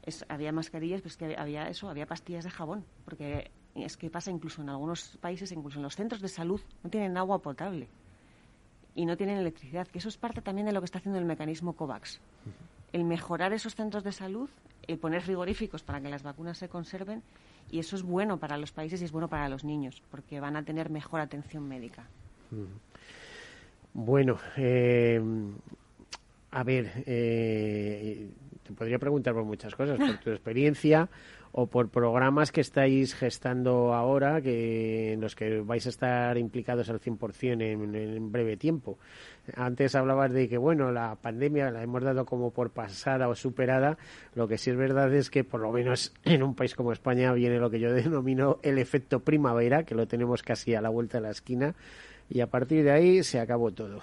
es- 0.04 0.26
había 0.28 0.52
mascarillas, 0.52 1.00
pues 1.00 1.16
que 1.16 1.34
había 1.38 1.70
eso, 1.70 1.88
había 1.88 2.04
pastillas 2.04 2.44
de 2.44 2.50
jabón, 2.50 2.84
porque 3.06 3.50
es 3.74 3.96
que 3.96 4.10
pasa 4.10 4.30
incluso 4.30 4.62
en 4.62 4.68
algunos 4.68 5.16
países, 5.20 5.50
incluso 5.52 5.78
en 5.78 5.82
los 5.82 5.96
centros 5.96 6.20
de 6.20 6.28
salud, 6.28 6.60
no 6.82 6.90
tienen 6.90 7.16
agua 7.16 7.40
potable 7.40 7.88
y 8.94 9.06
no 9.06 9.16
tienen 9.16 9.38
electricidad, 9.38 9.88
que 9.88 9.98
eso 9.98 10.08
es 10.08 10.16
parte 10.16 10.40
también 10.40 10.66
de 10.66 10.72
lo 10.72 10.80
que 10.80 10.84
está 10.84 10.98
haciendo 10.98 11.18
el 11.18 11.24
mecanismo 11.24 11.72
COVAX. 11.72 12.20
El 12.92 13.04
mejorar 13.04 13.52
esos 13.52 13.74
centros 13.74 14.04
de 14.04 14.12
salud, 14.12 14.48
el 14.86 14.98
poner 14.98 15.22
frigoríficos 15.22 15.82
para 15.82 16.00
que 16.00 16.08
las 16.08 16.22
vacunas 16.22 16.58
se 16.58 16.68
conserven, 16.68 17.22
y 17.70 17.80
eso 17.80 17.96
es 17.96 18.02
bueno 18.02 18.38
para 18.38 18.56
los 18.56 18.70
países 18.70 19.02
y 19.02 19.04
es 19.04 19.12
bueno 19.12 19.28
para 19.28 19.48
los 19.48 19.64
niños, 19.64 20.02
porque 20.10 20.38
van 20.38 20.54
a 20.56 20.62
tener 20.62 20.90
mejor 20.90 21.20
atención 21.20 21.66
médica. 21.66 22.06
Bueno, 23.92 24.38
eh, 24.56 25.20
a 26.52 26.62
ver, 26.62 27.04
eh, 27.06 28.30
te 28.62 28.72
podría 28.72 28.98
preguntar 28.98 29.34
por 29.34 29.44
muchas 29.44 29.74
cosas, 29.74 29.98
por 29.98 30.18
tu 30.18 30.30
experiencia 30.30 31.08
o 31.56 31.68
por 31.68 31.88
programas 31.88 32.50
que 32.50 32.60
estáis 32.60 33.14
gestando 33.14 33.94
ahora, 33.94 34.42
que 34.42 35.12
en 35.12 35.20
los 35.20 35.36
que 35.36 35.60
vais 35.60 35.86
a 35.86 35.88
estar 35.88 36.36
implicados 36.36 36.90
al 36.90 37.00
100% 37.00 37.62
en, 37.62 37.94
en 37.94 38.32
breve 38.32 38.56
tiempo. 38.56 38.98
Antes 39.54 39.94
hablabas 39.94 40.32
de 40.32 40.48
que, 40.48 40.58
bueno, 40.58 40.90
la 40.90 41.14
pandemia 41.14 41.70
la 41.70 41.84
hemos 41.84 42.02
dado 42.02 42.24
como 42.24 42.50
por 42.50 42.70
pasada 42.70 43.28
o 43.28 43.36
superada. 43.36 43.98
Lo 44.34 44.48
que 44.48 44.58
sí 44.58 44.70
es 44.70 44.76
verdad 44.76 45.14
es 45.14 45.30
que, 45.30 45.44
por 45.44 45.60
lo 45.60 45.70
menos 45.70 46.12
en 46.24 46.42
un 46.42 46.56
país 46.56 46.74
como 46.74 46.90
España, 46.90 47.32
viene 47.32 47.60
lo 47.60 47.70
que 47.70 47.78
yo 47.78 47.92
denomino 47.94 48.58
el 48.64 48.78
efecto 48.78 49.20
primavera, 49.20 49.84
que 49.84 49.94
lo 49.94 50.08
tenemos 50.08 50.42
casi 50.42 50.74
a 50.74 50.80
la 50.80 50.88
vuelta 50.88 51.18
de 51.18 51.22
la 51.22 51.30
esquina 51.30 51.76
y 52.28 52.40
a 52.40 52.46
partir 52.46 52.84
de 52.84 52.90
ahí 52.90 53.22
se 53.22 53.38
acabó 53.38 53.70
todo. 53.70 54.00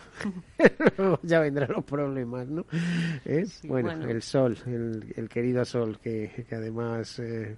Luego 0.98 1.20
ya 1.24 1.40
vendrán 1.40 1.72
los 1.72 1.84
problemas, 1.84 2.48
¿no? 2.48 2.66
¿Eh? 3.26 3.46
bueno, 3.64 3.90
bueno. 3.90 4.10
el 4.10 4.22
sol, 4.22 4.58
el, 4.66 5.14
el 5.16 5.30
querido 5.30 5.66
sol, 5.66 6.00
que, 6.00 6.46
que 6.48 6.56
además 6.56 7.20
eh, 7.20 7.58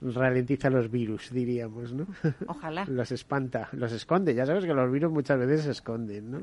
ralentiza 0.00 0.70
los 0.70 0.90
virus, 0.90 1.30
diríamos, 1.30 1.92
¿no? 1.92 2.06
Ojalá. 2.46 2.84
los 2.88 3.12
espanta, 3.12 3.68
los 3.72 3.92
esconde. 3.92 4.34
Ya 4.34 4.46
sabes 4.46 4.64
que 4.64 4.74
los 4.74 4.90
virus 4.90 5.12
muchas 5.12 5.38
veces 5.38 5.62
se 5.62 5.70
esconden, 5.72 6.30
¿no? 6.30 6.40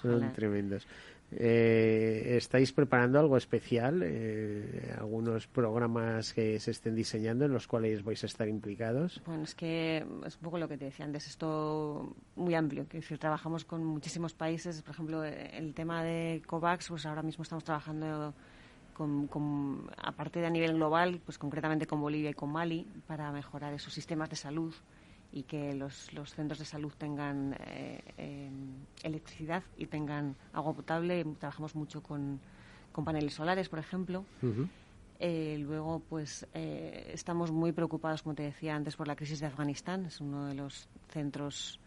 Son 0.00 0.32
tremendos. 0.32 0.86
Eh, 1.32 2.36
¿Estáis 2.36 2.72
preparando 2.72 3.18
algo 3.18 3.36
especial? 3.36 4.00
Eh, 4.04 4.94
¿Algunos 4.98 5.46
programas 5.48 6.32
que 6.32 6.58
se 6.60 6.70
estén 6.70 6.94
diseñando 6.94 7.44
en 7.44 7.52
los 7.52 7.66
cuales 7.66 8.04
vais 8.04 8.22
a 8.22 8.26
estar 8.26 8.48
implicados? 8.48 9.20
Bueno, 9.26 9.42
es 9.44 9.54
que 9.54 9.98
es 10.24 10.36
un 10.36 10.42
poco 10.42 10.58
lo 10.58 10.68
que 10.68 10.78
te 10.78 10.84
decía 10.86 11.04
antes, 11.04 11.26
esto 11.26 12.14
muy 12.36 12.54
amplio, 12.54 12.86
que 12.88 12.98
decir, 12.98 13.18
trabajamos 13.18 13.64
con 13.64 13.84
muchísimos 13.84 14.34
países, 14.34 14.82
por 14.82 14.94
ejemplo, 14.94 15.24
el 15.24 15.74
tema 15.74 16.02
de 16.04 16.42
COVAX, 16.46 16.88
pues 16.88 17.06
ahora 17.06 17.22
mismo 17.22 17.42
estamos 17.42 17.64
trabajando 17.64 18.32
con, 18.94 19.26
con- 19.26 19.90
aparte 19.98 20.40
de 20.40 20.46
a 20.46 20.50
nivel 20.50 20.74
global, 20.74 21.20
pues 21.24 21.38
concretamente 21.38 21.86
con 21.86 22.00
Bolivia 22.00 22.30
y 22.30 22.34
con 22.34 22.50
Mali, 22.50 22.86
para 23.06 23.30
mejorar 23.32 23.74
esos 23.74 23.92
sistemas 23.92 24.30
de 24.30 24.36
salud 24.36 24.72
y 25.32 25.42
que 25.42 25.74
los, 25.74 26.12
los 26.12 26.34
centros 26.34 26.58
de 26.58 26.64
salud 26.64 26.92
tengan 26.96 27.54
eh, 27.60 28.00
eh, 28.16 28.50
electricidad 29.02 29.62
y 29.76 29.86
tengan 29.86 30.34
agua 30.52 30.74
potable. 30.74 31.24
Trabajamos 31.38 31.74
mucho 31.74 32.02
con, 32.02 32.40
con 32.92 33.04
paneles 33.04 33.34
solares, 33.34 33.68
por 33.68 33.78
ejemplo. 33.78 34.24
Eh, 35.18 35.56
luego, 35.60 36.02
pues 36.08 36.46
eh, 36.52 37.10
estamos 37.12 37.50
muy 37.50 37.72
preocupados, 37.72 38.22
como 38.22 38.34
te 38.34 38.42
decía 38.42 38.74
antes, 38.74 38.96
por 38.96 39.08
la 39.08 39.16
crisis 39.16 39.40
de 39.40 39.46
Afganistán. 39.46 40.06
Es 40.06 40.20
uno 40.20 40.46
de 40.46 40.54
los 40.54 40.88
centros. 41.08 41.80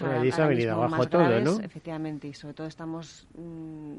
Bueno, 0.00 0.20
allí 0.20 0.30
se 0.30 0.40
ha 0.40 0.44
ahora 0.44 0.48
venido 0.48 0.70
mismo 0.70 0.82
abajo 0.82 0.96
más 0.96 1.10
todo, 1.10 1.24
graves, 1.24 1.44
¿no? 1.44 1.60
Efectivamente, 1.60 2.28
y 2.28 2.34
sobre 2.34 2.54
todo 2.54 2.66
estamos 2.66 3.26
mm, 3.36 3.96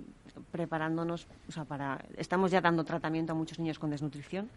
preparándonos, 0.51 1.27
o 1.47 1.51
sea, 1.51 1.65
para. 1.65 2.03
Estamos 2.17 2.51
ya 2.51 2.61
dando 2.61 2.83
tratamiento 2.83 3.33
a 3.33 3.35
muchos 3.35 3.59
niños 3.59 3.77
con 3.77 3.91
desnutrición, 3.91 4.49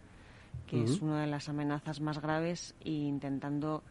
que 0.69 0.83
es 0.83 1.01
una 1.03 1.23
de 1.23 1.27
las 1.27 1.49
amenazas 1.49 2.01
más 2.01 2.21
graves, 2.21 2.75
e 2.85 2.91
intentando 2.91 3.83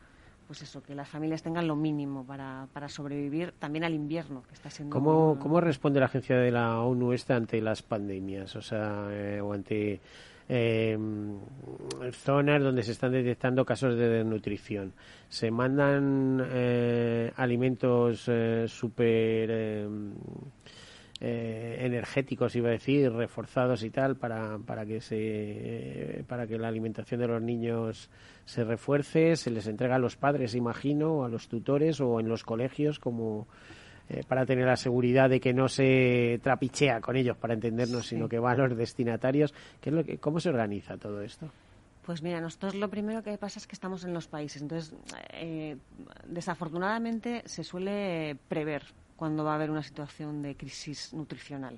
pues 0.47 0.61
eso, 0.61 0.81
que 0.81 0.95
las 0.95 1.09
familias 1.09 1.43
tengan 1.43 1.67
lo 1.67 1.75
mínimo 1.75 2.25
para, 2.25 2.67
para 2.71 2.87
sobrevivir 2.87 3.51
también 3.59 3.83
al 3.83 3.93
invierno, 3.93 4.43
que 4.47 4.53
está 4.53 4.69
siendo... 4.69 4.93
¿Cómo, 4.93 5.37
¿Cómo 5.39 5.59
responde 5.59 5.99
la 5.99 6.05
agencia 6.05 6.37
de 6.37 6.51
la 6.51 6.79
ONU 6.79 7.11
esta 7.11 7.35
ante 7.35 7.59
las 7.59 7.81
pandemias? 7.81 8.55
O 8.55 8.61
sea, 8.61 9.07
eh, 9.11 9.41
o 9.41 9.51
ante 9.51 9.99
eh, 10.49 10.97
zonas 12.13 12.63
donde 12.63 12.83
se 12.83 12.93
están 12.93 13.11
detectando 13.11 13.65
casos 13.65 13.97
de 13.97 14.07
desnutrición. 14.07 14.93
¿Se 15.27 15.51
mandan 15.51 16.41
eh, 16.49 17.31
alimentos 17.35 18.25
eh, 18.27 18.65
súper 18.67 19.87
eh, 21.19 21.77
energéticos, 21.81 22.55
iba 22.55 22.69
a 22.69 22.73
decir, 22.73 23.11
reforzados 23.11 23.83
y 23.83 23.89
tal, 23.89 24.15
para, 24.15 24.59
para, 24.59 24.85
que 24.85 25.01
se, 25.01 26.23
para 26.27 26.47
que 26.47 26.57
la 26.57 26.67
alimentación 26.67 27.21
de 27.21 27.27
los 27.27 27.41
niños 27.41 28.09
se 28.45 28.63
refuerce? 28.63 29.35
¿Se 29.35 29.51
les 29.51 29.67
entrega 29.67 29.95
a 29.95 29.99
los 29.99 30.15
padres, 30.15 30.55
imagino, 30.55 31.13
o 31.13 31.25
a 31.25 31.29
los 31.29 31.47
tutores 31.47 31.99
o 32.01 32.19
en 32.19 32.29
los 32.29 32.43
colegios 32.43 32.99
como 32.99 33.47
eh, 34.09 34.23
para 34.25 34.45
tener 34.45 34.65
la 34.65 34.77
seguridad 34.77 35.29
de 35.29 35.41
que 35.41 35.53
no 35.53 35.67
se 35.67 36.39
trapichea 36.41 37.01
con 37.01 37.17
ellos, 37.17 37.35
para 37.35 37.53
entendernos, 37.53 38.07
sino 38.07 38.29
que 38.29 38.39
va 38.39 38.51
a 38.51 38.55
los 38.55 38.77
destinatarios. 38.77 39.53
¿Qué 39.81 39.89
es 39.89 39.95
lo 39.95 40.03
que, 40.05 40.17
¿Cómo 40.17 40.39
se 40.39 40.49
organiza 40.49 40.97
todo 40.97 41.21
esto? 41.21 41.49
Pues 42.05 42.23
mira, 42.23 42.39
nosotros 42.39 42.75
lo 42.75 42.89
primero 42.89 43.21
que 43.21 43.37
pasa 43.37 43.59
es 43.59 43.67
que 43.67 43.73
estamos 43.73 44.05
en 44.05 44.13
los 44.13 44.29
países. 44.29 44.61
Entonces, 44.61 44.95
eh, 45.33 45.75
desafortunadamente 46.25 47.43
se 47.45 47.65
suele 47.65 48.37
prever 48.47 48.83
cuando 49.17 49.43
va 49.43 49.51
a 49.51 49.55
haber 49.55 49.69
una 49.71 49.83
situación 49.83 50.41
de 50.41 50.55
crisis 50.55 51.13
nutricional. 51.13 51.77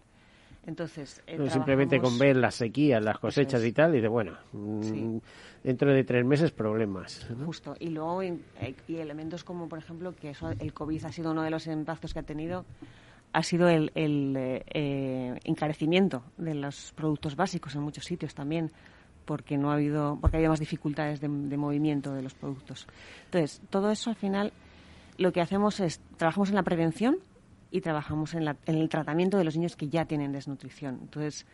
Entonces, 0.67 1.23
eh, 1.25 1.37
No, 1.37 1.49
Simplemente 1.49 1.99
con 1.99 2.19
ver 2.19 2.35
las 2.35 2.53
sequías, 2.55 3.01
las 3.03 3.17
cosechas 3.17 3.61
es. 3.61 3.69
y 3.69 3.71
tal, 3.71 3.95
y 3.95 4.01
de 4.01 4.07
bueno, 4.07 4.33
mm, 4.51 4.83
Sí. 4.83 5.21
dentro 5.63 5.91
de 5.91 6.03
tres 6.03 6.23
meses 6.25 6.51
problemas. 6.51 7.27
¿no? 7.35 7.45
Justo. 7.45 7.75
Y 7.79 7.89
luego 7.89 8.21
eh, 8.21 8.37
y 8.87 8.95
elementos 8.97 9.43
como, 9.43 9.67
por 9.67 9.79
ejemplo, 9.79 10.13
que 10.15 10.31
eso, 10.31 10.51
el 10.51 10.73
COVID 10.73 11.05
ha 11.05 11.11
sido 11.11 11.31
uno 11.31 11.41
de 11.43 11.49
los 11.49 11.65
impactos 11.65 12.13
que 12.13 12.19
ha 12.19 12.23
tenido, 12.23 12.65
ha 13.33 13.41
sido 13.41 13.69
el, 13.69 13.91
el, 13.95 14.35
eh, 14.37 14.63
eh, 14.73 15.39
encarecimiento 15.45 16.23
de 16.37 16.53
los 16.55 16.91
productos 16.91 17.35
básicos 17.35 17.73
en 17.75 17.81
muchos 17.81 18.03
sitios 18.03 18.35
también, 18.35 18.69
porque 19.25 19.57
no 19.57 19.71
ha 19.71 19.75
habido, 19.75 20.17
porque 20.19 20.37
ha 20.37 20.39
habido 20.39 20.51
más 20.51 20.59
dificultades 20.59 21.21
de, 21.21 21.29
de 21.29 21.57
movimiento 21.57 22.13
de 22.13 22.21
los 22.21 22.33
productos. 22.33 22.85
Entonces, 23.25 23.61
todo 23.69 23.89
eso 23.91 24.09
al 24.09 24.17
final 24.17 24.51
lo 25.17 25.31
que 25.31 25.41
hacemos 25.41 25.79
es 25.79 25.99
trabajamos 26.17 26.49
en 26.49 26.55
la 26.55 26.63
prevención 26.63 27.17
y 27.71 27.81
trabajamos 27.81 28.33
en, 28.33 28.45
la- 28.45 28.57
en 28.65 28.75
el 28.75 28.89
tratamiento 28.89 29.37
de 29.37 29.43
los 29.43 29.55
niños 29.55 29.75
que 29.75 29.87
ya 29.89 30.05
tienen 30.05 30.31
desnutrición. 30.31 30.99
Entonces, 31.01 31.45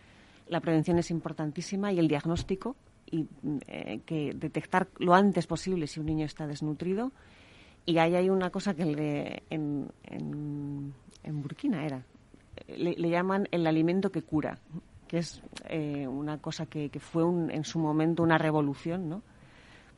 la 0.47 0.59
prevención 0.61 0.97
es 0.99 1.11
importantísima 1.11 1.91
y 1.91 1.99
el 1.99 2.07
diagnóstico 2.07 2.75
y 3.09 3.23
mm, 3.41 3.57
eh, 3.67 3.99
que 4.05 4.33
detectar 4.35 4.87
lo 4.99 5.13
antes 5.13 5.47
posible 5.47 5.87
si 5.87 5.99
un 5.99 6.05
niño 6.05 6.25
está 6.25 6.47
desnutrido. 6.47 7.11
Y 7.85 7.97
ahí 7.99 8.15
hay 8.15 8.29
una 8.29 8.49
cosa 8.49 8.73
que 8.73 8.85
le- 8.85 9.43
en, 9.49 9.89
en, 10.05 10.93
en 11.23 11.41
Burkina 11.41 11.85
era, 11.85 12.03
le, 12.67 12.93
le 12.95 13.09
llaman 13.09 13.47
el 13.51 13.67
alimento 13.67 14.11
que 14.11 14.21
cura, 14.23 14.57
que 15.07 15.19
es 15.19 15.41
eh, 15.69 16.07
una 16.07 16.39
cosa 16.39 16.65
que, 16.65 16.89
que 16.89 16.99
fue 16.99 17.23
un- 17.23 17.51
en 17.51 17.63
su 17.63 17.77
momento 17.79 18.23
una 18.23 18.37
revolución, 18.39 19.07
¿no? 19.09 19.21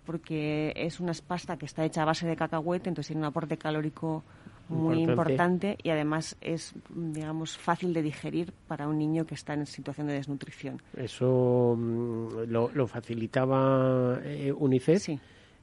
porque 0.05 0.71
es 0.75 0.99
una 1.01 1.11
pasta 1.25 1.57
que 1.57 1.65
está 1.65 1.83
hecha 1.83 2.01
a 2.01 2.05
base 2.05 2.25
de 2.27 2.35
cacahuete, 2.37 2.87
entonces 2.89 3.07
tiene 3.09 3.21
un 3.21 3.27
aporte 3.27 3.57
calórico 3.57 4.23
muy 4.69 4.99
Importante. 4.99 5.11
importante 5.11 5.77
y 5.83 5.89
además 5.89 6.37
es, 6.41 6.73
digamos, 6.89 7.57
fácil 7.57 7.93
de 7.93 8.01
digerir 8.01 8.53
para 8.67 8.87
un 8.87 8.97
niño 8.97 9.25
que 9.25 9.35
está 9.35 9.53
en 9.53 9.65
situación 9.65 10.07
de 10.07 10.13
desnutrición. 10.13 10.81
Eso 10.95 11.75
mm, 11.77 12.49
lo, 12.49 12.69
lo 12.73 12.87
facilitaba 12.87 14.19
eh, 14.23 14.51
UNICEF. 14.51 15.19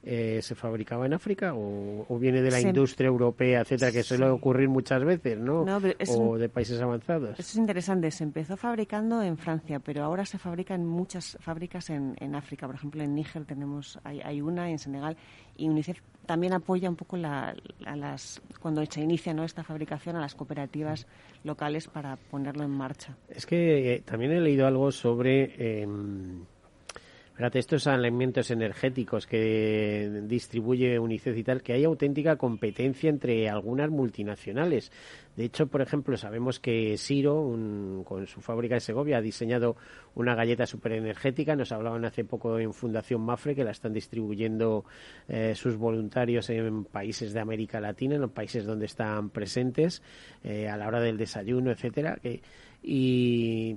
Eh, 0.07 0.39
¿Se 0.43 0.53
fabricaba 0.53 1.07
en 1.07 1.13
África 1.15 1.55
o, 1.55 2.05
o 2.07 2.19
viene 2.19 2.41
de 2.43 2.51
la 2.51 2.59
Se- 2.59 2.67
industria 2.67 3.07
europea, 3.07 3.61
etcétera, 3.61 3.91
que 3.91 4.03
suele 4.03 4.27
ocurrir 4.29 4.69
muchas 4.69 5.03
veces, 5.03 5.39
¿no? 5.39 5.65
No, 5.65 5.81
pero 5.81 5.95
es 5.97 6.09
o 6.11 6.19
un- 6.19 6.39
de 6.39 6.47
países 6.47 6.79
avanzados. 6.79 7.31
Eso 7.31 7.41
es 7.41 7.55
interesante. 7.55 8.11
Se 8.11 8.23
empezó 8.23 8.55
fabricando 8.55 9.23
en 9.23 9.35
Francia, 9.37 9.79
pero 9.79 10.03
ahora 10.03 10.23
se 10.25 10.37
fabrica 10.37 10.75
en 10.75 10.85
muchas 10.85 11.37
fábricas 11.41 11.89
en, 11.89 12.15
en 12.19 12.35
África. 12.35 12.67
Por 12.67 12.75
ejemplo, 12.75 13.01
en 13.01 13.15
Níger 13.15 13.45
tenemos 13.45 13.97
hay, 14.03 14.21
hay 14.21 14.41
una, 14.41 14.69
en 14.69 14.77
Senegal. 14.77 15.17
Y 15.57 15.69
UNICEF 15.69 15.99
también 16.27 16.53
apoya 16.53 16.87
un 16.89 16.95
poco 16.97 17.17
la, 17.17 17.55
a 17.85 17.95
las 17.95 18.41
cuando 18.59 18.85
se 18.85 19.01
inicia 19.01 19.33
¿no? 19.33 19.43
esta 19.43 19.63
fabricación 19.63 20.15
a 20.17 20.19
las 20.21 20.35
cooperativas 20.35 21.07
locales 21.43 21.87
para 21.87 22.15
ponerlo 22.29 22.63
en 22.63 22.71
marcha. 22.71 23.15
Es 23.29 23.45
que 23.47 23.95
eh, 23.95 24.01
también 24.05 24.31
he 24.33 24.39
leído 24.39 24.67
algo 24.67 24.91
sobre 24.91 25.81
em, 25.81 26.43
fíjate, 27.35 27.59
estos 27.59 27.85
alimentos 27.87 28.49
energéticos 28.49 29.27
que 29.27 30.21
distribuye 30.23 30.97
UNICEF 30.99 31.37
y 31.37 31.43
tal, 31.43 31.61
que 31.61 31.73
hay 31.73 31.83
auténtica 31.83 32.37
competencia 32.37 33.09
entre 33.09 33.49
algunas 33.49 33.89
multinacionales. 33.89 34.91
De 35.35 35.43
hecho, 35.43 35.67
por 35.67 35.81
ejemplo, 35.81 36.15
sabemos 36.15 36.61
que 36.61 36.97
Siro, 36.97 37.41
un- 37.41 38.03
con 38.05 38.25
su 38.25 38.39
fábrica 38.39 38.75
de 38.75 38.79
Segovia, 38.79 39.17
ha 39.17 39.21
diseñado 39.21 39.75
una 40.15 40.33
galleta 40.33 40.65
superenergética. 40.65 41.57
Nos 41.57 41.73
hablaban 41.73 42.05
hace 42.05 42.23
poco 42.23 42.57
en 42.57 42.73
Fundación 42.73 43.19
Mafre 43.21 43.53
que 43.53 43.65
la 43.65 43.71
están 43.71 43.91
distribuyendo 43.91 44.85
eh, 45.27 45.53
sus 45.55 45.75
voluntarios 45.75 46.49
en 46.49 46.85
países 46.85 47.33
de 47.33 47.41
América 47.41 47.81
Latina, 47.81 48.15
en 48.15 48.21
los 48.21 48.31
países 48.31 48.65
donde 48.65 48.85
están 48.85 49.29
presentes, 49.29 50.01
eh, 50.43 50.69
a 50.69 50.77
la 50.77 50.87
hora 50.87 51.01
del 51.01 51.17
desayuno, 51.17 51.69
etcétera. 51.71 52.17
Que, 52.21 52.41
y 52.87 53.75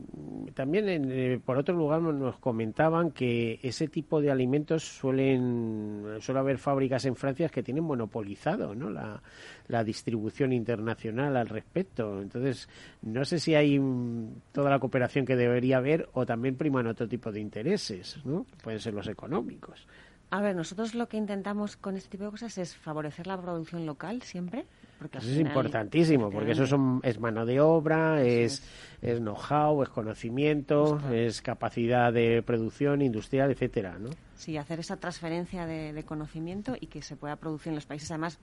también, 0.55 0.87
en, 0.89 1.11
eh, 1.11 1.41
por 1.43 1.57
otro 1.57 1.75
lugar, 1.75 2.03
nos- 2.03 2.39
comentaban 2.41 3.11
que 3.11 3.59
ese 3.63 3.89
tipo 3.89 4.21
de 4.21 4.31
alimentos 4.31 4.85
suelen 4.85 6.05
suele 6.21 6.41
haber 6.41 6.59
fábricas 6.59 7.07
en 7.07 7.17
Francia 7.17 7.49
que 7.49 7.63
tienen 7.63 7.85
monopolizado 7.85 8.75
¿no? 8.75 8.91
la, 8.91 9.23
la 9.69 9.83
distribución 9.83 10.53
internacional 10.53 11.37
al 11.39 11.49
respecto. 11.49 12.21
Entonces, 12.21 12.69
no 13.03 13.25
sé 13.25 13.39
si 13.39 13.55
hay 13.55 13.79
mm, 13.79 14.43
toda 14.53 14.69
la 14.69 14.79
cooperación 14.79 15.25
que 15.25 15.37
debería 15.37 15.79
haber 15.79 16.09
o 16.13 16.27
también 16.27 16.57
priman 16.57 16.87
otro 16.87 17.09
tipo 17.09 17.33
de 17.33 17.41
intereses, 17.41 18.19
¿no? 18.27 18.45
Pueden 18.63 18.81
ser 18.81 18.93
los 18.93 19.09
económicos. 19.09 19.87
A 20.31 20.41
ver, 20.43 20.55
nosotros 20.55 20.95
lo 20.95 21.09
que 21.09 21.17
intentamos 21.17 21.77
con 21.77 21.97
este 21.97 22.11
tipo 22.11 22.25
de 22.25 22.31
cosas 22.31 22.59
es 22.59 22.77
favorecer 22.77 23.27
la 23.27 23.41
producción 23.41 23.87
local 23.87 24.23
siempre. 24.23 24.67
Porque 24.99 25.19
Eso 25.19 25.31
es 25.31 25.39
importantísimo, 25.39 26.29
porque 26.29 26.53
eso 26.53 26.67
son, 26.67 27.01
es 27.05 27.21
mano 27.21 27.47
de 27.47 27.61
obra, 27.61 28.21
es, 28.23 28.63
es 29.01 29.21
know-how, 29.21 29.83
es 29.83 29.89
conocimiento, 29.91 31.01
es 31.13 31.41
capacidad 31.41 32.13
de 32.13 32.43
producción 32.43 33.01
industrial, 33.01 33.53
etcétera, 33.53 33.97
¿no? 33.99 34.11
Sí, 34.35 34.57
hacer 34.57 34.81
esa 34.81 34.97
transferencia 34.97 35.67
de, 35.67 35.93
de 35.93 36.03
conocimiento 36.03 36.75
y 36.79 36.89
que 36.89 37.01
se 37.01 37.15
pueda 37.15 37.37
producir 37.37 37.71
en 37.71 37.77
los 37.77 37.87
países, 37.87 38.11
además, 38.11 38.41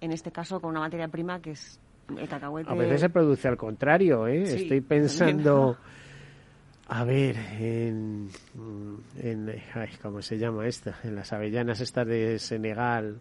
en 0.00 0.12
este 0.12 0.30
caso 0.30 0.60
con 0.60 0.70
una 0.70 0.80
materia 0.80 1.08
prima 1.08 1.40
que 1.40 1.50
es 1.50 1.80
el 2.16 2.28
cacahuete. 2.28 2.70
A 2.70 2.74
veces 2.74 3.00
se 3.00 3.08
produce 3.08 3.48
al 3.48 3.56
contrario, 3.56 4.26
¿eh? 4.26 4.46
Sí, 4.46 4.62
Estoy 4.62 4.80
pensando, 4.80 5.76
a 6.88 7.04
ver, 7.04 7.36
en, 7.58 8.28
en 9.32 9.48
ay, 9.74 9.88
¿cómo 10.02 10.22
se 10.22 10.38
llama 10.38 10.66
esta? 10.66 10.98
En 11.04 11.14
las 11.14 11.32
avellanas 11.32 11.80
estas 11.80 12.06
de 12.06 12.38
Senegal, 12.38 13.20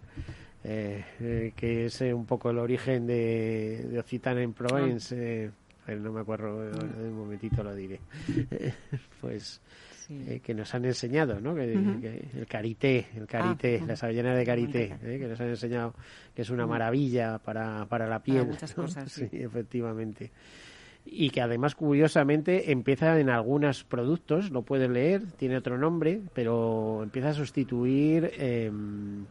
eh, 0.64 1.03
eh, 1.20 1.53
que 1.56 1.86
es 1.86 2.01
eh, 2.01 2.14
un 2.14 2.26
poco 2.26 2.49
el 2.49 2.58
origen 2.60 3.06
de, 3.08 3.86
de 3.89 3.99
Occitania 3.99 4.43
en 4.43 4.53
Provence. 4.53 5.16
eh, 5.18 5.51
a 5.86 5.91
ver, 5.91 6.01
no 6.01 6.12
me 6.12 6.22
acuerdo, 6.22 6.68
eh, 6.68 6.72
en 6.97 7.06
un 7.08 7.18
momentito 7.18 7.64
lo 7.64 7.76
diré. 7.76 7.99
pues 9.22 9.62
eh, 10.10 10.39
que 10.43 10.53
nos 10.53 10.74
han 10.74 10.86
enseñado, 10.86 11.39
¿no? 11.39 11.53
Que, 11.56 11.74
el 11.74 12.47
carité, 12.47 13.08
el 13.16 13.28
carité, 13.28 13.80
Ah, 13.82 13.86
las 13.88 14.03
avellanas 14.03 14.36
de 14.36 14.43
eh, 14.43 15.20
que 15.20 15.28
nos 15.28 15.39
han 15.39 15.49
enseñado 15.49 15.93
que 16.36 16.41
es 16.43 16.49
una 16.49 16.68
maravilla 16.68 17.38
para, 17.39 17.86
para 17.86 18.08
la 18.08 18.20
piel. 18.20 18.45
muchas 18.47 18.76
¿no? 18.78 18.84
cosas, 18.84 19.12
sí. 19.12 19.28
efectivamente. 19.32 20.32
Y 21.06 21.30
que 21.30 21.41
además, 21.41 21.76
curiosamente, 21.76 22.72
empieza 22.72 23.20
en 23.20 23.30
algunos 23.30 23.84
productos, 23.84 24.49
lo 24.49 24.64
puedes 24.64 24.89
leer, 24.89 25.22
tiene 25.38 25.56
otro 25.58 25.78
nombre, 25.78 26.20
pero 26.34 27.01
empieza 27.03 27.30
a 27.30 27.34
sustituir 27.34 28.32
em, 28.38 29.26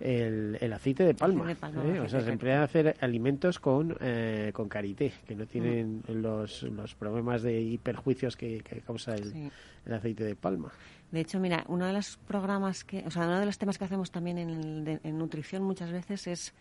el, 0.00 0.58
el 0.60 0.72
aceite 0.72 1.04
de 1.04 1.14
palma. 1.14 1.44
Aceite 1.44 1.54
de 1.66 1.72
palma, 1.72 1.94
¿eh? 1.96 2.00
O 2.00 2.08
sea, 2.08 2.20
se 2.20 2.30
empieza 2.32 2.60
a 2.60 2.64
hacer 2.64 2.96
alimentos 3.00 3.58
con, 3.60 3.96
eh, 4.00 4.50
con 4.52 4.68
karité, 4.68 5.12
que 5.26 5.34
no 5.36 5.46
tienen 5.46 6.02
los, 6.08 6.64
los 6.64 6.94
problemas 6.94 7.42
de 7.42 7.60
hiperjuicios 7.62 8.36
que, 8.36 8.60
que 8.60 8.80
causa 8.80 9.14
el, 9.14 9.32
Sí. 9.32 9.50
el 9.86 9.92
aceite 9.94 10.24
de 10.24 10.34
palma. 10.34 10.72
De 11.12 11.20
hecho, 11.20 11.38
mira, 11.38 11.64
uno 11.68 11.86
de 11.86 11.92
los 11.92 12.16
programas 12.26 12.82
que, 12.84 13.04
o 13.06 13.10
sea, 13.12 13.26
uno 13.26 13.38
de 13.38 13.46
los 13.46 13.58
temas 13.58 13.78
que 13.78 13.84
hacemos 13.84 14.10
también 14.10 14.38
en, 14.38 14.50
el 14.50 14.84
de- 14.84 15.00
en 15.04 15.18
nutrición 15.18 15.62
muchas 15.62 15.92
veces 15.92 16.26
es 16.26 16.52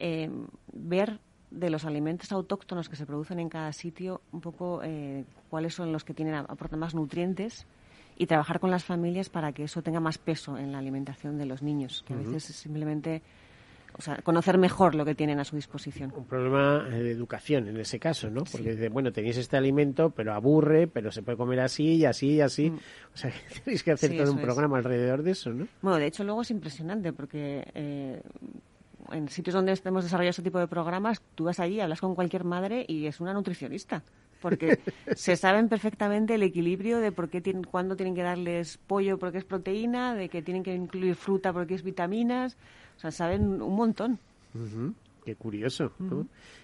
eh, 0.00 0.28
ver 0.72 1.18
de 1.50 1.70
los 1.70 1.84
alimentos 1.84 2.32
autóctonos 2.32 2.88
que 2.88 2.96
se 2.96 3.06
producen 3.06 3.38
en 3.38 3.48
cada 3.48 3.72
sitio 3.72 4.20
un 4.32 4.40
poco 4.40 4.80
eh, 4.82 5.24
cuáles 5.50 5.74
son 5.74 5.92
los 5.92 6.04
que 6.04 6.14
tienen 6.14 6.34
aportan 6.34 6.78
más 6.78 6.94
nutrientes 6.94 7.66
y 8.18 8.26
trabajar 8.26 8.60
con 8.60 8.70
las 8.70 8.84
familias 8.84 9.28
para 9.28 9.52
que 9.52 9.64
eso 9.64 9.82
tenga 9.82 10.00
más 10.00 10.18
peso 10.18 10.58
en 10.58 10.72
la 10.72 10.78
alimentación 10.78 11.38
de 11.38 11.46
los 11.46 11.62
niños, 11.62 12.02
que 12.06 12.14
a 12.14 12.16
Ujú. 12.16 12.30
veces 12.32 12.56
simplemente 12.56 13.22
o 13.98 14.02
sea, 14.02 14.16
conocer 14.22 14.58
mejor 14.58 14.94
lo 14.94 15.04
que 15.04 15.14
tienen 15.14 15.38
a 15.38 15.44
su 15.44 15.56
disposición. 15.56 16.12
Un 16.14 16.26
problema 16.26 16.84
de 16.84 17.10
educación 17.10 17.66
en 17.68 17.78
ese 17.78 17.98
caso, 17.98 18.28
¿no? 18.28 18.44
Porque 18.44 18.72
dice, 18.72 18.88
bueno, 18.90 19.10
tenéis 19.10 19.38
este 19.38 19.56
alimento, 19.56 20.10
pero 20.10 20.34
aburre, 20.34 20.86
pero 20.86 21.10
se 21.10 21.22
puede 21.22 21.38
comer 21.38 21.60
así 21.60 21.94
y 21.96 22.04
así 22.04 22.34
y 22.34 22.40
así. 22.42 22.70
Mm. 22.70 22.76
O 23.14 23.16
sea, 23.16 23.30
que 23.30 23.38
tenéis 23.64 23.82
que 23.82 23.92
hacer 23.92 24.10
Sí, 24.10 24.16
todo 24.18 24.32
un 24.32 24.38
es. 24.38 24.44
programa 24.44 24.76
alrededor 24.76 25.22
de 25.22 25.30
eso, 25.30 25.50
¿no? 25.50 25.66
Bueno, 25.80 25.98
de 25.98 26.06
hecho 26.06 26.24
luego 26.24 26.42
es 26.42 26.50
impresionante 26.50 27.12
porque 27.14 27.66
eh, 27.74 28.20
en 29.12 29.28
sitios 29.28 29.54
donde 29.54 29.78
hemos 29.84 30.04
desarrollado 30.04 30.30
este 30.30 30.42
tipo 30.42 30.58
de 30.58 30.68
programas, 30.68 31.22
tú 31.34 31.44
vas 31.44 31.60
allí, 31.60 31.80
hablas 31.80 32.00
con 32.00 32.14
cualquier 32.14 32.44
madre 32.44 32.84
y 32.88 33.06
es 33.06 33.20
una 33.20 33.32
nutricionista. 33.32 34.02
Porque 34.40 34.78
se 35.14 35.36
saben 35.36 35.68
perfectamente 35.68 36.34
el 36.34 36.42
equilibrio 36.42 36.98
de 36.98 37.12
por 37.12 37.28
qué 37.28 37.40
tienen, 37.40 37.64
cuándo 37.64 37.96
tienen 37.96 38.14
que 38.14 38.22
darles 38.22 38.78
pollo 38.78 39.18
porque 39.18 39.38
es 39.38 39.44
proteína, 39.44 40.14
de 40.14 40.28
que 40.28 40.42
tienen 40.42 40.62
que 40.62 40.74
incluir 40.74 41.14
fruta 41.14 41.52
porque 41.52 41.74
es 41.74 41.82
vitaminas. 41.82 42.56
O 42.96 43.00
sea, 43.00 43.10
saben 43.10 43.62
un 43.62 43.74
montón. 43.74 44.18
Ujú, 44.54 44.94
Qué 45.26 45.34
curioso. 45.34 45.92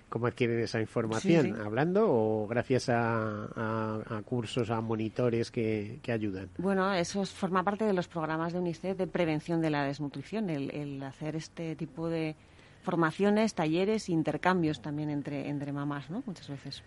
¿Cómo 0.09 0.27
adquieren 0.29 0.61
esa 0.61 0.81
información? 0.81 1.47
Sí, 1.47 1.53
sí. 1.53 1.61
¿Hablando 1.65 2.07
o 2.09 2.47
gracias 2.47 2.89
a, 2.91 3.47
a- 3.57 4.03
a 4.19 4.23
cursos, 4.23 4.71
a 4.71 4.81
monitores 4.81 5.51
que, 5.51 5.99
que 6.01 6.13
ayudan? 6.13 6.49
Bueno, 6.59 6.95
eso 6.95 7.23
es- 7.23 7.31
forma 7.33 7.65
parte 7.65 7.85
de 7.85 7.93
los 7.93 8.07
programas 8.07 8.53
de 8.53 8.61
UNICEF 8.61 8.97
de 8.97 9.09
prevención 9.09 9.61
de 9.61 9.71
la 9.71 9.85
desnutrición, 9.85 10.49
el, 10.49 10.71
el 10.71 11.03
hacer 11.03 11.35
este 11.35 11.75
tipo 11.75 12.09
de 12.09 12.37
formaciones, 12.83 13.55
talleres, 13.55 14.09
intercambios 14.09 14.81
también 14.81 15.11
entre, 15.11 15.49
entre 15.49 15.73
mamás, 15.73 16.09
¿no? 16.09 16.23
Muchas 16.25 16.49
veces. 16.49 16.83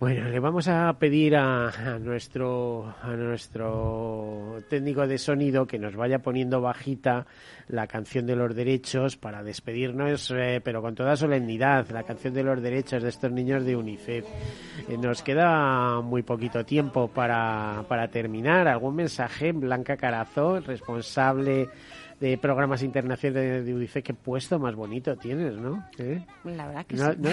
Bueno, 0.00 0.28
le 0.28 0.38
vamos 0.38 0.68
a 0.68 0.92
pedir 0.96 1.34
a, 1.34 1.70
a 1.70 1.98
nuestro 1.98 2.94
a 3.02 3.08
nuestro 3.16 4.58
técnico 4.70 5.04
de 5.08 5.18
sonido 5.18 5.66
que 5.66 5.76
nos 5.76 5.96
vaya 5.96 6.20
poniendo 6.20 6.60
bajita 6.60 7.26
la 7.66 7.88
canción 7.88 8.24
de 8.24 8.36
los 8.36 8.54
derechos 8.54 9.16
para 9.16 9.42
despedirnos, 9.42 10.30
eh, 10.36 10.60
pero 10.62 10.82
con 10.82 10.94
toda 10.94 11.16
solemnidad, 11.16 11.88
la 11.90 12.04
canción 12.04 12.32
de 12.32 12.44
los 12.44 12.62
derechos 12.62 13.02
de 13.02 13.08
estos 13.08 13.32
niños 13.32 13.64
de 13.64 13.74
UNICEF. 13.74 14.24
Eh, 14.88 14.96
nos 14.98 15.20
queda 15.24 16.00
muy 16.00 16.22
poquito 16.22 16.64
tiempo 16.64 17.08
para, 17.08 17.82
para 17.88 18.06
terminar. 18.06 18.68
¿Algún 18.68 18.94
mensaje, 18.94 19.50
Blanca 19.50 19.96
Carazo, 19.96 20.60
responsable 20.60 21.70
de 22.20 22.38
programas 22.38 22.84
internacionales 22.84 23.66
de 23.66 23.74
UNICEF? 23.74 24.04
Qué 24.04 24.14
puesto 24.14 24.60
más 24.60 24.76
bonito 24.76 25.16
tienes, 25.16 25.54
¿no? 25.56 25.88
¿Eh? 25.98 26.24
La 26.44 26.68
verdad 26.68 26.86
que 26.86 26.94
No, 26.94 27.12
sí. 27.12 27.18
no 27.20 27.32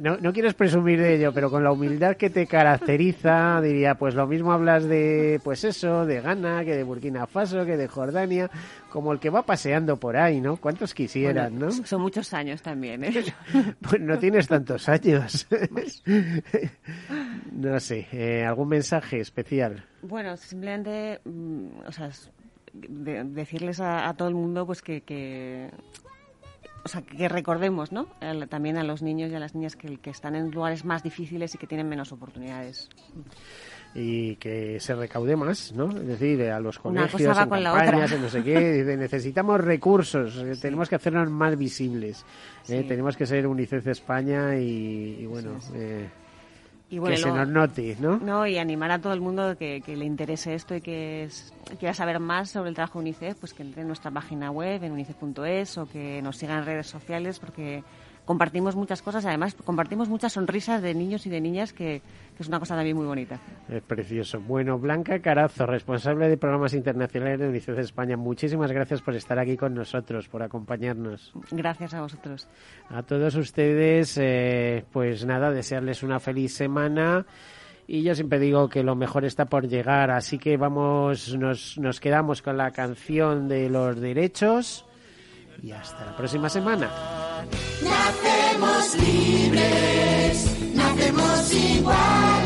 no- 0.00 0.16
no 0.18 0.32
quieres 0.32 0.54
presumir 0.54 1.00
de 1.00 1.14
ello, 1.16 1.32
pero 1.32 1.50
con 1.50 1.62
la 1.64 1.72
humildad 1.72 2.16
que 2.16 2.30
te 2.30 2.46
caracteriza, 2.46 3.60
diría, 3.60 3.94
pues 3.96 4.14
lo 4.14 4.26
mismo 4.26 4.52
hablas 4.52 4.84
de, 4.84 5.40
pues 5.44 5.64
eso, 5.64 6.04
de 6.06 6.20
Ghana, 6.20 6.64
que 6.64 6.74
de 6.76 6.82
Burkina 6.82 7.26
Faso, 7.26 7.64
que 7.64 7.76
de 7.76 7.88
Jordania, 7.88 8.50
como 8.90 9.12
el 9.12 9.20
que 9.20 9.30
va 9.30 9.44
paseando 9.46 9.96
por 9.98 10.16
ahí, 10.16 10.40
¿no? 10.40 10.56
¿Cuántos 10.56 10.94
quisieran, 10.94 11.58
Bueno, 11.58 11.66
no? 11.76 11.86
Son 11.86 12.00
muchos 12.02 12.32
años 12.34 12.62
también, 12.62 13.04
¿eh? 13.04 13.12
Pues 13.80 14.00
no 14.00 14.18
tienes 14.18 14.48
tantos 14.48 14.88
años. 14.88 15.46
no 17.52 17.80
sé, 17.80 18.06
eh, 18.12 18.44
¿algún 18.44 18.68
mensaje 18.68 19.20
especial? 19.20 19.84
Bueno, 20.02 20.36
simplemente, 20.36 21.20
mm, 21.24 21.66
o 21.86 21.92
sea, 21.92 22.06
es 22.08 22.30
de- 22.72 23.24
decirles 23.24 23.80
a, 23.80 24.08
a 24.08 24.14
todo 24.14 24.28
el 24.28 24.34
mundo 24.34 24.66
pues 24.66 24.82
que, 24.82 25.02
que- 25.02 25.70
o 26.86 26.88
sea, 26.88 27.02
que 27.02 27.28
recordemos, 27.28 27.90
¿no? 27.90 28.06
También 28.48 28.78
a 28.78 28.84
los 28.84 29.02
niños 29.02 29.32
y 29.32 29.34
a 29.34 29.40
las 29.40 29.56
niñas 29.56 29.74
que, 29.74 29.98
que 29.98 30.10
están 30.10 30.36
en 30.36 30.52
lugares 30.52 30.84
más 30.84 31.02
difíciles 31.02 31.52
y 31.52 31.58
que 31.58 31.66
tienen 31.66 31.88
menos 31.88 32.12
oportunidades. 32.12 32.88
y 33.92 34.36
que 34.36 34.78
se 34.78 34.94
recaude 34.94 35.34
más, 35.34 35.72
¿no? 35.72 35.88
Es 35.90 36.06
decir, 36.06 36.42
a 36.42 36.60
los 36.60 36.78
colegios, 36.78 37.20
en 37.20 37.50
campañas, 37.50 38.12
en 38.12 38.22
no 38.22 38.28
sé 38.28 38.44
qué, 38.44 38.72
dice, 38.72 38.96
necesitamos 39.08 39.60
recursos, 39.60 40.36
eh, 40.36 40.52
tenemos 40.60 40.88
que 40.88 40.94
hacernos 40.94 41.28
más 41.28 41.58
visibles, 41.58 42.24
eh, 42.68 42.84
tenemos 42.86 43.16
que 43.16 43.26
ser 43.26 43.48
UNICEF 43.48 43.84
España 43.88 44.56
y, 44.56 45.16
y 45.20 45.26
bueno, 45.26 45.58
eh, 45.74 46.08
Y 46.88 46.98
bueno, 47.00 47.16
que 47.16 47.22
se 47.22 47.28
nos 47.32 47.48
note, 47.48 47.96
¿no? 47.98 48.18
No, 48.18 48.46
y 48.46 48.58
animar 48.58 48.92
a 48.92 49.00
todo 49.00 49.12
el 49.12 49.20
mundo 49.20 49.56
que, 49.58 49.82
que 49.84 49.96
le 49.96 50.04
interese 50.04 50.54
esto 50.54 50.74
y 50.76 50.80
que 50.80 51.24
es- 51.24 51.52
quiera 51.80 51.92
saber 51.94 52.20
más 52.20 52.50
sobre 52.50 52.68
el 52.68 52.76
trabajo 52.76 53.00
de 53.00 53.06
UNICEF, 53.06 53.38
pues 53.40 53.52
que 53.54 53.64
entre 53.64 53.82
en 53.82 53.88
nuestra 53.88 54.12
página 54.12 54.52
web, 54.52 54.84
en 54.84 54.92
unicef.es, 54.92 55.78
o 55.78 55.86
que 55.88 56.22
nos 56.22 56.36
sigan 56.36 56.58
en 56.60 56.64
redes 56.66 56.86
sociales, 56.86 57.40
porque 57.40 57.82
compartimos 58.26 58.76
muchas 58.76 59.00
cosas, 59.00 59.24
además 59.24 59.56
compartimos 59.64 60.10
muchas 60.10 60.34
sonrisas 60.34 60.82
de 60.82 60.92
niños 60.92 61.24
y 61.26 61.30
de 61.30 61.40
niñas, 61.40 61.72
que, 61.72 62.02
que 62.36 62.42
es 62.42 62.48
una 62.48 62.58
cosa 62.58 62.74
también 62.74 62.96
muy 62.96 63.06
bonita. 63.06 63.40
Es 63.68 63.82
precioso. 63.82 64.40
Bueno, 64.40 64.78
Blanca 64.78 65.20
Carazo, 65.20 65.64
responsable 65.64 66.28
de 66.28 66.36
programas 66.36 66.74
internacionales 66.74 67.40
de 67.40 67.48
UNICEF 67.48 67.78
España, 67.78 68.16
muchísimas 68.16 68.70
gracias 68.72 69.00
por 69.00 69.14
estar 69.14 69.38
aquí 69.38 69.56
con 69.56 69.74
nosotros, 69.74 70.28
por 70.28 70.42
acompañarnos. 70.42 71.32
Gracias 71.52 71.94
a 71.94 72.02
vosotros. 72.02 72.48
A 72.90 73.02
todos 73.04 73.36
ustedes, 73.36 74.18
eh, 74.20 74.84
pues 74.92 75.24
nada, 75.24 75.52
desearles 75.52 76.02
una 76.02 76.20
feliz 76.20 76.52
semana. 76.52 77.24
Y 77.88 78.02
yo 78.02 78.16
siempre 78.16 78.40
digo 78.40 78.68
que 78.68 78.82
lo 78.82 78.96
mejor 78.96 79.24
está 79.24 79.44
por 79.44 79.68
llegar, 79.68 80.10
así 80.10 80.38
que 80.38 80.56
vamos, 80.56 81.36
nos, 81.36 81.78
nos 81.78 82.00
quedamos 82.00 82.42
con 82.42 82.56
la 82.56 82.72
canción 82.72 83.46
de 83.46 83.70
los 83.70 84.00
derechos 84.00 84.85
y 85.62 85.72
hasta 85.72 86.04
la 86.04 86.16
próxima 86.16 86.48
semana. 86.48 86.90
Nacemos 87.82 88.94
libres, 88.96 90.56
nacemos 90.74 91.52
iguales, 91.52 92.45